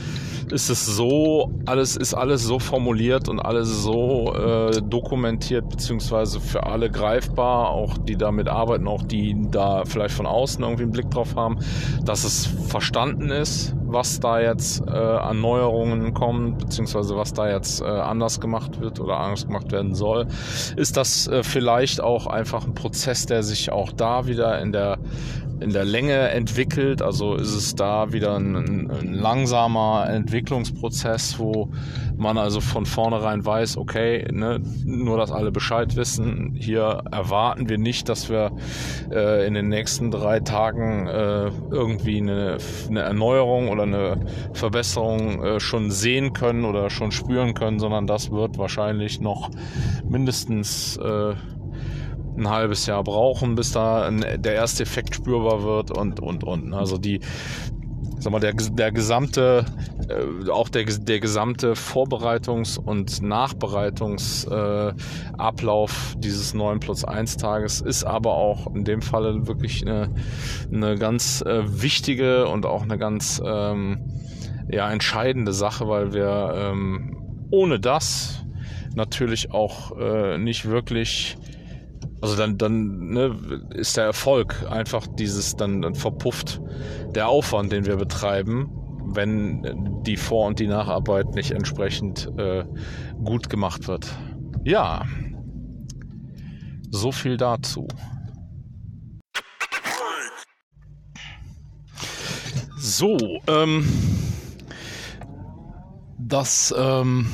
ist 0.52 0.70
es 0.70 0.86
so, 0.86 1.52
alles 1.66 1.96
ist 1.96 2.14
alles 2.14 2.44
so 2.44 2.60
formuliert 2.60 3.30
und 3.30 3.40
alles 3.40 3.84
so 3.84 4.34
äh, 4.34 4.82
dokumentiert, 4.82 5.70
beziehungsweise 5.70 6.40
für 6.40 6.66
alle 6.66 6.90
greifbar, 6.90 7.70
auch 7.70 7.98
die 7.98 8.16
damit 8.16 8.48
arbeiten, 8.48 8.88
auch 8.88 9.04
die 9.04 9.36
da 9.52 9.84
vielleicht 9.86 10.16
von 10.16 10.26
außen 10.26 10.64
irgendwie 10.64 10.84
einen 10.84 10.92
Blick 10.92 11.10
drauf 11.12 11.36
haben, 11.36 11.58
dass 12.04 12.24
es 12.24 12.46
verstanden 12.46 13.30
ist, 13.30 13.76
was 13.88 14.20
da 14.20 14.40
jetzt 14.40 14.82
äh, 14.86 14.92
an 14.92 15.42
Neuerungen 15.42 16.14
kommt, 16.14 16.60
beziehungsweise 16.60 17.16
was 17.16 17.34
da 17.34 17.50
jetzt 17.50 17.82
äh, 17.82 17.86
anders 17.86 18.40
gemacht 18.40 18.80
wird 18.80 19.00
oder 19.00 19.18
anders 19.18 19.46
gemacht 19.48 19.72
werden 19.72 19.96
soll, 19.96 20.28
ist 20.76 20.98
das 20.98 21.28
äh, 21.28 21.44
vielleicht 21.44 22.02
auch 22.02 22.28
einfach 22.28 22.66
ein 22.66 22.74
Prozess, 22.74 23.26
der 23.26 23.44
sich 23.44 23.72
auch 23.72 23.92
da 23.92 24.28
wieder 24.28 24.60
in 24.62 24.72
der 24.72 24.98
in 25.60 25.74
der 25.74 25.86
Länge 25.86 26.30
entwickelt. 26.30 27.02
Also 27.02 27.36
ist 27.36 27.54
es 27.54 27.76
da 27.76 28.14
wieder 28.14 28.36
ein, 28.38 28.90
ein, 28.90 29.14
langsamer 29.14 30.08
Entwicklungsprozess, 30.10 31.40
wo 31.40 31.70
man 32.16 32.38
also 32.38 32.62
von 32.62 32.86
vornherein 32.86 33.46
weiß, 33.46 33.78
okay, 33.78 34.28
ne, 34.32 34.60
nur 34.86 35.18
dass 35.18 35.32
alle 35.32 35.52
Bescheid 35.52 35.96
wissen, 35.96 36.56
hier 36.56 37.04
erwarten 37.12 37.70
wir 37.70 37.78
nicht, 37.78 38.10
dass 38.10 38.30
wir 38.30 38.52
äh, 39.12 39.48
in 39.48 39.54
den 39.54 39.68
nächsten 39.68 40.12
drei 40.12 40.40
Tagen 40.40 41.08
äh, 41.08 41.52
irgendwie 41.72 42.18
eine, 42.22 42.58
eine, 42.90 43.02
Erneuerung 43.02 43.70
oder 43.80 43.84
eine 43.84 44.26
Verbesserung 44.54 45.44
äh, 45.44 45.60
schon 45.60 45.92
sehen 45.92 46.34
können 46.34 46.66
oder 46.66 46.90
schon 46.90 47.12
spüren 47.12 47.54
können, 47.54 47.80
sondern 47.80 48.08
das 48.08 48.32
wird 48.32 48.58
wahrscheinlich 48.58 49.22
noch 49.22 49.50
mindestens 50.08 50.98
äh, 50.98 51.34
ein 52.38 52.50
halbes 52.50 52.86
Jahr 52.86 53.04
brauchen, 53.04 53.56
bis 53.56 53.72
da 53.72 54.06
ein, 54.06 54.24
der 54.38 54.54
erste 54.54 54.84
Effekt 54.84 55.16
spürbar 55.16 55.64
wird 55.64 55.92
und, 55.92 56.20
und, 56.20 56.44
und. 56.44 56.74
Also 56.74 56.98
die, 56.98 57.20
sag 58.20 58.32
mal, 58.32 58.40
der, 58.40 58.54
der 58.54 58.92
gesamte, 58.92 59.66
äh, 60.10 60.50
auch 60.50 60.70
der, 60.70 60.86
der 60.86 61.20
gesamte 61.20 61.74
Vorbereitungs- 61.74 62.80
und 62.80 63.22
Nachbereitungsablauf 63.22 66.16
äh, 66.16 66.20
dieses 66.20 66.54
9 66.54 66.80
plus 66.80 67.04
1 67.04 67.38
Tages 67.38 67.82
ist 67.82 68.04
aber 68.04 68.34
auch 68.34 68.74
in 68.74 68.84
dem 68.84 69.02
Falle 69.02 69.48
wirklich 69.48 69.86
eine, 69.86 70.14
eine 70.72 70.98
ganz 70.98 71.42
äh, 71.42 71.64
wichtige 71.66 72.48
und 72.48 72.66
auch 72.66 72.84
eine 72.84 72.98
ganz 72.98 73.42
ähm, 73.46 74.00
ja, 74.70 74.92
entscheidende 74.92 75.54
Sache, 75.54 75.88
weil 75.88 76.14
wir 76.14 76.54
ähm, 76.56 77.18
ohne 77.52 77.80
das 77.80 78.44
natürlich 78.96 79.52
auch 79.52 79.98
äh, 79.98 80.38
nicht 80.38 80.68
wirklich 80.68 81.38
also 82.22 82.36
dann, 82.36 82.58
dann 82.58 83.10
ne, 83.10 83.66
ist 83.74 83.98
der 83.98 84.06
Erfolg 84.06 84.66
einfach 84.70 85.06
dieses, 85.08 85.56
dann, 85.56 85.82
dann 85.82 85.96
verpufft 85.96 86.62
der 87.16 87.28
Aufwand, 87.28 87.72
den 87.72 87.86
wir 87.86 87.98
betreiben, 87.98 88.70
wenn 89.06 90.02
die 90.04 90.18
Vor- 90.18 90.48
und 90.48 90.60
die 90.60 90.68
Nacharbeit 90.68 91.36
nicht 91.36 91.52
entsprechend 91.52 92.32
äh, 92.38 92.66
gut 93.24 93.50
gemacht 93.50 93.88
wird. 93.88 94.08
Ja, 94.64 95.06
so 96.90 97.12
viel 97.12 97.38
dazu. 97.38 97.88
So, 102.78 103.18
ähm, 103.48 103.86
das 106.18 106.74
ähm, 106.78 107.28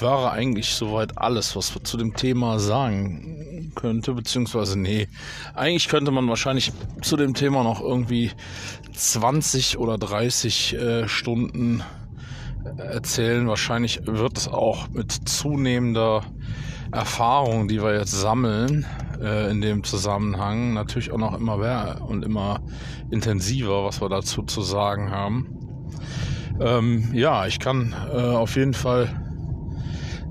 wäre 0.00 0.30
eigentlich 0.30 0.74
soweit 0.74 1.18
alles, 1.18 1.56
was 1.56 1.74
wir 1.74 1.82
zu 1.84 1.96
dem 1.96 2.14
Thema 2.14 2.58
sagen 2.58 3.72
könnte, 3.74 4.12
beziehungsweise 4.12 4.78
nee, 4.78 5.08
eigentlich 5.54 5.88
könnte 5.88 6.10
man 6.10 6.28
wahrscheinlich 6.28 6.72
zu 7.02 7.16
dem 7.16 7.34
Thema 7.34 7.62
noch 7.62 7.80
irgendwie 7.80 8.32
20 8.92 9.78
oder 9.78 9.98
30 9.98 10.74
äh, 10.74 11.08
Stunden 11.08 11.82
erzählen. 12.76 13.46
Wahrscheinlich 13.48 14.00
wird 14.04 14.36
es 14.36 14.48
auch 14.48 14.88
mit 14.88 15.12
zunehmender 15.12 16.24
Erfahrung, 16.92 17.68
die 17.68 17.82
wir 17.82 17.94
jetzt 17.94 18.12
sammeln, 18.12 18.86
äh, 19.20 19.50
in 19.50 19.60
dem 19.60 19.84
Zusammenhang 19.84 20.72
natürlich 20.72 21.12
auch 21.12 21.18
noch 21.18 21.38
immer 21.38 21.58
mehr 21.58 22.00
und 22.06 22.24
immer 22.24 22.60
intensiver, 23.10 23.84
was 23.84 24.00
wir 24.00 24.08
dazu 24.08 24.42
zu 24.42 24.62
sagen 24.62 25.10
haben. 25.10 25.48
Ähm, 26.60 27.10
ja, 27.12 27.46
ich 27.46 27.60
kann 27.60 27.94
äh, 28.12 28.16
auf 28.16 28.56
jeden 28.56 28.74
Fall 28.74 29.27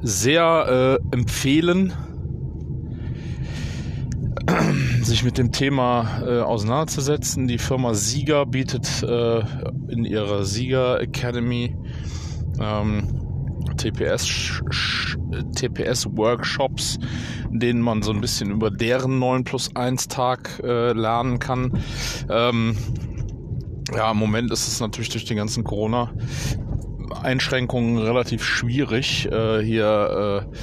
sehr 0.01 0.99
äh, 1.11 1.15
empfehlen, 1.15 1.93
sich 5.01 5.23
mit 5.23 5.37
dem 5.37 5.51
Thema 5.51 6.21
äh, 6.25 6.41
auseinanderzusetzen. 6.41 7.47
Die 7.47 7.57
Firma 7.57 7.93
Sieger 7.93 8.45
bietet 8.45 9.03
äh, 9.03 9.39
in 9.89 10.05
ihrer 10.05 10.43
Sieger 10.43 11.01
Academy 11.01 11.75
ähm, 12.59 13.27
TPS, 13.77 14.61
TPS 15.55 16.07
Workshops, 16.15 16.97
denen 17.51 17.81
man 17.81 18.01
so 18.01 18.11
ein 18.11 18.21
bisschen 18.21 18.51
über 18.51 18.71
deren 18.71 19.19
9 19.19 19.43
plus 19.43 19.75
1 19.75 20.07
Tag 20.07 20.61
äh, 20.63 20.93
lernen 20.93 21.39
kann. 21.39 21.83
Ähm, 22.29 22.77
ja, 23.95 24.11
im 24.11 24.17
Moment 24.17 24.51
ist 24.51 24.67
es 24.67 24.79
natürlich 24.79 25.09
durch 25.09 25.25
die 25.25 25.35
ganzen 25.35 25.63
Corona 25.63 26.11
Einschränkungen 27.21 27.97
relativ 27.97 28.43
schwierig, 28.43 29.27
äh, 29.31 29.61
hier 29.63 30.45
äh, 30.45 30.57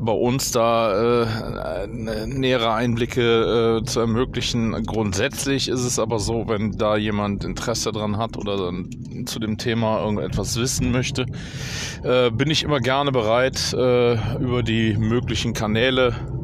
bei 0.00 0.12
uns 0.12 0.50
da 0.50 1.22
äh, 1.22 1.86
nähere 1.86 2.72
Einblicke 2.72 3.80
äh, 3.80 3.84
zu 3.84 4.00
ermöglichen. 4.00 4.84
Grundsätzlich 4.84 5.68
ist 5.68 5.84
es 5.84 5.98
aber 5.98 6.18
so, 6.18 6.48
wenn 6.48 6.72
da 6.72 6.96
jemand 6.96 7.44
Interesse 7.44 7.92
dran 7.92 8.16
hat 8.16 8.36
oder 8.36 8.72
zu 9.26 9.38
dem 9.38 9.58
Thema 9.58 10.00
irgendetwas 10.00 10.56
wissen 10.56 10.90
möchte, 10.90 11.26
äh, 12.02 12.30
bin 12.30 12.50
ich 12.50 12.62
immer 12.62 12.80
gerne 12.80 13.12
bereit, 13.12 13.72
äh, 13.74 14.14
über 14.38 14.62
die 14.62 14.96
möglichen 14.96 15.52
Kanäle 15.52 16.08
äh, 16.08 16.39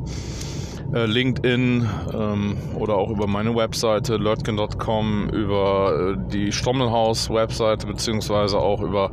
LinkedIn 0.93 1.89
ähm, 2.15 2.57
oder 2.75 2.97
auch 2.97 3.11
über 3.11 3.27
meine 3.27 3.55
Webseite 3.55 4.17
lötgen.com, 4.17 5.29
über 5.31 6.17
äh, 6.17 6.31
die 6.33 6.53
Stommelhaus-Webseite 6.53 7.87
beziehungsweise 7.87 8.59
auch 8.59 8.81
über 8.81 9.11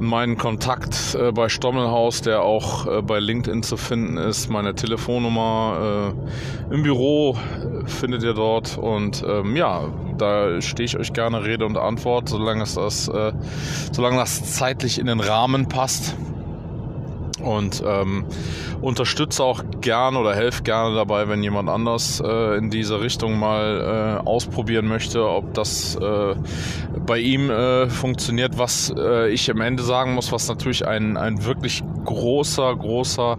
meinen 0.00 0.36
Kontakt 0.36 1.14
äh, 1.14 1.32
bei 1.32 1.48
Stommelhaus, 1.48 2.22
der 2.22 2.42
auch 2.42 2.86
äh, 2.86 3.02
bei 3.02 3.20
LinkedIn 3.20 3.62
zu 3.62 3.76
finden 3.76 4.16
ist, 4.16 4.50
meine 4.50 4.74
Telefonnummer 4.74 6.14
äh, 6.70 6.74
im 6.74 6.82
Büro 6.82 7.36
äh, 7.36 7.86
findet 7.88 8.22
ihr 8.22 8.34
dort. 8.34 8.76
Und 8.78 9.24
ähm, 9.26 9.56
ja, 9.56 9.84
da 10.18 10.60
stehe 10.60 10.84
ich 10.84 10.98
euch 10.98 11.12
gerne 11.12 11.44
Rede 11.44 11.64
und 11.64 11.76
Antwort, 11.76 12.28
solange 12.28 12.64
es 12.64 12.74
das, 12.74 13.08
äh, 13.08 13.32
solange 13.92 14.16
das 14.16 14.54
zeitlich 14.54 14.98
in 14.98 15.06
den 15.06 15.20
Rahmen 15.20 15.68
passt 15.68 16.16
und 17.42 17.82
ähm, 17.86 18.24
unterstütze 18.80 19.42
auch 19.42 19.62
gerne 19.80 20.18
oder 20.18 20.34
helfe 20.34 20.62
gerne 20.62 20.94
dabei, 20.94 21.28
wenn 21.28 21.42
jemand 21.42 21.68
anders 21.68 22.22
äh, 22.24 22.56
in 22.56 22.70
diese 22.70 23.00
Richtung 23.00 23.38
mal 23.38 24.20
äh, 24.22 24.26
ausprobieren 24.28 24.86
möchte, 24.86 25.28
ob 25.28 25.54
das 25.54 25.96
äh, 25.96 26.34
bei 27.06 27.18
ihm 27.18 27.50
äh, 27.50 27.88
funktioniert. 27.88 28.58
Was 28.58 28.92
äh, 28.96 29.30
ich 29.30 29.50
am 29.50 29.60
Ende 29.60 29.82
sagen 29.82 30.14
muss, 30.14 30.32
was 30.32 30.48
natürlich 30.48 30.86
ein, 30.86 31.16
ein 31.16 31.44
wirklich 31.44 31.82
großer, 32.04 32.74
großer 32.76 33.38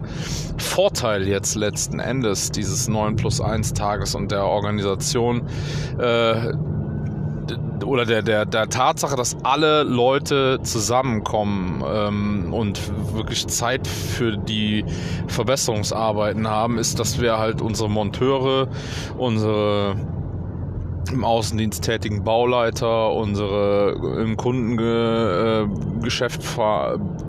Vorteil 0.56 1.26
jetzt 1.28 1.54
letzten 1.54 2.00
Endes 2.00 2.50
dieses 2.50 2.88
9 2.88 3.16
plus 3.16 3.40
1 3.40 3.74
Tages 3.74 4.14
und 4.14 4.30
der 4.30 4.44
Organisation 4.44 5.42
äh, 5.98 6.52
oder 7.84 8.06
der, 8.06 8.22
der, 8.22 8.46
der 8.46 8.68
Tatsache, 8.68 9.16
dass 9.16 9.36
alle 9.44 9.82
Leute 9.82 10.60
zusammenkommen 10.62 11.84
ähm, 11.86 12.52
und 12.52 12.80
wirklich 13.14 13.46
Zeit 13.46 13.86
für 13.86 14.36
die 14.36 14.84
Verbesserungsarbeiten 15.28 16.48
haben, 16.48 16.78
ist, 16.78 16.98
dass 16.98 17.20
wir 17.20 17.38
halt 17.38 17.60
unsere 17.60 17.90
Monteure, 17.90 18.68
unsere 19.16 19.96
im 21.12 21.24
Außendienst 21.24 21.84
tätigen 21.84 22.24
Bauleiter, 22.24 23.12
unsere 23.12 24.22
im 24.22 24.36
Kundengeschäft 24.36 26.42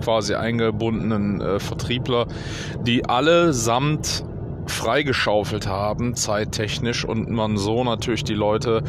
quasi 0.03 0.35
eingebundenen 0.35 1.41
äh, 1.41 1.59
Vertriebler, 1.59 2.27
die 2.85 3.05
allesamt 3.05 4.23
freigeschaufelt 4.67 5.67
haben, 5.67 6.15
zeittechnisch, 6.15 7.05
und 7.05 7.29
man 7.29 7.57
so 7.57 7.83
natürlich 7.83 8.23
die 8.23 8.33
Leute 8.33 8.83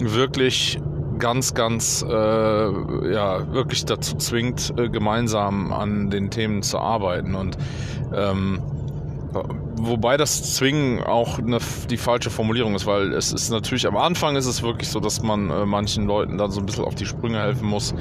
wirklich 0.00 0.80
ganz, 1.18 1.54
ganz, 1.54 2.04
äh, 2.08 3.12
ja, 3.12 3.52
wirklich 3.52 3.84
dazu 3.84 4.16
zwingt, 4.16 4.72
äh, 4.78 4.88
gemeinsam 4.88 5.72
an 5.72 6.10
den 6.10 6.30
Themen 6.30 6.62
zu 6.62 6.78
arbeiten. 6.78 7.34
Und 7.34 7.58
ähm, 8.14 8.60
wobei 9.80 10.16
das 10.16 10.54
Zwingen 10.54 11.02
auch 11.02 11.38
eine, 11.38 11.58
die 11.90 11.96
falsche 11.96 12.30
Formulierung 12.30 12.74
ist, 12.74 12.86
weil 12.86 13.12
es 13.12 13.32
ist 13.32 13.50
natürlich 13.50 13.86
am 13.86 13.96
Anfang 13.96 14.36
ist 14.36 14.46
es 14.46 14.62
wirklich 14.62 14.88
so, 14.88 15.00
dass 15.00 15.22
man 15.22 15.50
äh, 15.50 15.66
manchen 15.66 16.06
Leuten 16.06 16.38
dann 16.38 16.50
so 16.50 16.60
ein 16.60 16.66
bisschen 16.66 16.84
auf 16.84 16.94
die 16.94 17.06
Sprünge 17.06 17.40
helfen 17.40 17.66
muss, 17.66 17.94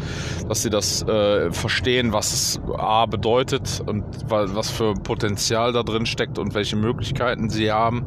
dass 0.48 0.64
sie 0.64 0.70
das 0.70 1.04
äh, 1.04 1.52
verstehen, 1.52 2.14
was 2.14 2.34
es 2.34 2.62
A 2.78 3.06
bedeutet 3.06 3.82
und 3.86 4.04
was 4.28 4.70
für 4.70 4.94
Potenzial 4.94 5.74
da 5.74 5.84
drin 5.84 6.06
steckt 6.06 6.40
und 6.40 6.54
welche 6.54 6.76
Möglichkeiten 6.76 7.50
sie 7.50 7.72
haben. 7.72 8.06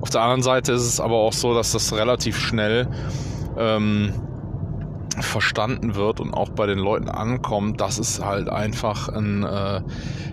Auf 0.00 0.10
der 0.10 0.22
anderen 0.22 0.42
Seite 0.42 0.72
ist 0.72 0.82
es 0.82 1.00
aber 1.00 1.16
auch 1.16 1.32
so, 1.32 1.54
dass 1.54 1.72
das 1.72 1.92
relativ 1.94 2.38
schnell 2.38 2.88
ähm, 3.58 4.12
verstanden 5.22 5.94
wird 5.94 6.20
und 6.20 6.34
auch 6.34 6.50
bei 6.50 6.66
den 6.66 6.78
Leuten 6.78 7.08
ankommt, 7.08 7.80
dass 7.80 7.98
es 7.98 8.24
halt 8.24 8.48
einfach 8.48 9.08
ein, 9.08 9.42
äh, 9.42 9.80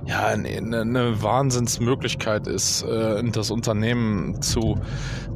ja, 0.05 0.25
eine, 0.27 0.81
eine 0.81 1.21
Wahnsinnsmöglichkeit 1.21 2.47
ist, 2.47 2.83
äh, 2.83 3.23
das 3.23 3.51
Unternehmen 3.51 4.41
zu, 4.41 4.77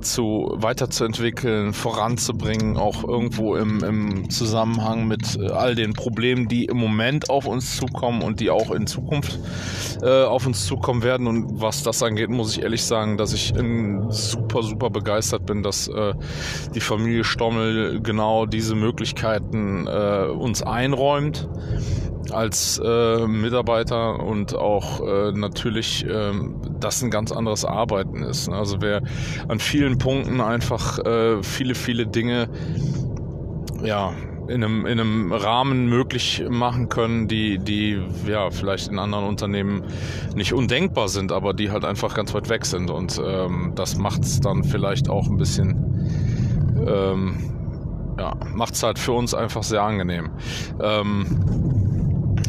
zu 0.02 0.52
weiterzuentwickeln, 0.56 1.74
voranzubringen, 1.74 2.78
auch 2.78 3.04
irgendwo 3.04 3.56
im, 3.56 3.84
im 3.84 4.30
Zusammenhang 4.30 5.08
mit 5.08 5.38
äh, 5.38 5.48
all 5.48 5.76
den 5.76 5.94
Problemen, 5.94 6.48
die 6.48 6.66
im 6.66 6.78
Moment 6.78 7.30
auf 7.30 7.46
uns 7.46 7.78
zukommen 7.78 8.22
und 8.22 8.40
die 8.40 8.50
auch 8.50 8.72
in 8.72 8.88
Zukunft 8.88 9.40
äh, 10.02 10.24
auf 10.24 10.46
uns 10.46 10.66
zukommen 10.66 11.04
werden. 11.04 11.28
Und 11.28 11.62
was 11.62 11.84
das 11.84 12.02
angeht, 12.04 12.30
muss 12.30 12.56
ich 12.56 12.64
ehrlich 12.64 12.84
sagen, 12.84 13.18
dass 13.18 13.34
ich 13.34 13.54
super, 14.10 14.64
super 14.64 14.90
begeistert 14.90 15.46
bin, 15.46 15.64
dass 15.64 15.88
äh, 15.88 16.14
die 16.74 16.80
Familie 16.80 17.24
Stommel 17.24 18.02
genau 18.02 18.46
diese 18.46 18.76
Möglichkeiten 19.40 19.88
äh, 19.88 20.30
uns 20.32 20.62
einräumt 20.62 21.48
als 22.32 22.80
äh, 22.84 23.26
Mitarbeiter 23.26 24.20
und 24.20 24.56
auch 24.56 25.02
äh, 25.02 25.32
natürlich 25.32 26.06
äh, 26.06 26.32
das 26.80 27.02
ein 27.02 27.10
ganz 27.10 27.32
anderes 27.32 27.66
Arbeiten 27.66 28.22
ist. 28.22 28.50
Also 28.50 28.82
wer 28.82 29.02
an 29.48 29.60
vielen 29.60 29.98
Punkten 29.98 30.40
einfach 30.40 31.00
äh, 31.00 31.42
viele, 31.42 31.74
viele 31.74 32.06
Dinge 32.06 32.50
ja, 33.84 34.14
in 34.48 34.64
einem, 34.64 34.86
in 34.86 35.00
einem 35.00 35.32
Rahmen 35.32 35.88
möglich 35.88 36.44
machen 36.48 36.90
können, 36.90 37.28
die, 37.28 37.58
die 37.58 38.00
ja 38.28 38.52
vielleicht 38.52 38.90
in 38.90 39.00
anderen 39.00 39.26
Unternehmen 39.26 39.84
nicht 40.36 40.54
undenkbar 40.54 41.08
sind, 41.08 41.32
aber 41.32 41.54
die 41.54 41.72
halt 41.72 41.86
einfach 41.86 42.14
ganz 42.14 42.34
weit 42.36 42.50
weg 42.50 42.66
sind. 42.66 42.92
Und 42.92 43.20
ähm, 43.26 43.72
das 43.76 43.98
macht 43.98 44.22
es 44.22 44.40
dann 44.40 44.64
vielleicht 44.64 45.10
auch 45.10 45.28
ein 45.28 45.38
bisschen, 45.38 46.10
ähm, 46.86 47.59
ja, 48.20 48.36
macht 48.54 48.74
es 48.74 48.84
halt 48.84 49.00
für 49.00 49.14
uns 49.14 49.34
einfach 49.34 49.64
sehr 49.64 49.82
angenehm. 49.82 50.30
Ähm, 50.82 51.26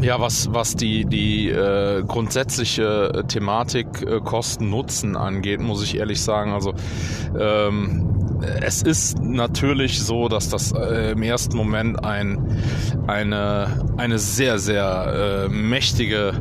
ja, 0.03 0.21
was, 0.21 0.53
was 0.53 0.75
die, 0.75 1.05
die 1.05 1.49
äh, 1.49 2.03
grundsätzliche 2.03 3.25
Thematik 3.29 4.03
äh, 4.03 4.21
Kosten-Nutzen 4.21 5.16
angeht, 5.16 5.61
muss 5.61 5.83
ich 5.83 5.97
ehrlich 5.97 6.23
sagen, 6.23 6.53
also 6.53 6.75
ähm, 7.39 8.11
es 8.62 8.83
ist 8.83 9.21
natürlich 9.21 10.03
so, 10.03 10.29
dass 10.29 10.49
das 10.49 10.73
äh, 10.73 11.12
im 11.12 11.23
ersten 11.23 11.57
Moment 11.57 12.03
ein, 12.03 12.62
eine, 13.07 13.85
eine 13.97 14.18
sehr, 14.18 14.59
sehr 14.59 15.47
äh, 15.47 15.49
mächtige 15.49 16.33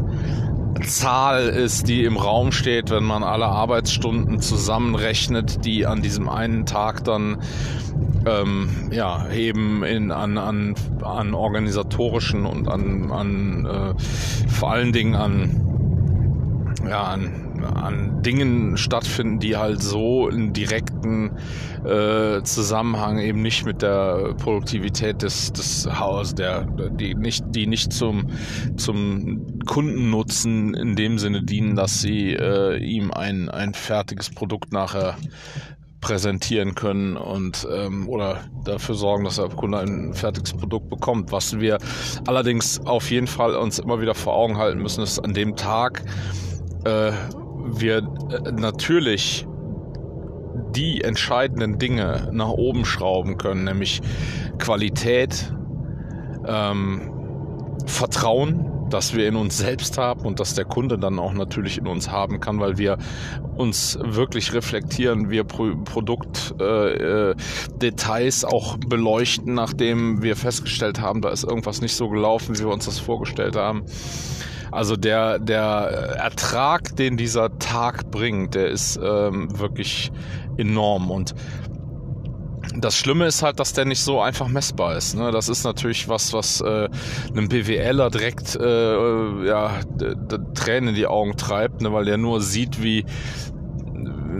Zahl 0.81 1.49
ist, 1.49 1.87
die 1.87 2.03
im 2.03 2.17
Raum 2.17 2.51
steht, 2.51 2.89
wenn 2.89 3.03
man 3.03 3.23
alle 3.23 3.45
Arbeitsstunden 3.45 4.39
zusammenrechnet, 4.39 5.65
die 5.65 5.85
an 5.85 6.01
diesem 6.01 6.29
einen 6.29 6.65
Tag 6.65 7.03
dann 7.03 7.39
ähm, 8.25 8.89
ja, 8.91 9.29
eben 9.31 9.83
in, 9.83 10.11
an, 10.11 10.37
an, 10.37 10.75
an 11.01 11.33
organisatorischen 11.33 12.45
und 12.45 12.67
an, 12.67 13.11
an 13.11 13.65
äh, 13.65 14.49
vor 14.49 14.71
allen 14.71 14.91
Dingen 14.91 15.15
an, 15.15 16.75
ja, 16.87 17.03
an, 17.03 17.48
an 17.65 18.21
Dingen 18.21 18.77
stattfinden, 18.77 19.39
die 19.39 19.57
halt 19.57 19.81
so 19.81 20.29
in 20.29 20.53
direkten 20.53 21.31
äh, 21.85 22.41
Zusammenhang 22.43 23.19
eben 23.19 23.41
nicht 23.41 23.65
mit 23.65 23.81
der 23.81 24.33
Produktivität 24.35 25.21
des, 25.21 25.53
des 25.53 25.87
Hauses, 25.99 26.35
der, 26.35 26.65
die 26.91 27.15
nicht, 27.15 27.43
die 27.49 27.67
nicht 27.67 27.93
zum, 27.93 28.27
zum 28.77 29.59
Kundennutzen 29.65 30.73
in 30.73 30.95
dem 30.95 31.19
Sinne 31.19 31.43
dienen, 31.43 31.75
dass 31.75 32.01
sie 32.01 32.33
äh, 32.33 32.77
ihm 32.77 33.11
ein, 33.11 33.49
ein 33.49 33.73
fertiges 33.73 34.29
Produkt 34.29 34.71
nachher 34.71 35.15
präsentieren 36.01 36.75
können 36.75 37.17
und 37.17 37.67
ähm, 37.71 38.07
oder 38.07 38.39
dafür 38.63 38.95
sorgen, 38.95 39.25
dass 39.25 39.35
der 39.35 39.49
Kunde 39.49 39.79
ein 39.79 40.13
fertiges 40.13 40.53
Produkt 40.53 40.89
bekommt. 40.89 41.31
Was 41.31 41.59
wir 41.59 41.77
allerdings 42.25 42.79
auf 42.85 43.11
jeden 43.11 43.27
Fall 43.27 43.55
uns 43.55 43.79
immer 43.79 43.99
wieder 44.01 44.15
vor 44.15 44.33
Augen 44.33 44.57
halten 44.57 44.81
müssen, 44.81 45.03
ist 45.03 45.19
an 45.19 45.33
dem 45.33 45.55
Tag 45.55 46.03
äh, 46.85 47.11
wir 47.71 47.97
äh, 47.97 48.51
natürlich 48.51 49.45
die 50.75 51.01
entscheidenden 51.01 51.79
Dinge 51.79 52.29
nach 52.31 52.49
oben 52.49 52.85
schrauben 52.85 53.37
können, 53.37 53.63
nämlich 53.63 54.01
Qualität, 54.59 55.53
ähm, 56.45 57.11
Vertrauen 57.85 58.78
das 58.89 59.13
wir 59.13 59.27
in 59.27 59.35
uns 59.35 59.57
selbst 59.57 59.97
haben 59.97 60.21
und 60.21 60.39
das 60.39 60.53
der 60.53 60.65
Kunde 60.65 60.97
dann 60.97 61.19
auch 61.19 61.33
natürlich 61.33 61.77
in 61.77 61.87
uns 61.87 62.09
haben 62.09 62.39
kann, 62.39 62.59
weil 62.59 62.77
wir 62.77 62.97
uns 63.55 63.97
wirklich 64.01 64.53
reflektieren, 64.53 65.29
wir 65.29 65.43
Pro 65.43 65.75
Produktdetails 65.83 68.43
äh, 68.43 68.47
äh 68.47 68.49
auch 68.49 68.77
beleuchten, 68.77 69.53
nachdem 69.53 70.21
wir 70.21 70.35
festgestellt 70.35 70.99
haben, 70.99 71.21
da 71.21 71.29
ist 71.29 71.43
irgendwas 71.43 71.81
nicht 71.81 71.95
so 71.95 72.09
gelaufen, 72.09 72.57
wie 72.57 72.63
wir 72.63 72.73
uns 72.73 72.85
das 72.85 72.99
vorgestellt 72.99 73.55
haben. 73.55 73.83
Also 74.71 74.95
der, 74.95 75.39
der 75.39 76.15
Ertrag, 76.17 76.95
den 76.95 77.17
dieser 77.17 77.57
Tag 77.57 78.11
bringt, 78.11 78.53
der 78.53 78.67
ist 78.67 78.99
ähm, 79.01 79.59
wirklich 79.59 80.11
enorm. 80.57 81.09
Und 81.09 81.33
das 82.81 82.97
Schlimme 82.97 83.25
ist 83.25 83.43
halt, 83.43 83.59
dass 83.59 83.73
der 83.73 83.85
nicht 83.85 84.01
so 84.01 84.21
einfach 84.21 84.47
messbar 84.47 84.95
ist. 84.95 85.15
Ne? 85.15 85.31
Das 85.31 85.49
ist 85.49 85.63
natürlich 85.63 86.07
was, 86.07 86.33
was 86.33 86.61
äh, 86.61 86.89
einem 87.29 87.49
BWLer 87.49 88.09
direkt 88.09 88.55
äh, 88.55 89.45
ja, 89.45 89.79
Tränen 90.53 90.89
in 90.89 90.95
die 90.95 91.07
Augen 91.07 91.37
treibt, 91.37 91.81
ne? 91.81 91.93
weil 91.93 92.05
der 92.05 92.17
nur 92.17 92.41
sieht, 92.41 92.81
wie 92.81 93.05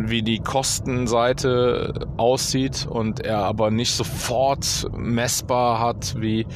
wie 0.01 0.23
die 0.23 0.39
Kostenseite 0.39 2.07
aussieht 2.17 2.87
und 2.89 3.19
er 3.19 3.39
aber 3.39 3.69
nicht 3.69 3.91
sofort 3.91 4.87
messbar 4.97 5.79
hat, 5.79 6.15
wie 6.19 6.47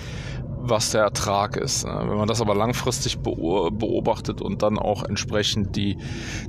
was 0.65 0.91
der 0.91 1.01
Ertrag 1.01 1.57
ist. 1.57 1.85
Ne? 1.85 1.93
Wenn 2.07 2.17
man 2.17 2.27
das 2.27 2.41
aber 2.41 2.55
langfristig 2.55 3.19
beobachtet 3.19 4.41
und 4.41 4.61
dann 4.63 4.79
auch 4.79 5.03
entsprechend 5.03 5.75
die, 5.75 5.97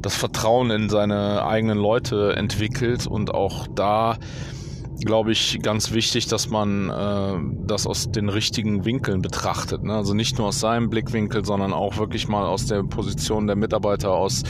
das 0.01 0.15
Vertrauen 0.15 0.71
in 0.71 0.89
seine 0.89 1.45
eigenen 1.45 1.79
Leute 1.79 2.35
entwickelt 2.37 3.07
und 3.07 3.35
auch 3.35 3.67
da 3.75 4.17
glaube 5.01 5.33
ich, 5.33 5.61
ganz 5.63 5.93
wichtig, 5.93 6.27
dass 6.27 6.49
man 6.49 6.91
äh, 6.91 7.67
das 7.67 7.87
aus 7.87 8.11
den 8.11 8.29
richtigen 8.29 8.85
Winkeln 8.85 9.23
betrachtet. 9.23 9.83
Ne? 9.83 9.95
Also 9.95 10.15
nicht 10.15 10.39
nur 10.39 10.49
aus 10.49 10.61
seinem 10.61 10.89
Blickwinkel, 10.89 11.45
sondern 11.45 11.73
auch 11.73 11.97
wirklich 11.99 12.29
mal 12.29 12.47
aus 12.47 12.67
der 12.67 12.83
Position 12.83 13.47
der 13.47 13.57
Mitarbeiter, 13.57 14.13
aus 14.13 14.43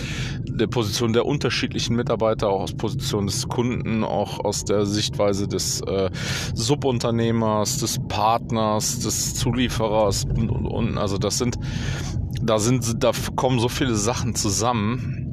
der 0.45 0.67
Position 0.67 1.13
der 1.13 1.27
unterschiedlichen 1.27 1.97
Mitarbeiter, 1.97 2.49
auch 2.49 2.63
aus 2.63 2.75
Position 2.75 3.27
des 3.27 3.49
Kunden, 3.49 4.05
auch 4.05 4.41
aus 4.45 4.65
der 4.65 4.87
Sichtweise 4.87 5.49
des 5.49 5.81
äh, 5.83 6.11
Subunternehmers, 6.55 7.79
des 7.79 7.99
Partners, 8.09 9.01
des 9.01 9.35
Zulieferers 9.35 10.25
und, 10.25 10.51
und, 10.51 10.67
und. 10.67 10.99
Also 10.99 11.19
das 11.19 11.39
sind, 11.39 11.59
da 12.43 12.59
sind, 12.59 13.03
da 13.03 13.13
kommen 13.35 13.59
so 13.59 13.69
viele 13.69 13.95
Sachen 13.95 14.35
zusammen, 14.35 15.25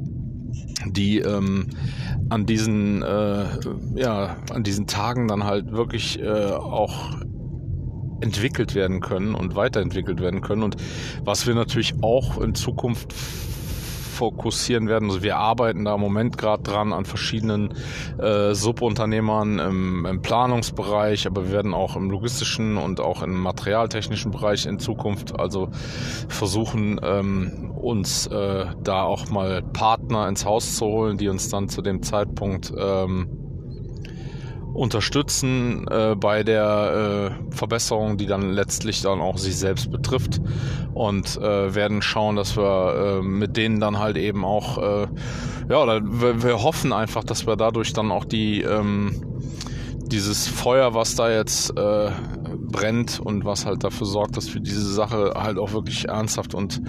die 0.86 1.18
ähm, 1.18 1.68
an 2.32 2.46
diesen, 2.46 3.02
äh, 3.02 3.44
ja, 3.94 4.36
an 4.50 4.62
diesen 4.62 4.86
Tagen 4.86 5.28
dann 5.28 5.44
halt 5.44 5.70
wirklich 5.70 6.18
äh, 6.18 6.50
auch 6.50 7.10
entwickelt 8.22 8.74
werden 8.74 9.00
können 9.00 9.34
und 9.34 9.54
weiterentwickelt 9.54 10.20
werden 10.20 10.40
können. 10.40 10.62
Und 10.62 10.76
was 11.24 11.46
wir 11.46 11.54
natürlich 11.54 11.94
auch 12.02 12.40
in 12.40 12.54
Zukunft 12.54 13.12
fokussieren 14.22 14.86
werden. 14.86 15.08
Also 15.08 15.24
wir 15.24 15.36
arbeiten 15.36 15.84
da 15.84 15.96
im 15.96 16.00
Moment 16.00 16.38
gerade 16.38 16.62
dran 16.62 16.92
an 16.92 17.04
verschiedenen 17.04 17.74
äh, 18.18 18.54
Subunternehmern 18.54 19.58
im, 19.58 20.06
im, 20.06 20.22
Planungsbereich, 20.22 21.26
aber 21.26 21.46
wir 21.46 21.50
werden 21.50 21.74
auch 21.74 21.96
im 21.96 22.08
logistischen 22.08 22.76
und 22.76 23.00
auch 23.00 23.24
im 23.24 23.34
materialtechnischen 23.34 24.30
Bereich 24.30 24.64
in 24.64 24.78
Zukunft 24.78 25.40
also 25.40 25.70
versuchen, 26.28 27.00
ähm, 27.02 27.72
uns 27.74 28.28
äh, 28.28 28.66
da 28.84 29.02
auch 29.02 29.28
mal 29.28 29.60
Partner 29.72 30.28
ins 30.28 30.44
Haus 30.44 30.76
zu 30.76 30.86
holen, 30.86 31.16
die 31.16 31.28
uns 31.28 31.48
dann 31.48 31.68
zu 31.68 31.82
dem 31.82 32.04
Zeitpunkt 32.04 32.72
ähm, 32.78 33.41
unterstützen 34.74 35.86
äh, 35.88 36.14
bei 36.16 36.42
der 36.42 37.34
äh, 37.50 37.54
Verbesserung, 37.54 38.16
die 38.16 38.26
dann 38.26 38.52
letztlich 38.52 39.02
dann 39.02 39.20
auch 39.20 39.38
sich 39.38 39.56
selbst 39.56 39.90
betrifft 39.90 40.40
und 40.94 41.36
äh, 41.36 41.74
werden 41.74 42.02
schauen, 42.02 42.36
dass 42.36 42.56
wir 42.56 43.20
äh, 43.20 43.22
mit 43.22 43.56
denen 43.56 43.80
dann 43.80 43.98
halt 43.98 44.16
eben 44.16 44.44
auch, 44.44 44.78
äh, 44.78 45.06
ja, 45.68 45.82
oder 45.82 46.00
wir, 46.02 46.42
wir 46.42 46.62
hoffen 46.62 46.92
einfach, 46.92 47.24
dass 47.24 47.46
wir 47.46 47.56
dadurch 47.56 47.92
dann 47.92 48.10
auch 48.10 48.24
die 48.24 48.62
ähm, 48.62 49.22
dieses 50.12 50.46
Feuer, 50.46 50.94
was 50.94 51.14
da 51.14 51.30
jetzt 51.30 51.76
äh, 51.76 52.10
brennt 52.72 53.18
und 53.18 53.44
was 53.44 53.64
halt 53.64 53.82
dafür 53.82 54.06
sorgt, 54.06 54.36
dass 54.36 54.52
wir 54.52 54.60
diese 54.60 54.92
Sache 54.92 55.32
halt 55.36 55.58
auch 55.58 55.72
wirklich 55.72 56.08
ernsthaft 56.08 56.54
und 56.54 56.82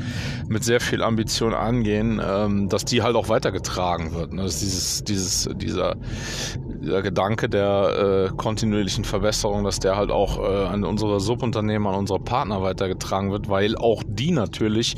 mit 0.48 0.64
sehr 0.64 0.82
viel 0.82 1.02
Ambition 1.02 1.54
angehen, 1.54 2.22
ähm, 2.24 2.68
dass 2.68 2.84
die 2.84 3.02
halt 3.02 3.16
auch 3.16 3.30
weitergetragen 3.30 4.14
wird. 4.14 4.34
Ne? 4.34 4.44
Dass 4.44 4.60
dieses, 4.60 5.04
dieses, 5.04 5.50
dieser, 5.56 5.96
dieser 6.84 7.02
Gedanke 7.02 7.50
der 7.50 8.30
äh, 8.32 8.36
kontinuierlichen 8.36 9.06
Verbesserung, 9.06 9.64
dass 9.64 9.80
der 9.80 9.96
halt 9.96 10.12
auch 10.12 10.38
äh, 10.40 10.66
an 10.66 10.84
unsere 10.84 11.20
Subunternehmer, 11.20 11.92
an 11.92 11.96
unsere 11.96 12.20
Partner 12.20 12.62
weitergetragen 12.62 13.32
wird, 13.32 13.50
weil 13.50 13.78
auch 13.78 14.04
die 14.06 14.32
natürlich 14.32 14.96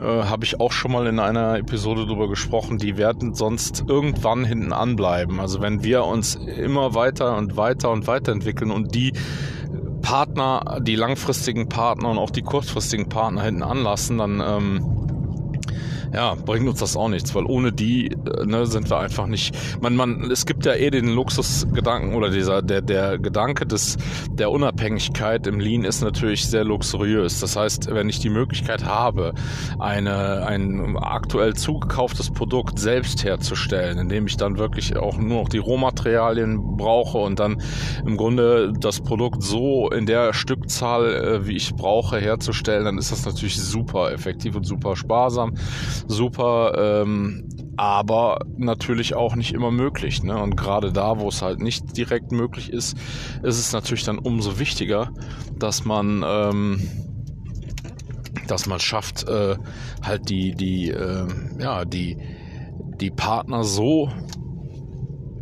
äh, 0.00 0.04
habe 0.04 0.44
ich 0.44 0.60
auch 0.60 0.72
schon 0.72 0.92
mal 0.92 1.06
in 1.06 1.18
einer 1.18 1.58
Episode 1.58 2.06
drüber 2.06 2.28
gesprochen, 2.28 2.78
die 2.78 2.96
werden 2.96 3.34
sonst 3.34 3.84
irgendwann 3.88 4.44
hinten 4.44 4.72
anbleiben. 4.72 5.40
Also 5.40 5.60
wenn 5.60 5.82
wir 5.82 6.04
uns 6.04 6.36
immer 6.36 6.94
weiter 6.94 7.36
und 7.36 7.56
weiter 7.56 7.90
und 7.90 8.06
weiter 8.06 8.32
entwickeln 8.32 8.70
und 8.70 8.94
die 8.94 9.12
Partner, 10.02 10.78
die 10.80 10.96
langfristigen 10.96 11.68
Partner 11.68 12.10
und 12.10 12.18
auch 12.18 12.30
die 12.30 12.42
kurzfristigen 12.42 13.08
Partner 13.08 13.42
hinten 13.42 13.62
anlassen, 13.62 14.18
dann 14.18 14.42
ähm, 14.44 15.02
ja, 16.12 16.34
bringt 16.34 16.68
uns 16.68 16.80
das 16.80 16.96
auch 16.96 17.08
nichts, 17.08 17.34
weil 17.34 17.46
ohne 17.46 17.72
die 17.72 18.08
äh, 18.08 18.44
ne, 18.44 18.66
sind 18.66 18.90
wir 18.90 18.98
einfach 18.98 19.26
nicht. 19.26 19.56
Man, 19.80 19.96
man, 19.96 20.30
es 20.30 20.44
gibt 20.44 20.66
ja 20.66 20.74
eh 20.74 20.90
den 20.90 21.08
Luxusgedanken 21.08 22.14
oder 22.14 22.30
dieser, 22.30 22.60
der, 22.60 22.82
der 22.82 23.18
Gedanke 23.18 23.66
des 23.66 23.96
der 24.30 24.50
Unabhängigkeit 24.50 25.46
im 25.46 25.58
Lean 25.58 25.84
ist 25.84 26.02
natürlich 26.02 26.46
sehr 26.46 26.64
luxuriös. 26.64 27.40
Das 27.40 27.56
heißt, 27.56 27.88
wenn 27.92 28.08
ich 28.08 28.18
die 28.18 28.28
Möglichkeit 28.28 28.84
habe, 28.84 29.32
eine, 29.78 30.46
ein 30.46 30.96
aktuell 30.98 31.54
zugekauftes 31.54 32.30
Produkt 32.30 32.78
selbst 32.78 33.24
herzustellen, 33.24 33.98
indem 33.98 34.26
ich 34.26 34.36
dann 34.36 34.58
wirklich 34.58 34.96
auch 34.96 35.16
nur 35.16 35.42
noch 35.42 35.48
die 35.48 35.58
Rohmaterialien 35.58 36.76
brauche 36.76 37.18
und 37.18 37.38
dann 37.38 37.62
im 38.06 38.16
Grunde 38.16 38.72
das 38.78 39.00
Produkt 39.00 39.42
so 39.42 39.90
in 39.90 40.06
der 40.06 40.34
Stückzahl, 40.34 41.14
äh, 41.14 41.46
wie 41.46 41.56
ich 41.56 41.74
brauche, 41.74 42.18
herzustellen, 42.18 42.84
dann 42.84 42.98
ist 42.98 43.12
das 43.12 43.24
natürlich 43.24 43.60
super 43.60 44.12
effektiv 44.12 44.56
und 44.56 44.64
super 44.64 44.96
sparsam 44.96 45.54
super, 46.06 47.02
ähm, 47.02 47.48
aber 47.76 48.40
natürlich 48.56 49.14
auch 49.14 49.34
nicht 49.34 49.52
immer 49.52 49.70
möglich. 49.70 50.22
Ne? 50.22 50.40
Und 50.40 50.56
gerade 50.56 50.92
da, 50.92 51.18
wo 51.18 51.28
es 51.28 51.42
halt 51.42 51.60
nicht 51.60 51.96
direkt 51.96 52.32
möglich 52.32 52.72
ist, 52.72 52.96
ist 53.42 53.58
es 53.58 53.72
natürlich 53.72 54.04
dann 54.04 54.18
umso 54.18 54.58
wichtiger, 54.58 55.12
dass 55.58 55.84
man 55.84 56.24
ähm, 56.26 56.88
dass 58.46 58.66
man 58.66 58.80
schafft, 58.80 59.26
äh, 59.28 59.56
halt 60.02 60.28
die, 60.28 60.54
die, 60.54 60.90
äh, 60.90 61.26
ja, 61.58 61.84
die, 61.84 62.18
die 63.00 63.10
Partner 63.10 63.64
so 63.64 64.10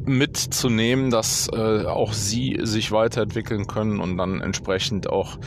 mitzunehmen, 0.04 1.11
dass 1.11 1.48
äh, 1.52 1.84
auch 1.86 2.12
sie 2.12 2.58
sich 2.62 2.92
weiterentwickeln 2.92 3.66
können 3.66 4.00
und 4.00 4.16
dann 4.16 4.40
entsprechend 4.40 5.11
auch 5.11 5.38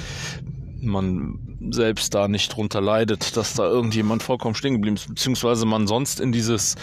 man 0.82 1.43
selbst 1.72 2.14
da 2.14 2.28
nicht 2.28 2.56
drunter 2.56 2.82
leidet, 2.82 3.38
dass 3.38 3.54
da 3.54 3.64
irgendjemand 3.64 4.24
vollkommen 4.24 4.56
stehen 4.56 4.74
geblieben 4.74 4.96
ist, 4.96 5.08
beziehungsweise 5.08 5.66
man 5.66 5.88
sonst 5.88 6.20
in 6.20 6.32
dieses, 6.32 6.76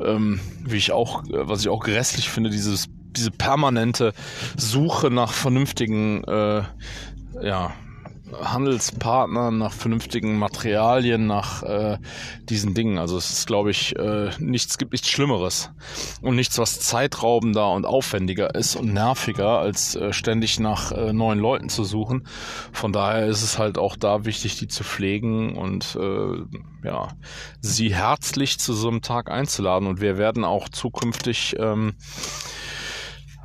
ähm, 0.00 0.40
wie 0.64 0.76
ich 0.76 0.92
auch, 0.92 1.24
äh, 1.24 1.48
was 1.48 1.60
ich 1.60 1.68
auch 1.68 1.80
grässlich 1.80 2.30
finde, 2.30 2.50
dieses, 2.50 2.86
diese 3.16 3.30
permanente 3.30 4.12
Suche 4.56 5.10
nach 5.10 5.32
vernünftigen, 5.32 6.24
äh, 6.24 6.62
ja, 7.42 7.72
Handelspartnern, 8.42 9.58
nach 9.58 9.72
vernünftigen 9.72 10.38
Materialien, 10.38 11.26
nach 11.26 11.62
äh, 11.62 11.98
diesen 12.48 12.74
Dingen. 12.74 12.98
Also 12.98 13.16
es 13.16 13.30
ist, 13.30 13.46
glaube 13.46 13.70
ich, 13.70 13.96
äh, 13.96 14.30
nichts 14.38 14.78
gibt 14.78 14.92
nichts 14.92 15.08
Schlimmeres 15.08 15.70
und 16.22 16.36
nichts, 16.36 16.58
was 16.58 16.80
zeitraubender 16.80 17.70
und 17.70 17.86
aufwendiger 17.86 18.54
ist 18.54 18.76
und 18.76 18.92
nerviger, 18.92 19.58
als 19.58 19.94
äh, 19.96 20.12
ständig 20.12 20.60
nach 20.60 20.92
äh, 20.92 21.12
neuen 21.12 21.38
Leuten 21.38 21.68
zu 21.68 21.84
suchen. 21.84 22.26
Von 22.72 22.92
daher 22.92 23.26
ist 23.26 23.42
es 23.42 23.58
halt 23.58 23.78
auch 23.78 23.96
da 23.96 24.24
wichtig, 24.24 24.56
die 24.56 24.68
zu 24.68 24.84
pflegen 24.84 25.56
und 25.56 25.96
äh, 26.00 26.86
ja, 26.86 27.08
sie 27.60 27.94
herzlich 27.94 28.58
zu 28.58 28.74
so 28.74 28.88
einem 28.88 29.02
Tag 29.02 29.30
einzuladen. 29.30 29.88
Und 29.88 30.00
wir 30.00 30.18
werden 30.18 30.44
auch 30.44 30.68
zukünftig 30.68 31.56
ähm, 31.58 31.94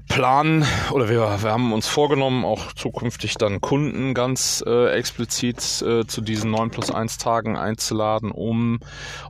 planen 0.09 0.65
oder 0.91 1.07
wir, 1.07 1.19
wir 1.19 1.51
haben 1.51 1.71
uns 1.71 1.87
vorgenommen, 1.87 2.43
auch 2.43 2.73
zukünftig 2.73 3.35
dann 3.35 3.61
Kunden 3.61 4.13
ganz 4.13 4.61
äh, 4.67 4.91
explizit 4.91 5.81
äh, 5.81 6.05
zu 6.05 6.19
diesen 6.19 6.51
9 6.51 6.71
plus 6.71 6.91
1 6.91 7.19
Tagen 7.19 7.55
einzuladen, 7.55 8.31
um 8.31 8.79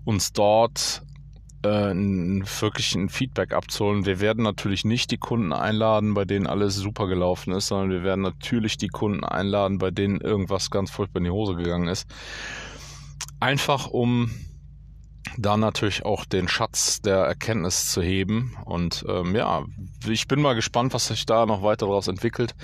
uns 0.05 0.33
dort 0.33 1.03
äh, 1.63 1.93
wirklich 1.93 2.95
ein 2.95 3.09
Feedback 3.09 3.53
abzuholen. 3.53 4.05
Wir 4.05 4.21
werden 4.21 4.43
natürlich 4.43 4.85
nicht 4.85 5.11
die 5.11 5.17
Kunden 5.17 5.53
einladen, 5.53 6.13
bei 6.13 6.25
denen 6.25 6.47
alles 6.47 6.75
super 6.75 7.07
gelaufen 7.07 7.53
ist, 7.53 7.67
sondern 7.67 7.91
wir 7.91 8.03
werden 8.03 8.21
natürlich 8.21 8.77
die 8.77 8.87
Kunden 8.87 9.23
einladen, 9.23 9.77
bei 9.77 9.91
denen 9.91 10.21
irgendwas 10.21 10.71
ganz 10.71 10.89
furchtbar 10.89 11.19
in 11.19 11.25
die 11.25 11.29
Hose 11.29 11.55
gegangen 11.55 11.89
ist. 11.89 12.07
Einfach 13.41 13.87
um 13.87 14.31
da 15.37 15.57
natürlich 15.57 16.05
auch 16.05 16.25
den 16.25 16.47
Schatz 16.47 17.01
der 17.01 17.17
Erkenntnis 17.17 17.91
zu 17.91 18.01
heben. 18.01 18.55
Und 18.65 19.05
ähm, 19.07 19.35
ja, 19.35 19.63
ich 20.07 20.27
bin 20.27 20.41
mal 20.41 20.53
gespannt, 20.53 20.93
was 20.93 21.07
sich 21.07 21.25
da 21.25 21.45
noch 21.45 21.63
weiter 21.63 21.85
daraus 21.85 22.07
entwickelt. 22.07 22.55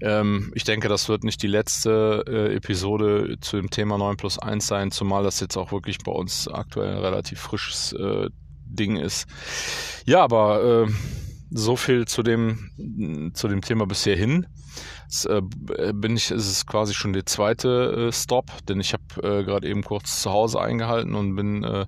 Ähm, 0.00 0.52
ich 0.54 0.64
denke, 0.64 0.88
das 0.88 1.08
wird 1.08 1.24
nicht 1.24 1.42
die 1.42 1.46
letzte 1.46 2.24
äh, 2.26 2.54
Episode 2.56 3.36
zu 3.40 3.56
dem 3.56 3.70
Thema 3.70 3.98
9 3.98 4.16
plus 4.16 4.38
1 4.38 4.66
sein, 4.66 4.90
zumal 4.90 5.22
das 5.22 5.40
jetzt 5.40 5.56
auch 5.56 5.72
wirklich 5.72 5.98
bei 5.98 6.12
uns 6.12 6.48
aktuell 6.48 6.96
ein 6.96 7.02
relativ 7.02 7.40
frisches 7.40 7.92
äh, 7.92 8.28
Ding 8.66 8.96
ist. 8.96 9.26
Ja, 10.04 10.22
aber 10.22 10.86
äh, 10.88 10.92
so 11.50 11.76
viel 11.76 12.06
zu 12.06 12.22
dem, 12.22 13.30
zu 13.34 13.48
dem 13.48 13.60
Thema 13.60 13.86
bisher 13.86 14.16
hin. 14.16 14.46
Jetzt, 15.04 15.26
äh, 15.26 15.40
bin 15.94 16.16
ich, 16.16 16.30
ist 16.30 16.50
es 16.50 16.66
quasi 16.66 16.92
schon 16.92 17.12
der 17.12 17.24
zweite 17.26 18.08
äh, 18.08 18.12
Stop, 18.12 18.46
denn 18.68 18.80
ich 18.80 18.92
habe 18.92 19.04
äh, 19.22 19.44
gerade 19.44 19.68
eben 19.68 19.82
kurz 19.82 20.20
zu 20.20 20.30
Hause 20.30 20.60
eingehalten 20.60 21.14
und 21.14 21.36
bin, 21.36 21.62
äh, 21.62 21.86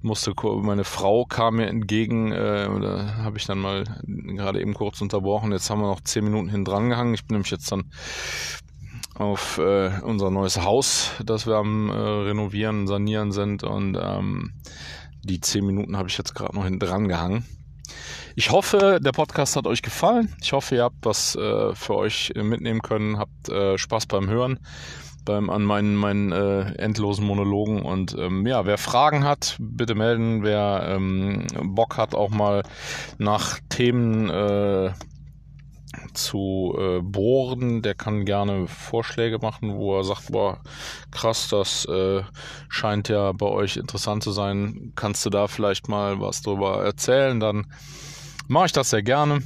musste, 0.00 0.32
meine 0.62 0.84
Frau 0.84 1.24
kam 1.24 1.56
mir 1.56 1.66
entgegen, 1.66 2.32
äh, 2.32 2.68
da 2.80 3.16
habe 3.18 3.38
ich 3.38 3.46
dann 3.46 3.58
mal 3.58 3.84
gerade 4.06 4.60
eben 4.60 4.74
kurz 4.74 5.00
unterbrochen. 5.00 5.52
Jetzt 5.52 5.68
haben 5.70 5.80
wir 5.80 5.88
noch 5.88 6.00
zehn 6.00 6.24
Minuten 6.24 6.48
hin 6.48 6.64
dran 6.64 6.88
gehangen. 6.88 7.14
Ich 7.14 7.24
bin 7.26 7.36
nämlich 7.36 7.50
jetzt 7.50 7.70
dann 7.70 7.90
auf 9.14 9.58
äh, 9.58 10.00
unser 10.02 10.30
neues 10.30 10.62
Haus, 10.62 11.10
das 11.24 11.46
wir 11.46 11.56
am 11.56 11.90
äh, 11.90 11.92
Renovieren, 11.92 12.86
Sanieren 12.86 13.32
sind 13.32 13.62
und 13.62 13.98
ähm, 14.00 14.52
die 15.22 15.40
zehn 15.40 15.66
Minuten 15.66 15.96
habe 15.96 16.08
ich 16.08 16.16
jetzt 16.16 16.34
gerade 16.34 16.54
noch 16.54 16.64
hinten 16.64 16.80
dran 16.80 17.08
gehangen. 17.08 17.44
Ich 18.34 18.50
hoffe, 18.50 18.98
der 19.02 19.12
Podcast 19.12 19.56
hat 19.56 19.66
euch 19.66 19.82
gefallen. 19.82 20.34
Ich 20.40 20.52
hoffe, 20.52 20.76
ihr 20.76 20.84
habt 20.84 21.04
was 21.04 21.36
äh, 21.36 21.74
für 21.74 21.96
euch 21.96 22.32
mitnehmen 22.34 22.80
können, 22.80 23.18
habt 23.18 23.50
äh, 23.50 23.76
Spaß 23.76 24.06
beim 24.06 24.30
Hören, 24.30 24.58
beim 25.26 25.50
an 25.50 25.64
meinen, 25.64 25.96
meinen 25.96 26.32
äh, 26.32 26.72
endlosen 26.76 27.26
Monologen. 27.26 27.82
Und 27.82 28.16
ähm, 28.18 28.46
ja, 28.46 28.64
wer 28.64 28.78
Fragen 28.78 29.24
hat, 29.24 29.56
bitte 29.60 29.94
melden. 29.94 30.42
Wer 30.42 30.94
ähm, 30.96 31.46
Bock 31.62 31.98
hat, 31.98 32.14
auch 32.14 32.30
mal 32.30 32.62
nach 33.18 33.58
Themen 33.68 34.30
äh, 34.30 34.92
zu 36.14 36.74
äh, 36.78 37.00
bohren, 37.02 37.82
der 37.82 37.94
kann 37.94 38.24
gerne 38.24 38.66
Vorschläge 38.66 39.40
machen, 39.40 39.76
wo 39.76 39.98
er 39.98 40.04
sagt, 40.04 40.32
boah, 40.32 40.58
krass, 41.10 41.48
das 41.48 41.84
äh, 41.84 42.22
scheint 42.70 43.10
ja 43.10 43.32
bei 43.32 43.46
euch 43.46 43.76
interessant 43.76 44.22
zu 44.22 44.32
sein. 44.32 44.92
Kannst 44.96 45.26
du 45.26 45.30
da 45.30 45.48
vielleicht 45.48 45.88
mal 45.88 46.18
was 46.18 46.40
drüber 46.40 46.82
erzählen? 46.82 47.38
Dann 47.38 47.66
mache 48.52 48.66
ich 48.66 48.72
das 48.72 48.90
sehr 48.90 49.02
gerne. 49.02 49.42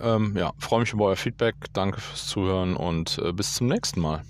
Ähm, 0.00 0.36
ja, 0.36 0.52
freue 0.58 0.80
mich 0.80 0.92
über 0.92 1.06
euer 1.06 1.16
Feedback. 1.16 1.56
Danke 1.72 2.00
fürs 2.00 2.26
Zuhören 2.26 2.76
und 2.76 3.18
äh, 3.18 3.32
bis 3.32 3.54
zum 3.54 3.66
nächsten 3.66 4.00
Mal. 4.00 4.22